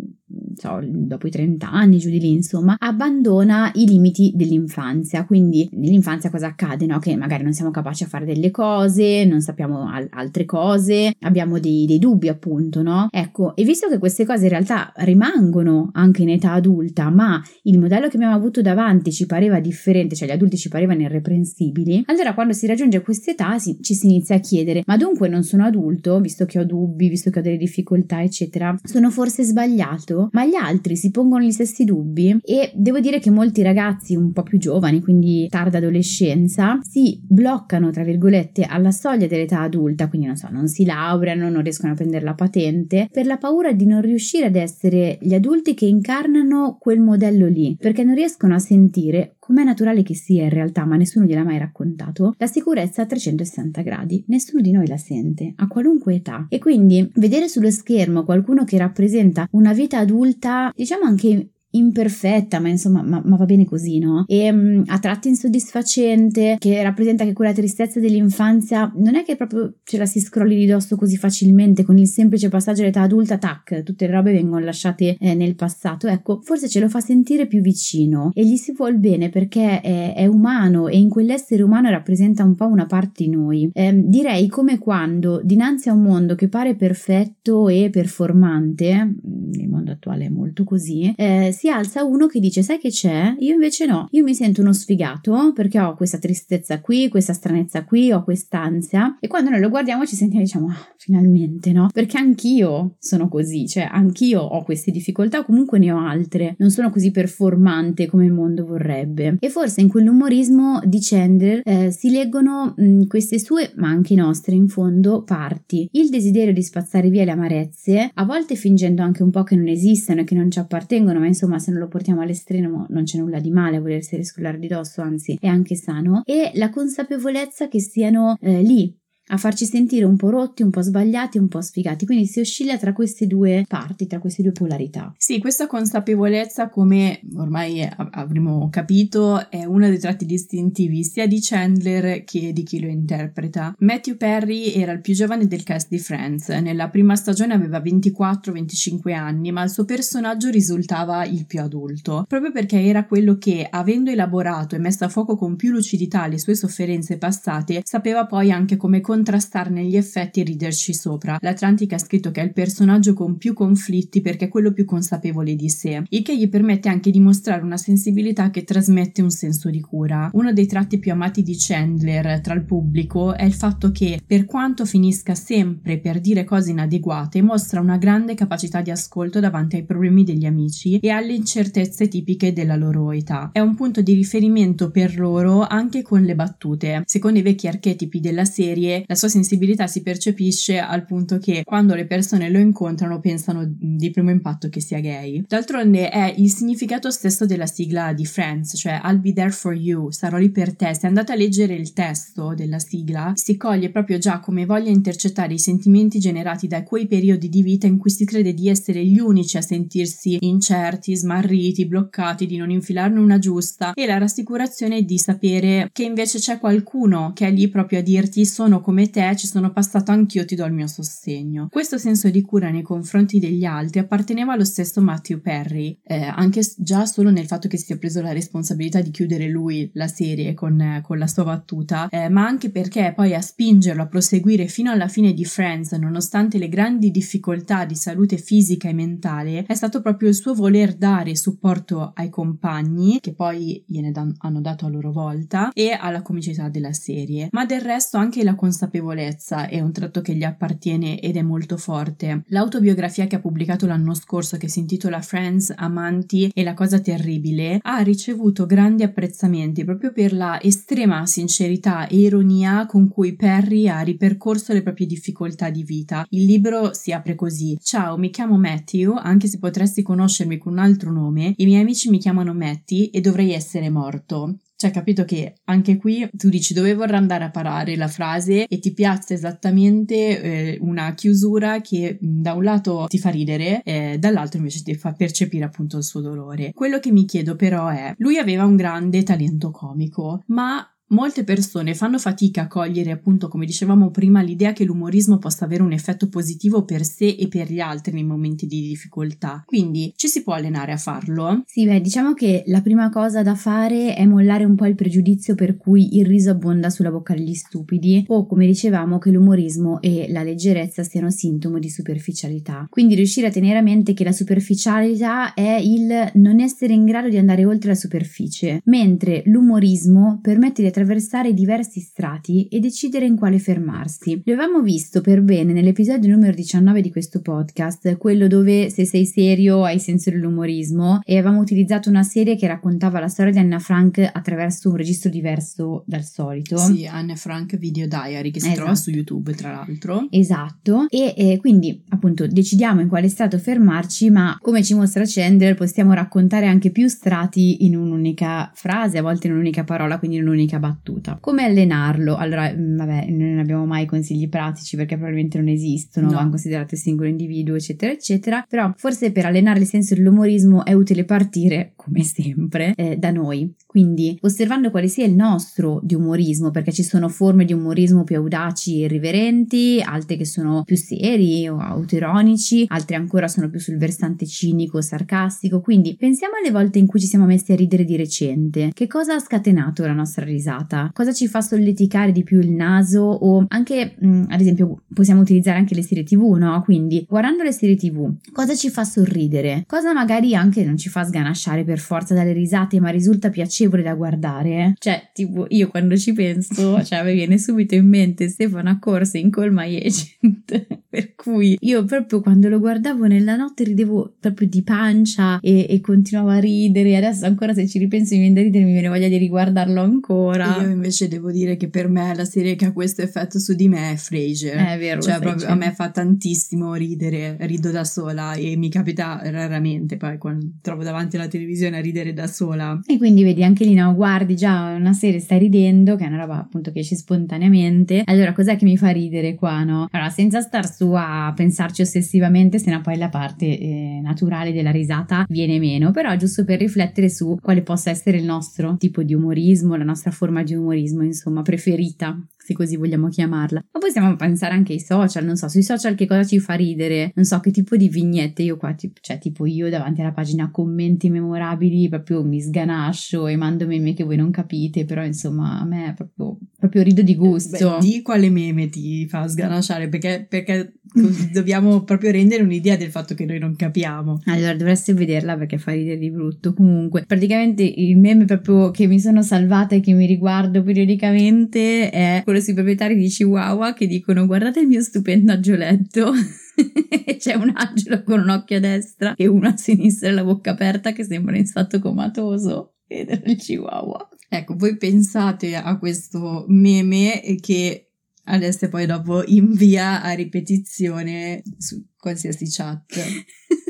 so, 0.56 0.80
dopo 0.84 1.28
i 1.28 1.32
30 1.32 1.70
anni, 1.70 1.98
giù 1.98 2.10
di 2.10 2.20
lì, 2.20 2.32
insomma, 2.32 2.76
abbandona 2.80 3.72
i 3.76 3.86
limiti 3.86 4.32
dell'infanzia. 4.36 5.26
Quindi 5.26 5.67
nell'infanzia 5.74 6.30
cosa 6.30 6.48
accade? 6.48 6.86
No? 6.86 7.00
Che 7.00 7.15
magari 7.15 7.44
non 7.44 7.54
siamo 7.54 7.72
capaci 7.72 8.04
a 8.04 8.08
fare 8.08 8.26
delle 8.26 8.52
cose, 8.52 9.26
non 9.26 9.41
sappiamo 9.41 9.89
al- 9.89 10.08
altre 10.12 10.46
cose, 10.46 11.13
abbiamo 11.22 11.60
dei, 11.60 11.86
dei 11.86 12.00
dubbi 12.00 12.28
appunto, 12.28 12.82
no? 12.82 13.08
Ecco, 13.12 13.56
e 13.56 13.63
visto 13.63 13.88
che 13.89 13.98
queste 13.98 14.26
cose 14.26 14.44
in 14.44 14.50
realtà 14.50 14.91
rimangono 14.98 15.89
anche 15.94 16.22
in 16.22 16.30
età 16.30 16.54
adulta, 16.54 17.10
ma 17.10 17.41
il 17.63 17.80
modello 17.80 18.08
che 18.08 18.15
abbiamo 18.15 18.36
avuto 18.36 18.62
davanti 18.62 19.12
ci 19.12 19.26
pareva 19.26 19.60
differente, 19.60 20.15
cioè 20.15 20.28
gli 20.28 20.32
adulti 20.32 20.58
ci 20.58 20.70
parevano 20.70 21.02
irreprensibili, 21.02 22.04
allora 22.06 22.34
quando 22.34 22.54
si 22.54 22.67
raggiunge 22.67 23.02
quest'età 23.02 23.58
si, 23.58 23.78
ci 23.82 23.94
si 23.94 24.08
inizia 24.08 24.36
a 24.36 24.39
chiedere, 24.39 24.84
ma 24.86 24.98
dunque 24.98 25.28
non 25.28 25.44
sono 25.44 25.65
adulto, 25.65 26.20
visto 26.20 26.46
che 26.46 26.60
ho 26.60 26.65
dubbi, 26.65 27.10
visto 27.10 27.30
che 27.30 27.39
ho 27.39 27.41
delle 27.41 27.58
difficoltà, 27.58 28.22
eccetera, 28.22 28.76
sono 28.84 29.10
forse 29.10 29.44
sbagliato? 29.44 30.20
Ma 30.31 30.45
gli 30.45 30.55
altri 30.55 30.95
si 30.95 31.12
pongono 31.12 31.43
gli 31.43 31.51
stessi 31.51 31.84
dubbi? 31.84 32.39
E 32.43 32.71
devo 32.75 32.99
dire 32.99 33.19
che 33.19 33.29
molti 33.29 33.62
ragazzi 33.62 34.15
un 34.15 34.31
po' 34.31 34.43
più 34.43 34.57
giovani, 34.57 35.01
quindi 35.01 35.47
tarda 35.49 35.77
adolescenza, 35.77 36.79
si 36.81 37.19
bloccano 37.23 37.91
tra 37.91 38.03
virgolette 38.03 38.63
alla 38.63 38.91
soglia 38.91 39.27
dell'età 39.27 39.62
adulta, 39.62 40.07
quindi 40.07 40.27
non 40.27 40.36
so, 40.36 40.47
non 40.51 40.67
si 40.67 40.86
laureano, 40.86 41.49
non 41.49 41.62
riescono 41.62 41.93
a 41.93 41.95
prendere 41.95 42.25
la 42.25 42.34
patente, 42.34 43.07
per 43.12 43.25
la 43.25 43.38
paura 43.38 43.71
di 43.71 43.86
non 43.86 44.01
riuscire 44.01 44.45
ad 44.45 44.55
essere 44.55 45.17
gli 45.21 45.34
adulti 45.34 45.73
che 45.73 45.86
incarnano 45.86 46.77
quel 46.79 46.99
modello 46.99 47.47
lì, 47.47 47.75
perché 47.79 48.03
non 48.03 48.15
riescono 48.15 48.55
a 48.55 48.60
sentire 48.60 49.36
com'è 49.41 49.63
naturale 49.63 50.04
che 50.04 50.13
sia 50.13 50.43
in 50.43 50.51
realtà, 50.51 50.86
ma 50.86 50.97
nessuno 50.97 51.25
gliel'ha 51.25 51.43
mai 51.43 51.58
raccontato, 51.58 52.36
la 52.38 52.45
sicurezza 52.45 53.01
a 53.01 53.06
360 53.08 53.82
gradi. 53.82 54.23
Nessuno 54.27 54.62
di 54.62 54.71
noi 54.71 54.86
la 54.88 54.97
sente, 54.97 55.54
a 55.56 55.67
qualunque 55.67 56.13
età. 56.13 56.45
E 56.47 56.60
quindi 56.60 57.10
vedere 57.15 57.47
sullo 57.47 57.71
schermo 57.71 58.23
qualcuno 58.23 58.63
che 58.63 58.77
rappresenta 58.77 59.47
una 59.54 59.73
vita 59.73 59.97
adulta, 59.97 60.71
diciamo 60.75 61.06
anche 61.06 61.49
imperfetta, 61.71 62.60
ma 62.60 62.69
insomma, 62.69 63.01
ma, 63.01 63.21
ma, 63.23 63.36
va 63.36 63.45
bene 63.45 63.65
così, 63.65 63.99
no? 63.99 64.25
E 64.27 64.51
um, 64.51 64.84
a 64.88 64.99
tratti 64.99 65.29
insoddisfacente, 65.29 66.55
che 66.57 66.81
rappresenta 66.81 67.23
che 67.23 67.34
quella 67.34 67.53
tristezza 67.53 67.99
dell'infanzia 67.99 68.91
non 68.95 69.15
è 69.15 69.23
che 69.23 69.36
proprio 69.36 69.75
ce 69.84 69.97
la 69.97 70.05
si 70.05 70.19
scrolli 70.19 70.55
di 70.55 70.65
dosso 70.65 70.95
così 70.95 71.17
facilmente 71.17 71.84
con 71.84 71.97
il 71.97 72.07
semplice 72.07 72.49
passaggio 72.49 72.81
all'età 72.81 73.01
adulta, 73.01 73.38
tac, 73.38 73.84
tutte 73.84 74.07
le 74.07 74.13
robe 74.13 74.31
vengono 74.31 74.63
lasciate 74.63 75.17
eh, 75.19 75.34
nel 75.36 75.55
passato. 75.55 76.07
Ecco, 76.07 76.41
forse 76.43 76.67
ce 76.67 76.79
lo 76.79 76.89
fa 76.89 76.99
sentire 76.99 77.47
più 77.47 77.62
vicino 77.62 78.31
e 78.34 78.45
gli 78.45 78.55
si 78.55 78.73
vuol 78.73 78.97
bene 78.97 79.29
perché 79.29 79.81
è, 79.81 80.13
è 80.15 80.25
umano 80.25 80.88
e 80.88 80.97
in 80.97 81.10
quell'essere 81.10 81.63
umano 81.63 81.89
rappresenta 81.89 82.43
un 82.43 82.55
po' 82.55 82.67
una 82.67 82.86
parte 82.86 83.23
di 83.23 83.29
noi. 83.29 83.69
Eh, 83.73 83.93
direi 84.05 84.47
come 84.47 84.77
quando 84.77 85.41
dinanzi 85.43 85.89
a 85.89 85.93
un 85.93 86.01
mondo 86.01 86.36
che 86.36 86.47
pare 86.47 86.75
perfetto 86.75 87.67
e 87.67 87.89
performante, 87.89 89.15
il 89.53 89.69
mondo 89.69 89.91
attuale 89.91 90.25
è 90.25 90.29
molto 90.29 90.63
così, 90.63 91.13
eh, 91.15 91.51
si 91.62 91.69
alza 91.69 92.04
uno 92.04 92.26
che 92.26 92.39
dice 92.39 92.63
sai 92.63 92.80
che 92.80 92.89
c'è? 92.89 93.36
Io 93.38 93.54
invece 93.54 93.86
no, 93.86 94.08
io 94.10 94.24
mi 94.24 94.34
sento 94.34 94.62
uno 94.62 94.74
sfigato 94.74 95.52
perché 95.54 95.80
ho 95.80 95.93
questa 95.93 96.17
tristezza 96.17 96.82
qui, 96.82 97.08
questa 97.08 97.34
stranezza 97.34 97.84
qui, 97.84 98.12
ho 98.12 98.24
quest'ansia. 98.24 99.17
E 99.19 99.28
quando 99.28 99.52
noi 99.52 99.60
lo 99.60 99.69
guardiamo 99.69 100.04
ci 100.08 100.15
sentiamo 100.15 100.43
diciamo 100.43 100.69
ah, 100.69 100.93
finalmente 100.97 101.71
no, 101.71 101.88
perché 101.93 102.17
anch'io 102.17 102.95
sono 102.97 103.28
così, 103.28 103.67
cioè 103.67 103.88
anch'io 103.91 104.41
ho 104.41 104.63
queste 104.63 104.89
difficoltà 104.89 105.38
o 105.38 105.45
comunque 105.45 105.78
ne 105.78 105.91
ho 105.91 106.00
altre, 106.00 106.56
non 106.58 106.71
sono 106.71 106.89
così 106.89 107.12
performante 107.12 108.08
come 108.08 108.26
il 108.26 108.32
mondo 108.32 108.65
vorrebbe. 108.65 109.38
E 109.39 109.50
forse 109.50 109.82
in 109.82 109.88
quell'umorismo 109.88 110.80
di 110.84 110.97
Chandler 111.00 111.62
eh, 111.63 111.91
si 111.91 112.10
leggono 112.10 112.74
mh, 112.76 113.06
queste 113.06 113.38
sue 113.38 113.71
ma 113.76 113.88
anche 113.88 114.15
nostre 114.15 114.56
in 114.56 114.67
fondo 114.67 115.21
parti, 115.21 115.88
il 115.91 116.10
desiderio 116.10 116.54
di 116.54 116.63
spazzare 116.63 117.10
via 117.10 117.24
le 117.24 117.32
amarezze, 117.34 118.10
a 118.12 118.26
volte 118.26 118.56
fingendo 118.56 119.04
anche 119.04 119.21
un 119.21 119.30
po' 119.30 119.43
che 119.43 119.56
non 119.56 119.67
esistano 119.67 120.21
e 120.21 120.24
che 120.24 120.34
non 120.34 120.50
ci 120.50 120.58
appartengono, 120.58 121.19
ma 121.19 121.28
insomma 121.28 121.50
se 121.59 121.71
non 121.71 121.79
lo 121.79 121.87
portiamo 121.87 122.21
all'estremo 122.21 122.85
non 122.89 123.03
c'è 123.03 123.17
nulla 123.17 123.39
di 123.39 123.51
male 123.51 123.77
a 123.77 123.81
volersi 123.81 124.15
riscolare 124.15 124.59
di 124.59 124.67
dosso, 124.67 125.01
anzi 125.01 125.37
è 125.39 125.47
anche 125.47 125.75
sano, 125.75 126.23
e 126.25 126.51
la 126.55 126.69
consapevolezza 126.69 127.67
che 127.67 127.79
siano 127.79 128.37
eh, 128.39 128.61
lì 128.61 128.95
a 129.32 129.38
farci 129.38 129.65
sentire 129.65 130.06
un 130.06 130.17
po' 130.17 130.30
rotti, 130.30 130.62
un 130.62 130.70
po' 130.70 130.82
sbagliati, 130.82 131.38
un 131.38 131.48
po' 131.48 131.62
sfigati. 131.62 132.06
Quindi 132.06 132.26
si 132.26 132.39
oscilla 132.39 132.78
tra 132.78 132.94
queste 132.94 133.28
due 133.28 133.65
parti, 133.67 134.08
tra 134.08 134.20
queste 134.20 134.41
due 134.41 134.52
polarità. 134.52 135.13
Sì, 135.17 135.39
questa 135.39 135.67
consapevolezza, 135.67 136.70
come 136.70 137.22
ormai 137.36 137.88
avremo 138.12 138.70
capito, 138.70 139.50
è 139.50 139.63
uno 139.63 139.88
dei 139.88 140.00
tratti 140.00 140.26
distintivi 140.26 141.04
sia 141.04 141.28
di 141.28 141.39
Chandler 141.41 142.24
che 142.24 142.52
di 142.52 142.63
chi 142.63 142.82
lo 142.82 142.88
interpreta. 142.88 143.74
Matthew 143.80 144.17
Perry 144.17 144.74
era 144.74 144.91
il 144.91 145.02
più 145.02 145.13
giovane 145.13 145.48
del 145.48 145.63
cast 145.63 145.88
di 145.89 146.00
Friends. 146.00 146.50
Nella 146.50 146.89
prima 146.89 147.15
stagione 147.15 147.54
aveva 147.54 147.80
24-25 147.80 149.13
anni, 149.13 149.52
ma 149.52 149.63
il 149.63 149.70
suo 149.70 149.86
personaggio 149.86 150.50
risultava 150.50 151.24
il 151.26 151.46
più 151.46 151.62
adulto, 151.62 152.26
proprio 152.28 152.52
perché 152.52 152.82
era 152.82 153.06
quello 153.06 153.38
che, 153.38 153.65
avendo 153.70 154.12
elaborato 154.12 154.76
e 154.76 154.80
messo 154.80 155.06
a 155.06 155.10
fuoco 155.10 155.38
con 155.38 155.56
più 155.56 155.72
lucidità 155.72 156.28
le 156.28 156.38
sue 156.38 156.56
sofferenze 156.56 157.17
passate, 157.17 157.82
sapeva 157.86 158.26
poi 158.26 158.52
anche 158.52 158.76
come 158.76 159.00
contrastarne 159.21 159.86
gli 159.86 159.95
effetti 159.95 160.39
e 160.39 160.43
riderci 160.43 160.95
sopra. 160.95 161.38
L'Atlantic 161.39 161.93
ha 161.93 161.99
scritto 161.99 162.31
che 162.31 162.41
è 162.41 162.43
il 162.43 162.53
personaggio 162.53 163.13
con 163.13 163.38
più 163.38 163.53
conflitti 163.53 164.19
perché 164.19 164.45
è 164.45 164.49
quello 164.49 164.73
più 164.73 164.84
consapevole 164.84 165.55
di 165.55 165.69
sé, 165.69 166.03
il 166.10 166.23
che 166.23 166.36
gli 166.36 166.49
permette 166.49 166.89
anche 166.89 167.12
di 167.12 167.19
mostrare 167.19 167.63
una 167.63 167.77
sensibilità 167.77 168.49
che 168.49 168.63
trasmette 168.63 169.21
un 169.21 169.29
senso 169.29 169.69
di 169.69 169.79
cura. 169.79 170.31
Uno 170.34 170.53
dei 170.53 170.65
tratti 170.65 170.97
più 170.97 171.12
amati 171.12 171.43
di 171.43 171.55
Chandler 171.55 172.41
tra 172.41 172.55
il 172.55 172.63
pubblico 172.63 173.36
è 173.36 173.43
il 173.43 173.53
fatto 173.53 173.91
che, 173.91 174.19
per 174.25 174.45
quanto 174.45 174.86
finisca 174.86 175.36
sempre 175.36 175.99
per 175.99 176.19
dire 176.19 176.43
cose 176.43 176.71
inadeguate, 176.71 177.43
mostra 177.43 177.79
una 177.79 177.97
grande 177.97 178.34
capacità 178.34 178.81
di 178.81 178.89
ascolto 178.89 179.39
davanti 179.39 179.75
ai 179.75 179.86
problemi 179.86 180.23
degli 180.23 180.45
amici 180.45 180.97
e 180.97 181.10
alle 181.10 181.34
incertezze 181.34 182.07
tipiche 182.07 182.53
della 182.53 182.75
loro 182.75 183.12
età. 183.12 183.51
È 183.53 183.60
un 183.60 183.75
punto 183.75 184.01
di 184.01 184.13
riferimento 184.13 184.89
per 184.89 185.19
loro 185.19 185.62
anche 185.62 186.01
con 186.01 186.23
le 186.23 186.34
battute. 186.34 187.03
Secondo 187.05 187.38
i 187.38 187.43
vecchi 187.43 187.67
archetipi 187.67 188.19
della 188.19 188.45
serie, 188.45 189.00
la 189.07 189.15
sua 189.15 189.29
sensibilità 189.29 189.87
si 189.87 190.01
percepisce 190.01 190.79
al 190.79 191.05
punto 191.05 191.37
che 191.37 191.63
quando 191.63 191.95
le 191.95 192.05
persone 192.05 192.49
lo 192.49 192.59
incontrano 192.59 193.19
pensano 193.19 193.63
di 193.65 194.09
primo 194.11 194.29
impatto 194.29 194.69
che 194.69 194.81
sia 194.81 194.99
gay. 194.99 195.43
D'altronde 195.47 196.09
è 196.09 196.33
il 196.37 196.49
significato 196.51 197.11
stesso 197.11 197.45
della 197.45 197.65
sigla 197.65 198.13
di 198.13 198.25
Friends, 198.25 198.77
cioè 198.77 199.01
I'll 199.03 199.19
be 199.19 199.33
there 199.33 199.51
for 199.51 199.73
you, 199.73 200.11
sarò 200.11 200.37
lì 200.37 200.49
per 200.51 200.75
te. 200.75 200.93
Se 200.93 201.07
andate 201.07 201.31
a 201.31 201.35
leggere 201.35 201.73
il 201.73 201.93
testo 201.93 202.53
della 202.53 202.79
sigla, 202.79 203.33
si 203.35 203.57
coglie 203.57 203.89
proprio 203.89 204.17
già 204.17 204.39
come 204.39 204.65
voglia 204.65 204.89
intercettare 204.89 205.53
i 205.53 205.59
sentimenti 205.59 206.19
generati 206.19 206.67
da 206.67 206.83
quei 206.83 207.07
periodi 207.07 207.49
di 207.49 207.61
vita 207.61 207.87
in 207.87 207.97
cui 207.97 208.09
si 208.09 208.25
crede 208.25 208.53
di 208.53 208.69
essere 208.69 209.05
gli 209.05 209.19
unici 209.19 209.57
a 209.57 209.61
sentirsi 209.61 210.37
incerti, 210.41 211.15
smarriti, 211.15 211.87
bloccati, 211.87 212.45
di 212.45 212.57
non 212.57 212.69
infilarne 212.69 213.19
una 213.19 213.39
giusta 213.39 213.93
e 213.93 214.05
la 214.05 214.17
rassicurazione 214.17 215.03
di 215.03 215.17
sapere 215.17 215.89
che 215.91 216.03
invece 216.03 216.39
c'è 216.39 216.59
qualcuno 216.59 217.31
che 217.33 217.47
è 217.47 217.51
lì 217.51 217.69
proprio 217.69 217.99
a 217.99 218.01
dirti 218.01 218.45
sono 218.45 218.81
come 218.81 218.90
come 218.91 219.10
te 219.10 219.34
ci 219.38 219.47
sono 219.47 219.71
passato 219.71 220.12
anch'io, 220.12 220.43
ti 220.43 220.54
do 220.54 220.65
il 220.65 220.73
mio 220.73 220.86
sostegno. 220.86 221.69
Questo 221.71 221.97
senso 221.97 222.30
di 222.30 222.41
cura 222.41 222.69
nei 222.71 222.82
confronti 222.82 223.39
degli 223.39 223.63
altri 223.63 223.99
apparteneva 223.99 224.51
allo 224.51 224.65
stesso 224.65 224.99
Matthew 224.99 225.39
Perry, 225.39 225.97
eh, 226.04 226.23
anche 226.23 226.62
già 226.75 227.06
solo 227.06 227.30
nel 227.30 227.45
fatto 227.45 227.69
che 227.69 227.77
si 227.77 227.86
sia 227.86 227.97
preso 227.97 228.21
la 228.21 228.34
responsabilità 228.34 228.99
di 228.99 229.12
chiudere 229.12 229.47
lui 229.47 229.89
la 229.93 230.10
serie 230.10 230.54
con, 230.54 230.77
eh, 230.82 231.01
con 231.06 231.17
la 231.17 231.27
sua 231.27 231.45
battuta, 231.45 232.10
eh, 232.10 232.27
ma 232.27 232.45
anche 232.45 232.69
perché 232.69 233.13
poi 233.15 233.34
a 233.34 233.39
spingerlo 233.39 234.01
a 234.01 234.08
proseguire 234.08 234.67
fino 234.67 234.91
alla 234.91 235.08
fine 235.08 235.32
di 235.32 235.45
Friends, 235.45 235.93
nonostante 235.93 236.58
le 236.58 236.67
grandi 236.67 237.12
difficoltà 237.12 237.86
di 237.86 237.95
salute 237.95 238.36
fisica 238.36 238.89
e 238.89 238.93
mentale, 238.93 239.63
è 239.67 239.73
stato 239.73 240.01
proprio 240.01 240.27
il 240.27 240.36
suo 240.36 240.54
voler 240.54 240.97
dare 240.97 241.34
supporto 241.38 242.12
ai 242.13 242.30
compagni, 242.30 243.19
che 243.21 243.34
poi 243.34 243.86
gliene 243.88 244.12
dan- 244.12 244.36
hanno 244.39 244.60
dato 244.60 244.86
a 244.86 244.89
loro 244.89 245.13
volta, 245.13 245.71
e 245.71 245.91
alla 245.97 246.21
comicità 246.21 246.67
della 246.67 246.91
serie, 246.91 247.47
ma 247.54 247.65
del 247.65 247.80
resto 247.80 248.17
anche 248.17 248.43
la 248.43 248.54
consapevolezza 248.54 248.80
consapevolezza 248.82 249.67
è 249.67 249.80
un 249.80 249.91
tratto 249.91 250.22
che 250.22 250.34
gli 250.34 250.44
appartiene 250.44 251.20
ed 251.20 251.36
è 251.36 251.41
molto 251.44 251.78
forte. 251.78 252.44
L'autobiografia 252.48 253.28
che 253.28 253.36
ha 253.36 253.39
pubblicato 253.39 253.86
l'anno 253.86 254.15
scorso, 254.15 254.58
che 254.58 254.67
si 254.67 254.80
intitola 254.80 255.22
Friends, 255.22 255.72
Amanti 255.76 256.50
e 256.54 256.63
la 256.63 256.74
cosa 256.74 257.00
terribile, 257.00 257.80
ha 257.82 258.00
ricevuto 258.00 258.65
grandi 258.65 259.04
apprezzamenti 259.04 259.84
proprio 259.84 260.12
per 260.12 260.34
la 260.34 260.60
estrema 260.60 261.26
sincerità 261.28 262.08
e 262.08 262.17
ironia 262.17 262.86
con 262.88 263.08
cui 263.08 263.36
Perry 263.36 263.88
ha 263.88 264.02
ripercorso 264.02 264.74
le 264.74 264.82
proprie 264.82 265.06
difficoltà 265.06 265.70
di 265.70 265.84
vita. 265.84 266.26
Il 266.30 266.46
libro 266.46 266.94
si 266.94 267.12
apre 267.12 267.36
così: 267.36 267.78
Ciao, 267.82 268.17
mi 268.17 268.32
chiamo 268.32 268.58
Matthew, 268.58 269.13
anche 269.15 269.48
se 269.48 269.60
potresti 269.60 270.02
conoscermi 270.02 270.58
con 270.58 270.74
un 270.74 270.80
altro 270.80 271.12
nome, 271.12 271.54
i 271.58 271.65
miei 271.65 271.82
amici 271.82 272.10
mi 272.10 272.17
chiamano 272.17 272.54
Matty 272.54 273.08
e 273.08 273.22
dovrei 273.22 273.54
essere 273.54 273.89
morto. 273.89 274.56
Cioè, 274.82 274.89
capito 274.89 275.26
che 275.26 275.58
anche 275.65 275.98
qui 275.98 276.28
tu 276.36 276.50
dici 276.50 276.74
dove 276.74 276.96
vorrà 276.96 277.15
andare 277.15 277.44
a 277.44 277.52
parare 277.52 277.96
la 277.96 278.08
frase 278.08 278.65
e 278.65 278.80
ti 278.80 278.94
piazza 278.94 279.36
esattamente 279.36 280.41
eh, 280.41 280.78
una 280.82 281.13
chiusura 281.13 281.82
che 281.82 282.17
da 282.20 282.54
un 282.54 282.63
lato 282.63 283.06
ti 283.08 283.20
fa 283.20 283.30
ridere 283.30 283.84
e 283.84 284.17
dall'altro 284.17 284.58
invece 284.58 284.82
ti 284.82 284.96
fa 284.96 285.13
percepire 285.13 285.65
appunto 285.65 285.98
il 285.98 286.04
suo 286.04 286.22
dolore. 286.22 286.72
Quello 286.74 286.98
che 286.98 287.12
mi 287.12 287.26
chiedo 287.26 287.56
però 287.56 287.89
è, 287.89 288.15
lui 288.17 288.39
aveva 288.39 288.65
un 288.65 288.76
grande 288.76 289.22
talento 289.22 289.70
comico, 289.70 290.41
ma 290.48 290.84
Molte 291.12 291.43
persone 291.43 291.93
fanno 291.93 292.17
fatica 292.17 292.62
a 292.62 292.67
cogliere, 292.67 293.12
appunto, 293.12 293.50
come 293.50 293.65
dicevamo 293.65 294.12
prima, 294.12 294.41
l'idea 294.41 294.71
che 294.71 294.86
l'umorismo 294.86 295.39
possa 295.39 295.65
avere 295.65 295.84
un 295.84 295.91
effetto 295.91 296.30
positivo 296.30 296.86
per 296.86 297.04
sé 297.04 297.36
e 297.38 297.50
per 297.50 297.69
gli 297.69 297.82
altri 297.82 298.13
nei 298.13 298.24
momenti 298.24 298.65
di 298.65 298.80
difficoltà. 298.80 299.62
Quindi 299.65 300.13
ci 300.15 300.30
si 300.30 300.41
può 300.41 300.54
allenare 300.54 300.93
a 300.93 300.97
farlo? 300.97 301.63
Sì, 301.65 301.86
beh, 301.86 302.00
diciamo 302.00 302.34
che 302.34 302.63
la 302.67 302.80
prima 302.80 303.10
cosa 303.10 303.43
da 303.43 303.56
fare 303.56 304.15
è 304.15 304.26
mollare 304.26 304.63
un 304.63 304.76
po' 304.76 304.86
il 304.86 304.95
pregiudizio 304.95 305.54
per 305.54 305.76
cui 305.76 306.15
il 306.17 306.26
riso 306.26 306.52
abbonda 306.52 306.89
sulla 306.89 307.12
bocca 307.12 307.34
degli 307.34 307.56
stupidi 307.56 308.24
o, 308.28 308.45
come 308.45 308.65
dicevamo, 308.65 309.17
che 309.17 309.32
l'umorismo 309.32 310.02
e 310.02 310.28
la 310.30 310.43
leggerezza 310.43 311.04
siano 311.04 311.30
sintomo 311.30 311.78
di 311.78 311.89
superficialità. 311.89 312.88
Quindi 312.89 313.15
riuscire 313.15 313.47
a 313.47 313.52
tenere 313.52 313.80
a 313.80 313.82
mente 313.82 314.13
che 314.13 314.24
la 314.24 314.32
superficialità 314.32 315.54
è 315.56 315.76
il 315.76 316.32
non 316.36 316.62
essere 316.62 316.93
in 316.93 317.04
grado 317.04 317.28
di 317.28 317.36
andare 317.36 317.65
oltre 317.65 317.89
la 317.89 317.95
superficie, 317.95 318.82
mentre 318.86 319.43
l'umorismo 319.47 320.39
permette 320.41 320.82
di 320.82 320.88
attraversare 320.88 321.00
attraversare 321.01 321.53
diversi 321.53 321.99
strati 321.99 322.67
e 322.67 322.79
decidere 322.79 323.25
in 323.25 323.35
quale 323.35 323.57
fermarsi. 323.57 324.41
Lo 324.45 324.53
avevamo 324.53 324.81
visto 324.81 325.21
per 325.21 325.41
bene 325.41 325.73
nell'episodio 325.73 326.29
numero 326.29 326.53
19 326.53 327.01
di 327.01 327.11
questo 327.11 327.41
podcast, 327.41 328.17
quello 328.17 328.47
dove 328.47 328.89
se 328.89 329.05
sei 329.05 329.25
serio 329.25 329.83
hai 329.83 329.99
senso 329.99 330.29
dell'umorismo 330.29 331.21
e 331.23 331.37
avevamo 331.37 331.59
utilizzato 331.59 332.09
una 332.09 332.23
serie 332.23 332.55
che 332.55 332.67
raccontava 332.67 333.19
la 333.19 333.27
storia 333.27 333.51
di 333.51 333.57
Anna 333.57 333.79
Frank 333.79 334.29
attraverso 334.31 334.89
un 334.89 334.95
registro 334.95 335.29
diverso 335.29 336.03
dal 336.05 336.23
solito. 336.23 336.77
Sì, 336.77 337.07
Anna 337.07 337.35
Frank 337.35 337.77
Video 337.77 338.07
Diary 338.07 338.51
che 338.51 338.59
si 338.59 338.67
esatto. 338.67 338.81
trova 338.81 338.95
su 338.95 339.09
YouTube 339.09 339.53
tra 339.53 339.71
l'altro. 339.71 340.27
Esatto, 340.29 341.07
e, 341.09 341.33
e 341.35 341.57
quindi 341.59 342.03
appunto 342.09 342.45
decidiamo 342.45 343.01
in 343.01 343.07
quale 343.07 343.27
strato 343.27 343.57
fermarci, 343.57 344.29
ma 344.29 344.55
come 344.61 344.83
ci 344.83 344.93
mostra 344.93 345.23
Chandler 345.25 345.75
possiamo 345.75 346.13
raccontare 346.13 346.67
anche 346.67 346.91
più 346.91 347.07
strati 347.07 347.85
in 347.85 347.95
un'unica 347.95 348.71
frase, 348.75 349.17
a 349.17 349.21
volte 349.21 349.47
in 349.47 349.53
un'unica 349.53 349.83
parola, 349.83 350.19
quindi 350.19 350.37
in 350.37 350.43
un'unica 350.43 350.77
battuta 350.77 350.90
battuta. 350.91 351.38
Come 351.39 351.63
allenarlo? 351.63 352.36
Allora, 352.36 352.71
mm, 352.71 352.97
vabbè, 352.97 353.25
non 353.30 353.58
abbiamo 353.60 353.86
mai 353.86 354.06
consigli 354.06 354.49
pratici 354.49 354.95
perché 354.95 355.15
probabilmente 355.15 355.58
non 355.58 355.67
esistono, 355.67 356.27
no. 356.27 356.34
vanno 356.34 356.49
considerate 356.49 356.95
singolo 356.95 357.30
individuo, 357.30 357.75
eccetera, 357.75 358.12
eccetera. 358.12 358.65
Però 358.67 358.91
forse 358.95 359.32
per 359.32 359.45
allenare 359.45 359.80
il 359.80 359.86
senso 359.86 360.15
dell'umorismo 360.15 360.86
è 360.86 360.93
utile 360.93 361.23
partire, 361.23 361.93
come 361.95 362.23
sempre, 362.23 362.93
eh, 362.95 363.17
da 363.17 363.32
noi. 363.32 363.73
Quindi 363.86 364.38
osservando 364.41 364.91
quale 364.91 365.08
sia 365.08 365.25
il 365.25 365.36
nostro 365.36 365.99
di 366.04 366.15
umorismo, 366.15 366.71
perché 366.71 366.91
ci 366.91 367.04
sono 367.04 367.27
forme 367.30 367.65
di 367.65 367.73
umorismo 367.73 368.23
più 368.23 368.38
audaci 368.38 369.01
e 369.01 369.06
irriverenti, 369.06 370.01
altre 370.04 370.38
che 370.38 370.45
sono 370.45 370.84
più 370.84 370.95
seri 370.95 371.67
o 371.67 371.77
autoironici, 371.77 372.86
altre 372.88 373.15
ancora 373.15 373.47
sono 373.47 373.69
più 373.69 373.80
sul 373.80 373.97
versante 373.97 374.45
cinico, 374.45 375.01
sarcastico. 375.01 375.82
Quindi 375.82 376.15
pensiamo 376.15 376.56
alle 376.62 376.71
volte 376.71 376.99
in 376.99 377.08
cui 377.08 377.19
ci 377.19 377.27
siamo 377.27 377.45
messi 377.45 377.71
a 377.71 377.75
ridere 377.75 378.04
di 378.04 378.15
recente. 378.15 378.91
Che 378.93 379.08
cosa 379.08 379.36
ha 379.36 379.39
scatenato 379.39 380.06
la 380.06 380.13
nostra 380.13 380.45
risata? 380.45 380.81
Risata? 380.82 381.12
Cosa 381.13 381.32
ci 381.32 381.48
fa 381.48 381.62
solleticare 381.62 382.32
di 382.32 382.44
più 382.44 382.60
il 382.60 382.72
naso 382.72 383.22
o 383.22 383.65
anche 383.67 384.15
mh, 384.17 384.28
mm, 384.28 384.44
ad 384.50 384.60
esempio 384.60 385.04
possiamo 385.13 385.41
utilizzare 385.41 385.78
anche 385.78 385.96
le 385.96 386.04
serie 386.04 386.24
tv, 386.24 386.56
no? 386.56 386.82
Quindi 386.84 387.26
guardando 387.28 387.63
le 387.63 387.72
serie 387.72 387.96
tv, 387.96 388.34
cosa 388.52 388.76
ci 388.76 388.89
fa 388.89 389.04
sorridere? 389.04 389.84
Cosa 389.88 390.13
magari 390.13 390.56
anche 390.56 390.84
non 390.84 390.98
ci 390.98 391.10
fa 391.10 391.24
sganasciare 391.24 391.84
per 391.84 392.00
forza 392.00 392.34
dalle 392.34 392.54
risate 392.54 393.00
ma 393.00 393.10
risulta 393.10 393.50
piacevole 393.50 394.04
da 394.04 394.13
guardare? 394.13 394.96
Cioè, 394.98 395.30
tipo 395.34 395.65
io 395.70 395.89
quando 395.89 396.17
ci 396.17 396.34
penso, 396.34 397.02
cioè 397.06 397.24
mi 397.24 397.34
viene 397.34 397.58
subito 397.58 397.96
in 397.96 398.08
mente 398.08 398.50
Stefano 398.50 398.89
Accorse 398.89 399.38
in 399.38 399.50
Call 399.50 399.72
My 399.72 399.96
Agent, 399.96 400.88
per 401.10 401.36
cui 401.36 401.78
io 401.80 402.04
proprio 402.06 402.41
quando 402.41 402.70
lo 402.70 402.80
guardavo 402.80 403.26
nella 403.28 403.56
notte 403.56 403.84
ridevo 403.84 404.36
proprio 404.39 404.67
di 404.67 404.84
pancia 404.84 405.60
e, 405.60 405.86
e 405.89 406.00
continuavo 406.02 406.50
a 406.50 406.60
ridere, 406.60 407.15
adesso 407.15 407.46
ancora 407.46 407.74
se 407.74 407.88
ci 407.88 408.00
ripenso 408.00 408.34
mi 408.34 408.41
viene 408.41 408.56
da 408.56 408.62
ridere, 408.62 408.86
mi 408.86 408.92
viene 408.92 409.08
voglia 409.08 409.27
di 409.27 409.38
riguardarlo 409.38 410.02
ancora. 410.02 410.60
Io 410.65 410.89
invece 410.89 411.27
devo 411.27 411.51
dire 411.51 411.77
che 411.77 411.89
per 411.89 412.07
me 412.07 412.33
la 412.35 412.45
serie 412.45 412.75
che 412.75 412.85
ha 412.85 412.93
questo 412.93 413.21
effetto 413.21 413.59
su 413.59 413.73
di 413.73 413.87
me 413.87 414.12
è 414.12 414.15
Frasier. 414.15 414.75
È 414.75 414.97
vero, 414.97 415.21
cioè 415.21 415.39
proprio 415.39 415.67
a 415.67 415.75
me 415.75 415.91
fa 415.91 416.09
tantissimo 416.09 416.93
ridere, 416.93 417.57
rido 417.62 417.91
da 417.91 418.03
sola 418.03 418.53
e 418.53 418.75
mi 418.75 418.89
capita 418.89 419.41
raramente 419.43 420.17
poi 420.17 420.37
quando 420.37 420.67
trovo 420.81 421.03
davanti 421.03 421.35
alla 421.35 421.47
televisione 421.47 421.97
a 421.97 422.01
ridere 422.01 422.33
da 422.33 422.47
sola. 422.47 422.99
E 423.05 423.17
quindi 423.17 423.43
vedi 423.43 423.63
anche 423.63 423.85
lì, 423.85 423.93
no, 423.93 424.13
guardi 424.13 424.55
già 424.55 424.93
una 424.95 425.13
serie, 425.13 425.39
stai 425.39 425.59
ridendo, 425.59 426.15
che 426.15 426.25
è 426.25 426.27
una 426.27 426.37
roba 426.37 426.59
appunto 426.59 426.91
che 426.91 426.99
esce 426.99 427.15
spontaneamente. 427.15 428.23
Allora 428.25 428.53
cos'è 428.53 428.75
che 428.75 428.85
mi 428.85 428.97
fa 428.97 429.09
ridere 429.09 429.55
qua, 429.55 429.83
no? 429.83 430.07
Allora 430.12 430.29
senza 430.29 430.62
star 430.62 430.91
su 430.91 431.12
a 431.13 431.51
pensarci 431.55 432.01
ossessivamente, 432.01 432.79
se 432.79 432.91
no 432.91 433.01
poi 433.01 433.17
la 433.17 433.29
parte 433.29 433.65
eh, 433.65 434.19
naturale 434.21 434.73
della 434.73 434.91
risata 434.91 435.45
viene 435.47 435.79
meno, 435.79 436.12
però 436.12 436.35
giusto 436.35 436.65
per 436.65 436.79
riflettere 436.79 437.29
su 437.29 437.57
quale 437.62 437.81
possa 437.81 438.09
essere 438.09 438.37
il 438.37 438.43
nostro 438.43 438.95
tipo 438.97 439.23
di 439.23 439.33
umorismo, 439.33 439.95
la 439.95 440.03
nostra 440.03 440.31
forma 440.31 440.50
di 440.63 440.75
umorismo, 440.75 441.23
insomma, 441.23 441.62
preferita 441.62 442.37
se 442.63 442.73
così 442.73 442.95
vogliamo 442.95 443.27
chiamarla. 443.27 443.83
Ma 443.91 443.99
possiamo 443.99 444.35
pensare 444.35 444.73
anche 444.73 444.93
ai 444.93 444.99
social, 444.99 445.43
non 445.45 445.56
so, 445.56 445.67
sui 445.67 445.83
social 445.83 446.15
che 446.15 446.27
cosa 446.27 446.43
ci 446.43 446.60
fa 446.60 446.73
ridere, 446.73 447.31
non 447.35 447.45
so 447.45 447.60
che 447.60 447.71
tipo 447.71 447.95
di 447.95 448.08
vignette 448.08 448.63
io 448.63 448.77
qua, 448.77 448.95
cioè 448.95 449.39
tipo 449.39 449.65
io 449.65 449.89
davanti 449.89 450.21
alla 450.21 450.31
pagina 450.31 450.69
commenti 450.69 451.29
memorabili 451.29 452.08
proprio 452.10 452.43
mi 452.43 452.62
sganascio 452.62 453.47
e 453.47 453.56
mando 453.56 453.87
meme 453.87 454.13
che 454.13 454.23
voi 454.23 454.35
non 454.35 454.52
capite, 454.52 455.06
però 455.06 455.23
insomma 455.23 455.79
a 455.79 455.85
me 455.85 456.10
è 456.10 456.13
proprio, 456.13 456.58
proprio 456.82 457.04
rido 457.04 457.21
di 457.21 457.36
gusto. 457.36 458.00
Beh, 458.00 458.08
di 458.08 458.23
quale 458.23 458.50
meme 458.50 458.90
ti 458.90 459.27
fa 459.27 459.48
sganasciare 459.48 460.10
perché, 460.10 460.48
perché 460.50 460.94
dobbiamo 461.54 462.04
proprio 462.04 462.32
rendere 462.32 462.63
un'idea 462.63 462.98
del 462.98 463.12
fatto 463.12 463.36
che 463.36 463.46
noi 463.46 463.60
non 463.60 463.75
capiamo. 463.75 464.42
Allora 464.46 464.73
dovreste 464.73 465.13
vederla 465.13 465.56
perché 465.58 465.77
fa 465.77 465.92
ridere 465.92 466.17
di 466.17 466.32
brutto. 466.32 466.73
Comunque, 466.73 467.23
praticamente 467.27 467.84
il 467.84 468.17
meme 468.17 468.46
proprio 468.46 468.90
che 468.90 469.06
mi 469.06 469.19
sono 469.19 469.44
salvata 469.44 469.94
e 469.94 470.00
che 470.00 470.13
mi 470.13 470.25
riguardo 470.25 470.82
periodicamente 470.82 472.10
è 472.10 472.42
quello 472.44 472.60
sui 472.60 472.73
proprietari 472.73 473.15
di 473.15 473.27
Chihuahua 473.27 473.94
che 473.94 474.08
dicono 474.08 474.48
guardate 474.48 474.79
il 474.79 474.88
mio 474.88 475.02
stupendo 475.02 475.52
angioletto. 475.52 476.32
C'è 477.38 477.54
un 477.54 477.71
angelo 477.75 478.23
con 478.23 478.40
un 478.40 478.50
occhio 478.50 478.77
a 478.77 478.79
destra 478.79 479.36
e 479.36 479.46
uno 479.46 479.67
a 479.67 479.77
sinistra 479.77 480.29
e 480.29 480.32
la 480.32 480.44
bocca 480.44 480.71
aperta 480.71 481.12
che 481.12 481.23
sembra 481.23 481.58
in 481.58 481.67
stato 481.67 482.00
comatoso. 482.00 482.96
Ed 483.06 483.29
è 483.29 483.40
il 483.46 483.58
Chihuahua. 483.58 484.29
Ecco, 484.54 484.75
voi 484.75 484.97
pensate 484.97 485.77
a 485.77 485.97
questo 485.97 486.65
meme 486.67 487.56
che 487.62 488.10
adesso 488.43 488.89
poi 488.89 489.06
dopo 489.06 489.45
invia 489.45 490.21
a 490.21 490.33
ripetizione 490.33 491.63
su 491.77 492.06
qualsiasi 492.17 492.65
chat. 492.69 493.15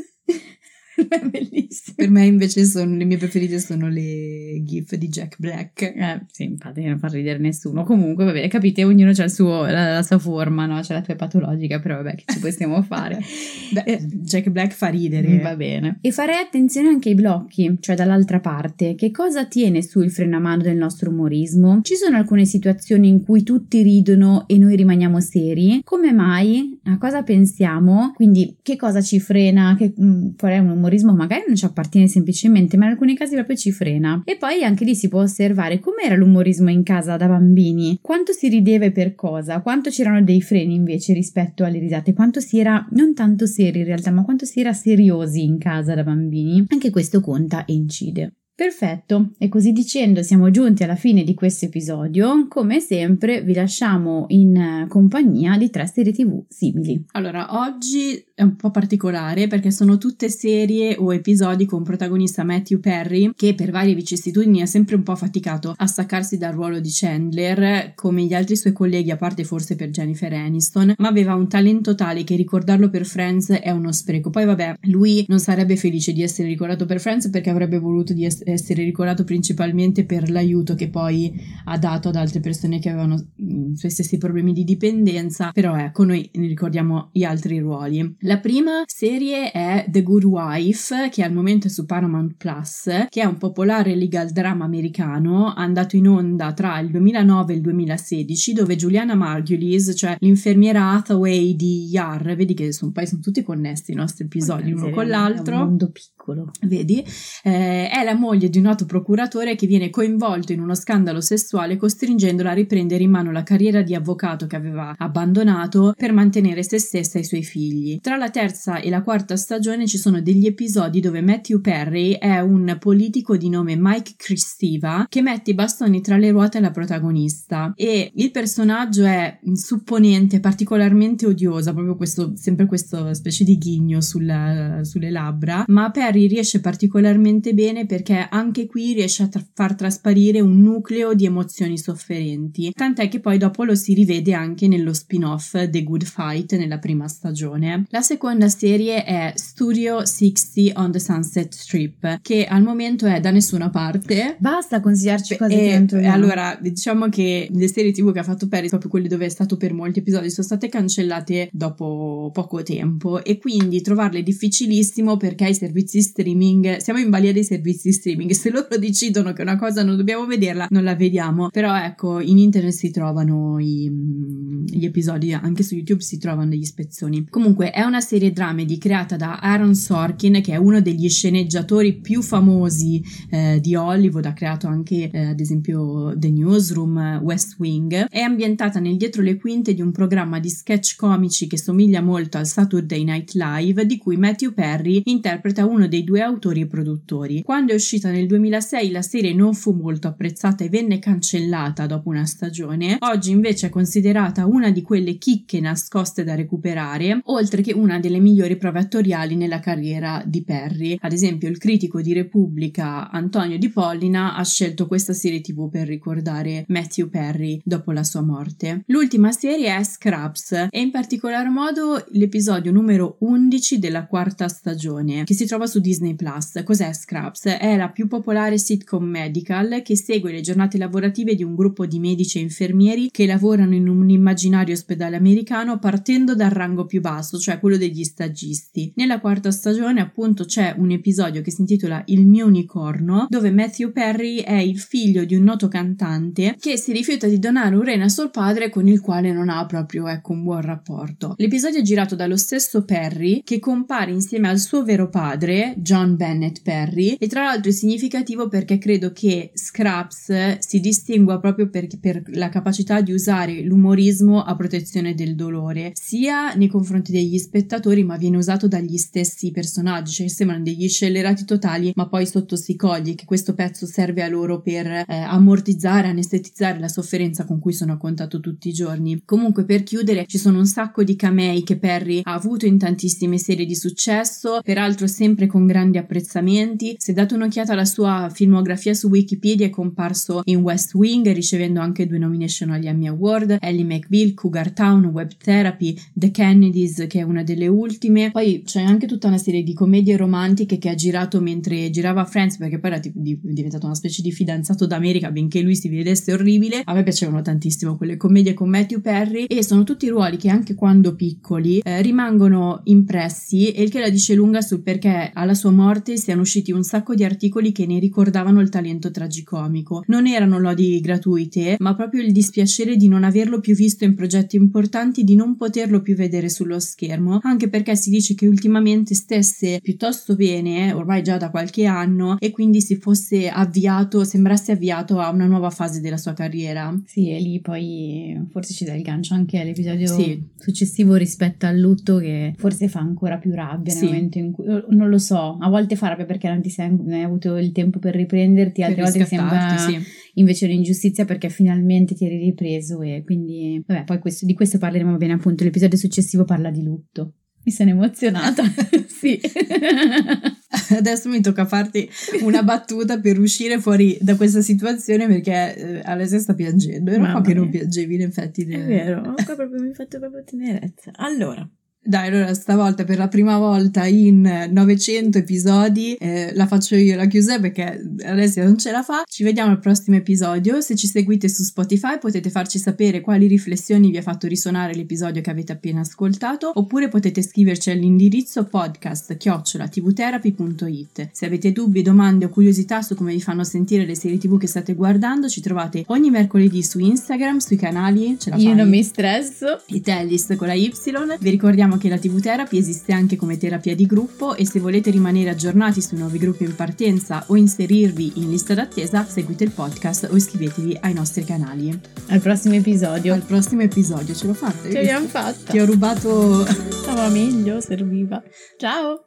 è 1.08 1.20
bellissimo. 1.28 1.94
Per 1.96 2.10
me 2.10 2.24
invece 2.26 2.64
sono, 2.64 2.96
le 2.96 3.04
mie 3.04 3.16
preferite 3.16 3.58
sono 3.58 3.88
le 3.88 4.62
gif 4.62 4.94
di 4.94 5.08
Jack 5.08 5.36
Black. 5.38 5.82
Eh, 5.82 6.22
sì, 6.30 6.44
infatti 6.44 6.84
non 6.84 6.98
fa 6.98 7.08
ridere 7.08 7.38
nessuno. 7.38 7.84
Comunque, 7.84 8.24
vabbè, 8.24 8.48
capite, 8.48 8.84
ognuno 8.84 9.10
ha 9.10 9.70
la, 9.70 9.92
la, 9.94 10.02
sua 10.02 10.18
forma, 10.18 10.66
no? 10.66 10.80
C'è 10.80 10.94
la 10.94 11.00
tua 11.00 11.14
patologica, 11.16 11.80
però 11.80 11.96
vabbè, 11.96 12.14
che 12.14 12.24
ci 12.26 12.38
possiamo 12.38 12.82
fare? 12.82 13.20
Beh, 13.72 13.82
eh, 13.84 14.06
Jack 14.06 14.50
Black 14.50 14.72
fa 14.72 14.88
ridere. 14.88 15.38
Va 15.38 15.56
bene. 15.56 15.98
E 16.00 16.12
farei 16.12 16.38
attenzione 16.38 16.88
anche 16.88 17.10
ai 17.10 17.14
blocchi, 17.14 17.76
cioè 17.80 17.96
dall'altra 17.96 18.40
parte. 18.40 18.94
Che 18.94 19.10
cosa 19.10 19.46
tiene 19.46 19.82
su 19.82 20.00
il 20.00 20.10
freno 20.10 20.36
a 20.36 20.40
mano 20.40 20.62
del 20.62 20.76
nostro 20.76 21.10
umorismo? 21.10 21.80
Ci 21.82 21.96
sono 21.96 22.16
alcune 22.16 22.44
situazioni 22.44 23.08
in 23.08 23.22
cui 23.22 23.42
tutti 23.42 23.82
ridono 23.82 24.44
e 24.46 24.58
noi 24.58 24.76
rimaniamo 24.76 25.20
seri? 25.20 25.80
Come 25.84 26.12
mai? 26.12 26.78
A 26.84 26.98
cosa 26.98 27.22
pensiamo? 27.22 28.12
Quindi, 28.14 28.56
che 28.62 28.76
cosa 28.76 29.00
ci 29.00 29.20
frena? 29.20 29.74
Che, 29.76 29.92
mh, 29.96 30.36
qual 30.36 30.52
è 30.52 30.58
un 30.58 30.70
umorismo? 30.70 30.91
Umorismo 30.92 31.14
magari 31.14 31.44
non 31.46 31.56
ci 31.56 31.64
appartiene 31.64 32.06
semplicemente, 32.06 32.76
ma 32.76 32.84
in 32.84 32.92
alcuni 32.92 33.16
casi 33.16 33.34
proprio 33.34 33.56
ci 33.56 33.72
frena. 33.72 34.22
E 34.24 34.36
poi 34.36 34.62
anche 34.62 34.84
lì 34.84 34.94
si 34.94 35.08
può 35.08 35.22
osservare 35.22 35.80
com'era 35.80 36.14
l'umorismo 36.14 36.70
in 36.70 36.82
casa 36.82 37.16
da 37.16 37.26
bambini, 37.26 37.98
quanto 38.02 38.32
si 38.32 38.48
rideva 38.48 38.84
e 38.84 38.92
per 38.92 39.14
cosa, 39.14 39.60
quanto 39.62 39.90
c'erano 39.90 40.22
dei 40.22 40.42
freni 40.42 40.74
invece 40.74 41.14
rispetto 41.14 41.64
alle 41.64 41.78
risate, 41.78 42.12
quanto 42.12 42.40
si 42.40 42.58
era 42.58 42.86
non 42.90 43.14
tanto 43.14 43.46
seri 43.46 43.80
in 43.80 43.86
realtà, 43.86 44.10
ma 44.10 44.24
quanto 44.24 44.44
si 44.44 44.60
era 44.60 44.72
seriosi 44.72 45.42
in 45.42 45.58
casa 45.58 45.94
da 45.94 46.04
bambini. 46.04 46.64
Anche 46.68 46.90
questo 46.90 47.20
conta 47.20 47.64
e 47.64 47.72
incide. 47.72 48.34
Perfetto, 48.54 49.30
e 49.38 49.48
così 49.48 49.72
dicendo 49.72 50.22
siamo 50.22 50.50
giunti 50.50 50.82
alla 50.82 50.94
fine 50.94 51.24
di 51.24 51.32
questo 51.34 51.64
episodio. 51.64 52.46
Come 52.48 52.80
sempre 52.80 53.40
vi 53.42 53.54
lasciamo 53.54 54.26
in 54.28 54.54
eh, 54.54 54.86
compagnia 54.88 55.56
di 55.56 55.70
tre 55.70 55.86
serie 55.86 56.12
tv 56.12 56.44
simili. 56.48 57.02
Allora, 57.12 57.58
oggi 57.60 58.22
è 58.34 58.42
un 58.42 58.56
po' 58.56 58.70
particolare 58.70 59.46
perché 59.46 59.70
sono 59.70 59.98
tutte 59.98 60.28
serie 60.28 60.96
o 60.98 61.14
episodi 61.14 61.64
con 61.64 61.82
protagonista 61.82 62.44
Matthew 62.44 62.80
Perry 62.80 63.30
che 63.36 63.54
per 63.54 63.70
varie 63.70 63.94
vicissitudini 63.94 64.62
ha 64.62 64.66
sempre 64.66 64.96
un 64.96 65.02
po' 65.02 65.14
faticato 65.14 65.74
a 65.76 65.86
staccarsi 65.86 66.38
dal 66.38 66.52
ruolo 66.52 66.80
di 66.80 66.90
Chandler 66.90 67.92
come 67.94 68.24
gli 68.24 68.34
altri 68.34 68.56
suoi 68.56 68.72
colleghi 68.72 69.10
a 69.10 69.16
parte 69.16 69.44
forse 69.44 69.76
per 69.76 69.90
Jennifer 69.90 70.32
Aniston 70.32 70.94
ma 70.98 71.08
aveva 71.08 71.34
un 71.34 71.48
talento 71.48 71.94
tale 71.94 72.24
che 72.24 72.34
ricordarlo 72.34 72.90
per 72.90 73.06
Friends 73.06 73.50
è 73.50 73.70
uno 73.70 73.92
spreco 73.92 74.30
poi 74.30 74.44
vabbè 74.44 74.78
lui 74.82 75.24
non 75.28 75.38
sarebbe 75.38 75.76
felice 75.76 76.12
di 76.12 76.22
essere 76.22 76.48
ricordato 76.48 76.84
per 76.84 77.00
Friends 77.00 77.28
perché 77.28 77.50
avrebbe 77.50 77.78
voluto 77.78 78.12
di 78.12 78.24
essere 78.24 78.41
ricordato 78.74 79.24
principalmente 79.24 80.04
per 80.04 80.30
l'aiuto 80.30 80.74
che 80.74 80.88
poi 80.88 81.32
ha 81.64 81.78
dato 81.78 82.08
ad 82.08 82.16
altre 82.16 82.40
persone 82.40 82.78
che 82.78 82.88
avevano 82.88 83.14
i 83.36 83.76
suoi 83.76 83.90
stessi 83.90 84.18
problemi 84.18 84.52
di 84.52 84.64
dipendenza 84.64 85.50
però 85.52 85.76
ecco 85.76 86.04
noi 86.04 86.28
ne 86.34 86.46
ricordiamo 86.46 87.10
gli 87.12 87.24
altri 87.24 87.58
ruoli 87.58 88.16
la 88.20 88.38
prima 88.38 88.82
serie 88.86 89.50
è 89.50 89.86
The 89.88 90.02
Good 90.02 90.24
Wife, 90.24 91.08
che 91.10 91.22
al 91.22 91.32
momento 91.32 91.66
è 91.66 91.70
su 91.70 91.84
Paramount 91.84 92.34
Plus, 92.36 93.06
che 93.08 93.20
è 93.20 93.24
un 93.24 93.36
popolare 93.36 93.94
legal 93.94 94.30
drama 94.30 94.64
americano 94.64 95.52
andato 95.54 95.96
in 95.96 96.08
onda 96.08 96.52
tra 96.52 96.78
il 96.78 96.90
2009 96.90 97.52
e 97.52 97.56
il 97.56 97.62
2016, 97.62 98.52
dove 98.52 98.76
Juliana 98.76 99.14
Margulies, 99.14 99.92
cioè 99.96 100.16
l'infermiera 100.20 100.92
Hathaway 100.92 101.54
di 101.54 101.86
Yar, 101.86 102.34
vedi 102.36 102.54
che 102.54 102.72
sono, 102.72 102.92
poi 102.92 103.06
sono 103.06 103.20
tutti 103.20 103.42
connessi 103.42 103.92
i 103.92 103.96
nostri 103.96 104.24
episodi 104.24 104.72
uno 104.72 104.90
con 104.90 105.06
l'altro. 105.06 105.54
È 105.54 105.58
un 105.58 105.66
mondo 105.66 105.90
piccolo. 105.90 106.21
Vedi? 106.62 107.04
Eh, 107.42 107.88
è 107.88 108.04
la 108.04 108.14
moglie 108.14 108.48
di 108.48 108.58
un 108.58 108.64
noto 108.64 108.86
procuratore 108.86 109.56
che 109.56 109.66
viene 109.66 109.90
coinvolto 109.90 110.52
in 110.52 110.60
uno 110.60 110.74
scandalo 110.74 111.20
sessuale 111.20 111.76
costringendola 111.76 112.50
a 112.50 112.54
riprendere 112.54 113.02
in 113.02 113.10
mano 113.10 113.32
la 113.32 113.42
carriera 113.42 113.82
di 113.82 113.94
avvocato 113.94 114.46
che 114.46 114.56
aveva 114.56 114.94
abbandonato 114.96 115.94
per 115.96 116.12
mantenere 116.12 116.62
se 116.62 116.78
stessa 116.78 117.18
e 117.18 117.22
i 117.22 117.24
suoi 117.24 117.42
figli. 117.42 117.98
Tra 118.00 118.16
la 118.16 118.30
terza 118.30 118.78
e 118.78 118.88
la 118.88 119.02
quarta 119.02 119.36
stagione 119.36 119.86
ci 119.86 119.98
sono 119.98 120.20
degli 120.20 120.46
episodi 120.46 121.00
dove 121.00 121.20
Matthew 121.22 121.60
Perry 121.60 122.12
è 122.12 122.38
un 122.38 122.76
politico 122.78 123.36
di 123.36 123.48
nome 123.48 123.74
Mike 123.76 124.12
Cristiva 124.16 125.06
che 125.08 125.22
mette 125.22 125.50
i 125.50 125.54
bastoni 125.54 126.00
tra 126.00 126.16
le 126.16 126.30
ruote 126.30 126.58
alla 126.58 126.70
protagonista 126.70 127.72
e 127.74 128.12
il 128.14 128.30
personaggio 128.30 129.04
è 129.04 129.40
supponente, 129.54 130.40
particolarmente 130.40 131.26
odiosa, 131.26 131.72
proprio 131.72 131.96
questo, 131.96 132.32
sempre 132.36 132.66
questa 132.66 133.12
specie 133.14 133.44
di 133.44 133.58
ghigno 133.58 134.00
sulla, 134.00 134.80
sulle 134.82 135.10
labbra, 135.10 135.64
ma 135.68 135.90
Perry 135.90 136.11
riesce 136.12 136.60
particolarmente 136.60 137.54
bene 137.54 137.86
perché 137.86 138.26
anche 138.30 138.66
qui 138.66 138.92
riesce 138.92 139.22
a 139.22 139.28
tra- 139.28 139.44
far 139.54 139.74
trasparire 139.74 140.40
un 140.40 140.60
nucleo 140.60 141.14
di 141.14 141.24
emozioni 141.24 141.78
sofferenti, 141.78 142.72
tant'è 142.74 143.08
che 143.08 143.20
poi 143.20 143.38
dopo 143.38 143.64
lo 143.64 143.74
si 143.74 143.94
rivede 143.94 144.34
anche 144.34 144.68
nello 144.68 144.92
spin-off 144.92 145.52
The 145.68 145.82
Good 145.82 146.04
Fight 146.04 146.56
nella 146.56 146.78
prima 146.78 147.08
stagione. 147.08 147.84
La 147.90 148.02
seconda 148.02 148.48
serie 148.48 149.04
è 149.04 149.32
Studio 149.34 150.04
60 150.04 150.80
on 150.80 150.92
the 150.92 150.98
Sunset 150.98 151.52
Strip, 151.52 152.20
che 152.20 152.44
al 152.44 152.62
momento 152.62 153.06
è 153.06 153.20
da 153.20 153.30
nessuna 153.30 153.70
parte. 153.70 154.36
Basta 154.38 154.80
consigliarci 154.80 155.36
cose 155.36 155.54
e, 155.54 155.84
che 155.86 156.06
Allora, 156.06 156.58
diciamo 156.60 157.08
che 157.08 157.48
le 157.50 157.68
serie 157.68 157.92
TV 157.92 158.12
che 158.12 158.18
ha 158.18 158.24
fatto 158.24 158.48
Perry, 158.48 158.68
proprio 158.68 158.90
quelle 158.90 159.08
dove 159.08 159.26
è 159.26 159.28
stato 159.28 159.56
per 159.56 159.72
molti 159.72 160.00
episodi, 160.00 160.30
sono 160.30 160.46
state 160.46 160.68
cancellate 160.68 161.48
dopo 161.52 162.30
poco 162.32 162.62
tempo 162.62 163.24
e 163.24 163.38
quindi 163.38 163.80
trovarle 163.80 164.22
difficilissimo 164.22 165.16
perché 165.16 165.48
i 165.48 165.54
servizi 165.54 166.00
streaming, 166.02 166.76
siamo 166.76 166.98
in 166.98 167.10
balia 167.10 167.32
dei 167.32 167.44
servizi 167.44 167.92
streaming, 167.92 168.30
se 168.32 168.50
loro 168.50 168.76
decidono 168.78 169.32
che 169.32 169.42
una 169.42 169.56
cosa 169.56 169.82
non 169.82 169.96
dobbiamo 169.96 170.26
vederla, 170.26 170.66
non 170.70 170.84
la 170.84 170.94
vediamo, 170.94 171.48
però 171.48 171.76
ecco, 171.76 172.20
in 172.20 172.38
internet 172.38 172.72
si 172.72 172.90
trovano 172.90 173.58
i, 173.58 173.88
mm, 173.90 174.64
gli 174.66 174.84
episodi, 174.84 175.32
anche 175.32 175.62
su 175.62 175.74
YouTube 175.74 176.02
si 176.02 176.18
trovano 176.18 176.50
degli 176.50 176.64
spezzoni. 176.64 177.26
Comunque 177.28 177.70
è 177.70 177.82
una 177.82 178.00
serie 178.00 178.32
dramedy 178.32 178.78
creata 178.78 179.16
da 179.16 179.38
Aaron 179.38 179.74
Sorkin, 179.74 180.40
che 180.42 180.52
è 180.52 180.56
uno 180.56 180.80
degli 180.80 181.08
sceneggiatori 181.08 182.00
più 182.00 182.22
famosi 182.22 183.02
eh, 183.30 183.58
di 183.60 183.74
Hollywood, 183.74 184.26
ha 184.26 184.32
creato 184.32 184.66
anche 184.66 185.10
eh, 185.10 185.26
ad 185.26 185.40
esempio 185.40 186.12
The 186.16 186.30
Newsroom, 186.30 187.20
West 187.22 187.56
Wing, 187.58 188.06
è 188.08 188.20
ambientata 188.20 188.80
nel 188.80 188.96
dietro 188.96 189.22
le 189.22 189.36
quinte 189.36 189.74
di 189.74 189.80
un 189.80 189.92
programma 189.92 190.38
di 190.38 190.48
sketch 190.48 190.96
comici 190.96 191.46
che 191.46 191.58
somiglia 191.58 192.00
molto 192.00 192.38
al 192.38 192.46
Saturday 192.46 193.04
Night 193.04 193.32
Live, 193.34 193.86
di 193.86 193.98
cui 193.98 194.16
Matthew 194.16 194.52
Perry 194.52 195.02
interpreta 195.04 195.64
uno 195.66 195.86
dei 195.92 196.04
due 196.04 196.22
autori 196.22 196.62
e 196.62 196.66
produttori. 196.66 197.42
Quando 197.42 197.72
è 197.72 197.74
uscita 197.74 198.10
nel 198.10 198.26
2006 198.26 198.90
la 198.90 199.02
serie 199.02 199.34
non 199.34 199.52
fu 199.52 199.72
molto 199.72 200.08
apprezzata 200.08 200.64
e 200.64 200.70
venne 200.70 200.98
cancellata 200.98 201.84
dopo 201.84 202.08
una 202.08 202.24
stagione, 202.24 202.96
oggi 203.00 203.30
invece 203.30 203.66
è 203.66 203.68
considerata 203.68 204.46
una 204.46 204.70
di 204.70 204.80
quelle 204.80 205.18
chicche 205.18 205.60
nascoste 205.60 206.24
da 206.24 206.34
recuperare, 206.34 207.20
oltre 207.24 207.60
che 207.60 207.74
una 207.74 208.00
delle 208.00 208.20
migliori 208.20 208.56
prove 208.56 208.78
attoriali 208.78 209.36
nella 209.36 209.60
carriera 209.60 210.22
di 210.24 210.42
Perry. 210.42 210.96
Ad 210.98 211.12
esempio 211.12 211.50
il 211.50 211.58
critico 211.58 212.00
di 212.00 212.14
Repubblica 212.14 213.10
Antonio 213.10 213.58
Di 213.58 213.68
Pollina 213.68 214.34
ha 214.34 214.44
scelto 214.44 214.86
questa 214.86 215.12
serie 215.12 215.42
tv 215.42 215.68
per 215.68 215.86
ricordare 215.86 216.64
Matthew 216.68 217.10
Perry 217.10 217.60
dopo 217.62 217.92
la 217.92 218.02
sua 218.02 218.22
morte. 218.22 218.84
L'ultima 218.86 219.30
serie 219.30 219.76
è 219.76 219.84
Scraps 219.84 220.68
e 220.70 220.80
in 220.80 220.90
particolar 220.90 221.50
modo 221.50 222.02
l'episodio 222.12 222.72
numero 222.72 223.16
11 223.18 223.78
della 223.78 224.06
quarta 224.06 224.48
stagione 224.48 225.24
che 225.24 225.34
si 225.34 225.44
trova 225.44 225.66
su 225.66 225.80
Disney 225.82 226.14
Plus. 226.14 226.62
Cos'è 226.64 226.94
Scraps? 226.94 227.44
È 227.44 227.76
la 227.76 227.90
più 227.90 228.08
popolare 228.08 228.56
sitcom 228.56 229.04
medical 229.04 229.82
che 229.82 229.96
segue 229.96 230.32
le 230.32 230.40
giornate 230.40 230.78
lavorative 230.78 231.34
di 231.34 231.44
un 231.44 231.54
gruppo 231.54 231.84
di 231.84 231.98
medici 231.98 232.38
e 232.38 232.40
infermieri 232.40 233.10
che 233.10 233.26
lavorano 233.26 233.74
in 233.74 233.86
un 233.86 234.08
immaginario 234.08 234.72
ospedale 234.72 235.16
americano 235.16 235.78
partendo 235.78 236.34
dal 236.34 236.50
rango 236.50 236.86
più 236.86 237.02
basso, 237.02 237.38
cioè 237.38 237.60
quello 237.60 237.76
degli 237.76 238.04
stagisti. 238.04 238.92
Nella 238.96 239.20
quarta 239.20 239.50
stagione 239.50 240.00
appunto 240.00 240.46
c'è 240.46 240.74
un 240.78 240.90
episodio 240.90 241.42
che 241.42 241.50
si 241.50 241.60
intitola 241.60 242.02
Il 242.06 242.26
mio 242.26 242.46
unicorno 242.46 243.26
dove 243.28 243.50
Matthew 243.50 243.92
Perry 243.92 244.36
è 244.36 244.56
il 244.56 244.78
figlio 244.78 245.24
di 245.24 245.34
un 245.34 245.42
noto 245.42 245.68
cantante 245.68 246.56
che 246.58 246.78
si 246.78 246.92
rifiuta 246.92 247.26
di 247.26 247.38
donare 247.38 247.74
un 247.74 247.82
rene 247.82 248.04
a 248.04 248.08
suo 248.08 248.30
padre 248.30 248.70
con 248.70 248.86
il 248.86 249.00
quale 249.00 249.32
non 249.32 249.48
ha 249.48 249.66
proprio 249.66 250.06
ecco, 250.06 250.32
un 250.32 250.44
buon 250.44 250.62
rapporto. 250.62 251.34
L'episodio 251.36 251.80
è 251.80 251.82
girato 251.82 252.14
dallo 252.14 252.36
stesso 252.36 252.84
Perry 252.84 253.42
che 253.42 253.58
compare 253.58 254.12
insieme 254.12 254.48
al 254.48 254.58
suo 254.58 254.84
vero 254.84 255.08
padre, 255.08 255.71
John 255.76 256.16
Bennett 256.16 256.62
Perry, 256.62 257.16
e 257.18 257.26
tra 257.26 257.44
l'altro 257.44 257.70
è 257.70 257.74
significativo 257.74 258.48
perché 258.48 258.78
credo 258.78 259.12
che 259.12 259.50
Scraps 259.54 260.58
si 260.58 260.80
distingua 260.80 261.40
proprio 261.40 261.68
per, 261.68 261.86
per 262.00 262.22
la 262.34 262.48
capacità 262.48 263.00
di 263.00 263.12
usare 263.12 263.62
l'umorismo 263.62 264.42
a 264.42 264.54
protezione 264.56 265.14
del 265.14 265.34
dolore, 265.34 265.92
sia 265.94 266.54
nei 266.54 266.68
confronti 266.68 267.12
degli 267.12 267.38
spettatori, 267.38 268.04
ma 268.04 268.16
viene 268.16 268.36
usato 268.36 268.68
dagli 268.68 268.96
stessi 268.96 269.50
personaggi, 269.50 270.12
cioè 270.12 270.28
sembrano 270.28 270.62
degli 270.62 270.88
scellerati 270.88 271.44
totali, 271.44 271.92
ma 271.94 272.08
poi 272.08 272.26
sotto 272.26 272.56
si 272.56 272.76
coglie 272.76 273.14
che 273.14 273.24
questo 273.24 273.54
pezzo 273.54 273.86
serve 273.86 274.22
a 274.22 274.28
loro 274.28 274.60
per 274.60 274.86
eh, 274.86 275.04
ammortizzare, 275.06 276.08
anestetizzare 276.08 276.78
la 276.78 276.88
sofferenza 276.88 277.44
con 277.44 277.58
cui 277.58 277.72
sono 277.72 277.92
a 277.92 277.96
contatto 277.96 278.40
tutti 278.40 278.68
i 278.68 278.72
giorni. 278.72 279.22
Comunque, 279.24 279.64
per 279.64 279.82
chiudere, 279.82 280.26
ci 280.26 280.38
sono 280.38 280.58
un 280.58 280.66
sacco 280.66 281.02
di 281.04 281.16
camei 281.16 281.62
che 281.62 281.78
Perry 281.78 282.20
ha 282.22 282.34
avuto 282.34 282.66
in 282.66 282.78
tantissime 282.78 283.38
serie 283.38 283.66
di 283.66 283.74
successo, 283.74 284.60
peraltro 284.62 285.06
sempre 285.06 285.46
con 285.46 285.61
grandi 285.66 285.98
apprezzamenti. 285.98 286.96
Se 286.98 287.12
date 287.12 287.34
un'occhiata 287.34 287.72
alla 287.72 287.84
sua 287.84 288.30
filmografia 288.32 288.94
su 288.94 289.08
Wikipedia, 289.08 289.66
è 289.66 289.70
comparso 289.70 290.42
in 290.44 290.58
West 290.58 290.94
Wing, 290.94 291.30
ricevendo 291.32 291.80
anche 291.80 292.06
due 292.06 292.18
nomination 292.18 292.70
agli 292.70 292.86
Emmy 292.86 293.08
Award, 293.08 293.58
Ellie 293.60 293.84
McBeal, 293.84 294.34
Cougar 294.34 294.72
Town, 294.72 295.04
Web 295.06 295.30
Therapy, 295.36 295.96
The 296.12 296.30
Kennedys, 296.30 297.06
che 297.08 297.20
è 297.20 297.22
una 297.22 297.42
delle 297.42 297.68
ultime. 297.68 298.30
Poi 298.30 298.62
c'è 298.64 298.82
anche 298.82 299.06
tutta 299.06 299.28
una 299.28 299.38
serie 299.38 299.62
di 299.62 299.74
commedie 299.74 300.16
romantiche 300.16 300.78
che 300.78 300.88
ha 300.88 300.94
girato 300.94 301.40
mentre 301.40 301.90
girava 301.90 302.24
Friends, 302.24 302.56
perché 302.56 302.78
poi 302.78 302.90
era 302.90 303.00
tipo 303.00 303.18
diventato 303.18 303.86
una 303.86 303.94
specie 303.94 304.22
di 304.22 304.32
fidanzato 304.32 304.86
d'America, 304.86 305.30
benché 305.30 305.60
lui 305.60 305.76
si 305.76 305.88
vedesse 305.88 306.32
orribile. 306.32 306.82
A 306.84 306.94
me 306.94 307.02
piacevano 307.02 307.42
tantissimo 307.42 307.96
quelle 307.96 308.16
commedie 308.16 308.54
con 308.54 308.68
Matthew 308.68 309.00
Perry 309.00 309.44
e 309.44 309.62
sono 309.62 309.84
tutti 309.84 310.08
ruoli 310.08 310.36
che 310.36 310.48
anche 310.48 310.74
quando 310.74 311.14
piccoli 311.14 311.78
eh, 311.78 312.02
rimangono 312.02 312.80
impressi 312.84 313.70
e 313.72 313.82
il 313.82 313.90
che 313.90 314.00
la 314.00 314.08
dice 314.08 314.34
lunga 314.34 314.60
sul 314.60 314.82
perché 314.82 315.30
alla 315.32 315.51
sua 315.54 315.70
morte 315.70 316.16
siano 316.16 316.42
usciti 316.42 316.72
un 316.72 316.82
sacco 316.82 317.14
di 317.14 317.24
articoli 317.24 317.72
che 317.72 317.86
ne 317.86 317.98
ricordavano 317.98 318.60
il 318.60 318.68
talento 318.68 319.10
tragicomico. 319.10 320.04
Non 320.06 320.26
erano 320.26 320.58
lodi 320.58 321.00
gratuite, 321.00 321.76
ma 321.78 321.94
proprio 321.94 322.22
il 322.22 322.32
dispiacere 322.32 322.96
di 322.96 323.08
non 323.08 323.24
averlo 323.24 323.60
più 323.60 323.74
visto 323.74 324.04
in 324.04 324.14
progetti 324.14 324.56
importanti, 324.56 325.24
di 325.24 325.34
non 325.34 325.56
poterlo 325.56 326.00
più 326.02 326.14
vedere 326.14 326.48
sullo 326.48 326.78
schermo, 326.78 327.40
anche 327.42 327.68
perché 327.68 327.96
si 327.96 328.10
dice 328.10 328.34
che 328.34 328.46
ultimamente 328.46 329.14
stesse 329.14 329.78
piuttosto 329.82 330.34
bene, 330.34 330.92
ormai 330.92 331.22
già 331.22 331.36
da 331.36 331.50
qualche 331.50 331.86
anno, 331.86 332.36
e 332.38 332.50
quindi 332.50 332.80
si 332.80 332.96
fosse 332.96 333.48
avviato, 333.48 334.24
sembrasse 334.24 334.72
avviato 334.72 335.18
a 335.18 335.30
una 335.30 335.46
nuova 335.46 335.70
fase 335.70 336.00
della 336.00 336.16
sua 336.16 336.32
carriera. 336.32 336.98
Sì, 337.06 337.30
e 337.30 337.40
lì 337.40 337.60
poi 337.60 338.48
forse 338.50 338.72
ci 338.72 338.84
dà 338.84 338.94
il 338.94 339.02
gancio 339.02 339.34
anche 339.34 339.58
all'episodio 339.58 340.06
sì. 340.06 340.42
successivo 340.56 341.14
rispetto 341.14 341.66
al 341.66 341.78
lutto 341.78 342.18
che 342.18 342.54
forse 342.56 342.88
fa 342.88 343.00
ancora 343.00 343.38
più 343.38 343.54
rabbia 343.54 343.94
nel 343.94 344.04
momento 344.04 344.38
in 344.38 344.52
cui 344.52 344.64
non 344.90 345.08
lo 345.08 345.18
so, 345.18 345.41
a 345.58 345.68
volte 345.68 345.96
fa 345.96 346.08
rabbia 346.08 346.24
perché 346.24 346.48
non 346.48 346.60
ti 346.60 346.70
sei 346.70 346.88
non 346.88 347.12
hai 347.12 347.22
avuto 347.22 347.56
il 347.56 347.72
tempo 347.72 347.98
per 347.98 348.14
riprenderti, 348.14 348.82
altre 348.82 349.02
volte 349.02 349.24
sembra 349.24 349.76
sì. 349.76 349.98
invece 350.34 350.66
un'ingiustizia 350.66 351.24
perché 351.24 351.48
finalmente 351.48 352.14
ti 352.14 352.24
eri 352.24 352.38
ripreso 352.38 353.00
e 353.02 353.22
quindi 353.24 353.82
vabbè, 353.86 354.04
poi 354.04 354.18
questo, 354.18 354.46
di 354.46 354.54
questo 354.54 354.78
parleremo 354.78 355.16
bene 355.16 355.34
appunto, 355.34 355.64
l'episodio 355.64 355.98
successivo 355.98 356.44
parla 356.44 356.70
di 356.70 356.82
lutto. 356.82 357.34
Mi 357.64 357.70
sono 357.70 357.90
emozionata, 357.90 358.64
sì. 359.06 359.40
Adesso 360.96 361.28
mi 361.28 361.40
tocca 361.40 361.64
farti 361.64 362.08
una 362.42 362.64
battuta 362.64 363.20
per 363.20 363.38
uscire 363.38 363.78
fuori 363.78 364.18
da 364.20 364.34
questa 364.34 364.60
situazione 364.60 365.28
perché 365.28 365.76
eh, 365.76 366.00
Alessia 366.02 366.40
sta 366.40 366.54
piangendo. 366.54 367.12
Era 367.12 367.34
po' 367.34 367.40
che 367.40 367.54
non 367.54 367.70
piangevi, 367.70 368.16
in 368.16 368.22
effetti. 368.22 368.62
È 368.62 368.84
vero, 368.84 369.34
qua 369.44 369.54
proprio 369.54 369.80
mi 369.80 369.90
ha 369.90 369.94
fatto 369.94 370.18
proprio 370.18 370.42
tenerezza. 370.42 371.12
Allora, 371.14 371.68
dai, 372.04 372.28
allora 372.28 372.52
stavolta 372.52 373.04
per 373.04 373.16
la 373.16 373.28
prima 373.28 373.58
volta 373.58 374.06
in 374.06 374.68
900 374.70 375.38
episodi 375.38 376.14
eh, 376.14 376.50
la 376.52 376.66
faccio 376.66 376.96
io 376.96 377.14
la 377.14 377.26
chiusa 377.26 377.60
perché 377.60 378.00
Alessia 378.24 378.64
non 378.64 378.76
ce 378.76 378.90
la 378.90 379.04
fa. 379.04 379.22
Ci 379.24 379.44
vediamo 379.44 379.70
al 379.70 379.78
prossimo 379.78 380.16
episodio. 380.16 380.80
Se 380.80 380.96
ci 380.96 381.06
seguite 381.06 381.48
su 381.48 381.62
Spotify 381.62 382.18
potete 382.18 382.50
farci 382.50 382.80
sapere 382.80 383.20
quali 383.20 383.46
riflessioni 383.46 384.10
vi 384.10 384.16
ha 384.16 384.22
fatto 384.22 384.48
risuonare 384.48 384.94
l'episodio 384.94 385.40
che 385.42 385.50
avete 385.50 385.70
appena 385.70 386.00
ascoltato 386.00 386.72
oppure 386.74 387.06
potete 387.08 387.40
scriverci 387.40 387.90
all'indirizzo 387.90 388.64
podcast 388.64 389.36
chiocciolatvtherapy.it. 389.36 391.28
Se 391.30 391.46
avete 391.46 391.70
dubbi, 391.70 392.02
domande 392.02 392.46
o 392.46 392.48
curiosità 392.48 393.02
su 393.02 393.14
come 393.14 393.32
vi 393.32 393.40
fanno 393.40 393.62
sentire 393.62 394.04
le 394.04 394.16
serie 394.16 394.38
tv 394.38 394.58
che 394.58 394.66
state 394.66 394.94
guardando, 394.94 395.48
ci 395.48 395.60
trovate 395.60 396.02
ogni 396.08 396.30
mercoledì 396.30 396.82
su 396.82 396.98
Instagram, 396.98 397.58
sui 397.58 397.76
canali. 397.76 398.36
Ce 398.40 398.50
la 398.50 398.56
io 398.56 398.74
non 398.74 398.88
mi 398.88 399.04
stresso. 399.04 399.82
I 399.86 400.00
Tellis 400.00 400.52
con 400.56 400.66
la 400.66 400.74
Y. 400.74 400.92
Vi 401.38 401.50
ricordiamo 401.50 401.91
ricordiamo 401.92 401.96
che 401.98 402.08
la 402.08 402.18
TV 402.18 402.40
Therapy 402.40 402.78
esiste 402.78 403.12
anche 403.12 403.36
come 403.36 403.56
terapia 403.56 403.94
di 403.94 404.06
gruppo 404.06 404.54
e 404.54 404.66
se 404.66 404.80
volete 404.80 405.10
rimanere 405.10 405.50
aggiornati 405.50 406.00
sui 406.00 406.18
nuovi 406.18 406.38
gruppi 406.38 406.64
in 406.64 406.74
partenza 406.74 407.44
o 407.48 407.56
inserirvi 407.56 408.32
in 408.36 408.50
lista 408.50 408.74
d'attesa, 408.74 409.24
seguite 409.24 409.64
il 409.64 409.70
podcast 409.72 410.28
o 410.30 410.36
iscrivetevi 410.36 410.98
ai 411.00 411.12
nostri 411.12 411.44
canali. 411.44 411.98
Al 412.28 412.40
prossimo 412.40 412.74
episodio. 412.74 413.34
Al 413.34 413.42
prossimo 413.42 413.82
episodio, 413.82 414.34
ce 414.34 414.46
l'ho 414.46 414.54
fatta. 414.54 414.88
Ce 414.88 414.92
l'abbiamo 414.92 415.26
fatta. 415.26 415.72
Ti 415.72 415.78
ho 415.78 415.84
rubato... 415.84 416.64
Stava 417.02 417.28
meglio, 417.28 417.80
serviva. 417.80 418.42
Ciao! 418.78 419.26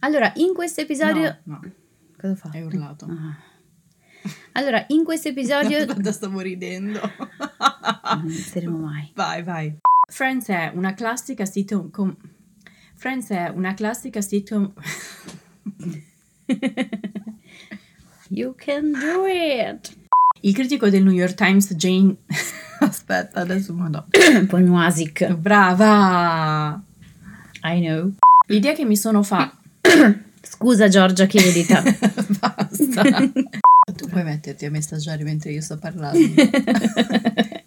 Allora, 0.00 0.32
in 0.36 0.54
questo 0.54 0.82
episodio... 0.82 1.38
No, 1.44 1.60
no. 1.62 1.72
Cosa 2.18 2.34
fa? 2.34 2.50
Hai 2.52 2.62
urlato. 2.62 3.06
Ah. 3.06 3.54
Allora, 4.52 4.84
in 4.88 5.04
questo 5.04 5.28
episodio... 5.28 5.84
Guarda, 5.86 6.12
stavo 6.12 6.40
ridendo. 6.40 7.00
non 7.00 8.24
inizieremo 8.24 8.78
mai. 8.78 9.12
Vai, 9.14 9.42
vai. 9.42 9.78
Friends 10.08 10.48
è 10.48 10.70
una 10.72 10.94
classica 10.94 11.44
sitcom. 11.44 11.90
Com- 11.90 12.16
Friends 12.94 13.28
è 13.30 13.48
una 13.48 13.74
classica 13.74 14.20
sitcom. 14.20 14.72
you 18.30 18.54
can 18.56 18.92
do 18.92 19.26
it! 19.26 19.96
Il 20.42 20.54
critico 20.54 20.88
del 20.88 21.02
New 21.02 21.12
York 21.12 21.34
Times, 21.34 21.74
Jane. 21.74 22.14
Aspetta, 22.78 23.40
adesso 23.40 23.74
vado. 23.74 24.06
Polnoasic. 24.46 25.34
Brava! 25.34 26.80
I 27.64 27.80
know. 27.80 28.12
L'idea 28.46 28.74
che 28.74 28.84
mi 28.84 28.96
sono 28.96 29.24
fatta. 29.24 29.58
Scusa, 30.40 30.86
Giorgia, 30.86 31.26
che 31.26 31.38
edita. 31.38 31.82
Basta. 32.38 33.02
tu 33.96 34.06
puoi 34.08 34.22
metterti 34.22 34.66
a 34.66 34.70
messaggiare 34.70 35.24
mentre 35.24 35.50
io 35.50 35.60
sto 35.60 35.76
parlando. 35.78 36.18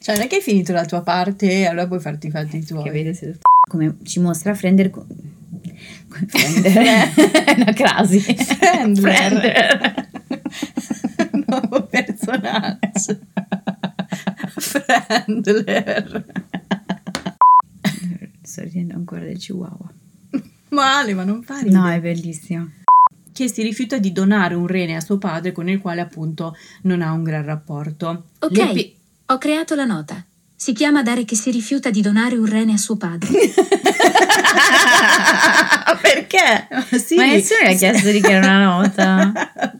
Cioè, 0.09 0.17
non 0.17 0.25
è 0.25 0.27
che 0.27 0.37
hai 0.37 0.41
finito 0.41 0.73
la 0.73 0.85
tua 0.85 1.03
parte 1.03 1.51
e 1.51 1.67
allora 1.67 1.85
puoi 1.85 1.99
farti 1.99 2.27
i 2.27 2.31
fatti 2.31 2.65
tuoi. 2.65 2.81
Che 2.81 2.89
vedi 2.89 3.13
se... 3.13 3.37
Come 3.69 3.97
ci 4.01 4.19
mostra 4.19 4.55
Frender 4.55 4.89
Frender. 4.89 7.13
Una 7.57 7.73
crasi. 7.73 8.19
Frendler. 8.19 10.09
Nuovo 11.45 11.85
personaggio. 11.85 13.19
Frendler. 14.57 16.25
Sto 18.41 18.61
ridendo 18.63 18.95
ancora 18.95 19.25
del 19.25 19.37
chihuahua. 19.37 19.93
Male, 20.69 21.13
ma 21.13 21.23
non 21.23 21.43
fa 21.43 21.59
ridere. 21.59 21.75
No, 21.75 21.87
è 21.87 22.01
bellissimo. 22.01 22.67
Che 23.31 23.47
si 23.47 23.61
rifiuta 23.61 23.99
di 23.99 24.11
donare 24.11 24.55
un 24.55 24.65
rene 24.65 24.95
a 24.95 25.01
suo 25.01 25.19
padre 25.19 25.51
con 25.51 25.69
il 25.69 25.79
quale 25.79 26.01
appunto 26.01 26.55
non 26.83 27.03
ha 27.03 27.11
un 27.11 27.21
gran 27.21 27.45
rapporto. 27.45 28.29
Ok, 28.39 28.57
L'epi- 28.57 28.97
ho 29.31 29.37
creato 29.37 29.75
la 29.75 29.85
nota. 29.85 30.23
Si 30.55 30.73
chiama 30.73 31.03
Dare 31.03 31.23
che 31.23 31.35
si 31.35 31.51
rifiuta 31.51 31.91
di 31.91 32.01
donare 32.01 32.35
un 32.35 32.45
rene 32.45 32.73
a 32.73 32.77
suo 32.77 32.97
padre. 32.97 33.29
Perché? 36.01 36.67
Sì. 36.97 37.15
Ma 37.15 37.25
nessuno 37.25 37.69
gli 37.69 37.73
ha 37.73 37.77
chiesto 37.77 38.09
di 38.11 38.19
chiedere 38.21 38.45
una 38.45 38.63
nota. 38.63 39.31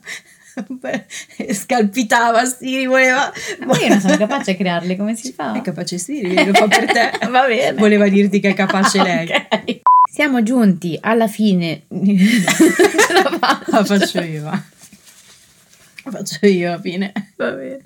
Beh, 0.67 1.05
scalpitava 1.53 2.45
Siri, 2.45 2.85
voleva... 2.85 3.31
Ma 3.65 3.77
io 3.79 3.87
non 3.87 3.99
sono 3.99 4.17
capace 4.17 4.51
a 4.51 4.55
crearle, 4.55 4.95
come 4.95 5.15
si 5.15 5.31
fa? 5.31 5.53
È 5.53 5.61
capace 5.61 5.97
Siri, 5.97 6.45
lo 6.45 6.53
fa 6.53 6.67
per 6.67 6.85
te. 6.85 7.11
Va 7.27 7.47
bene. 7.47 7.73
Voleva 7.77 8.07
dirti 8.07 8.39
che 8.39 8.49
è 8.49 8.53
capace 8.53 9.01
lei. 9.01 9.27
Ok. 9.31 9.81
Siamo 10.09 10.43
giunti 10.43 10.97
alla 11.01 11.27
fine. 11.27 11.83
Ce 11.89 13.13
la 13.13 13.37
faccio. 13.39 13.71
La 13.71 13.83
faccio 13.83 14.21
io. 14.21 14.43
La 14.43 16.11
faccio 16.11 16.45
io 16.45 16.69
alla 16.69 16.79
fine. 16.79 17.11
Va 17.35 17.51
bene. 17.51 17.85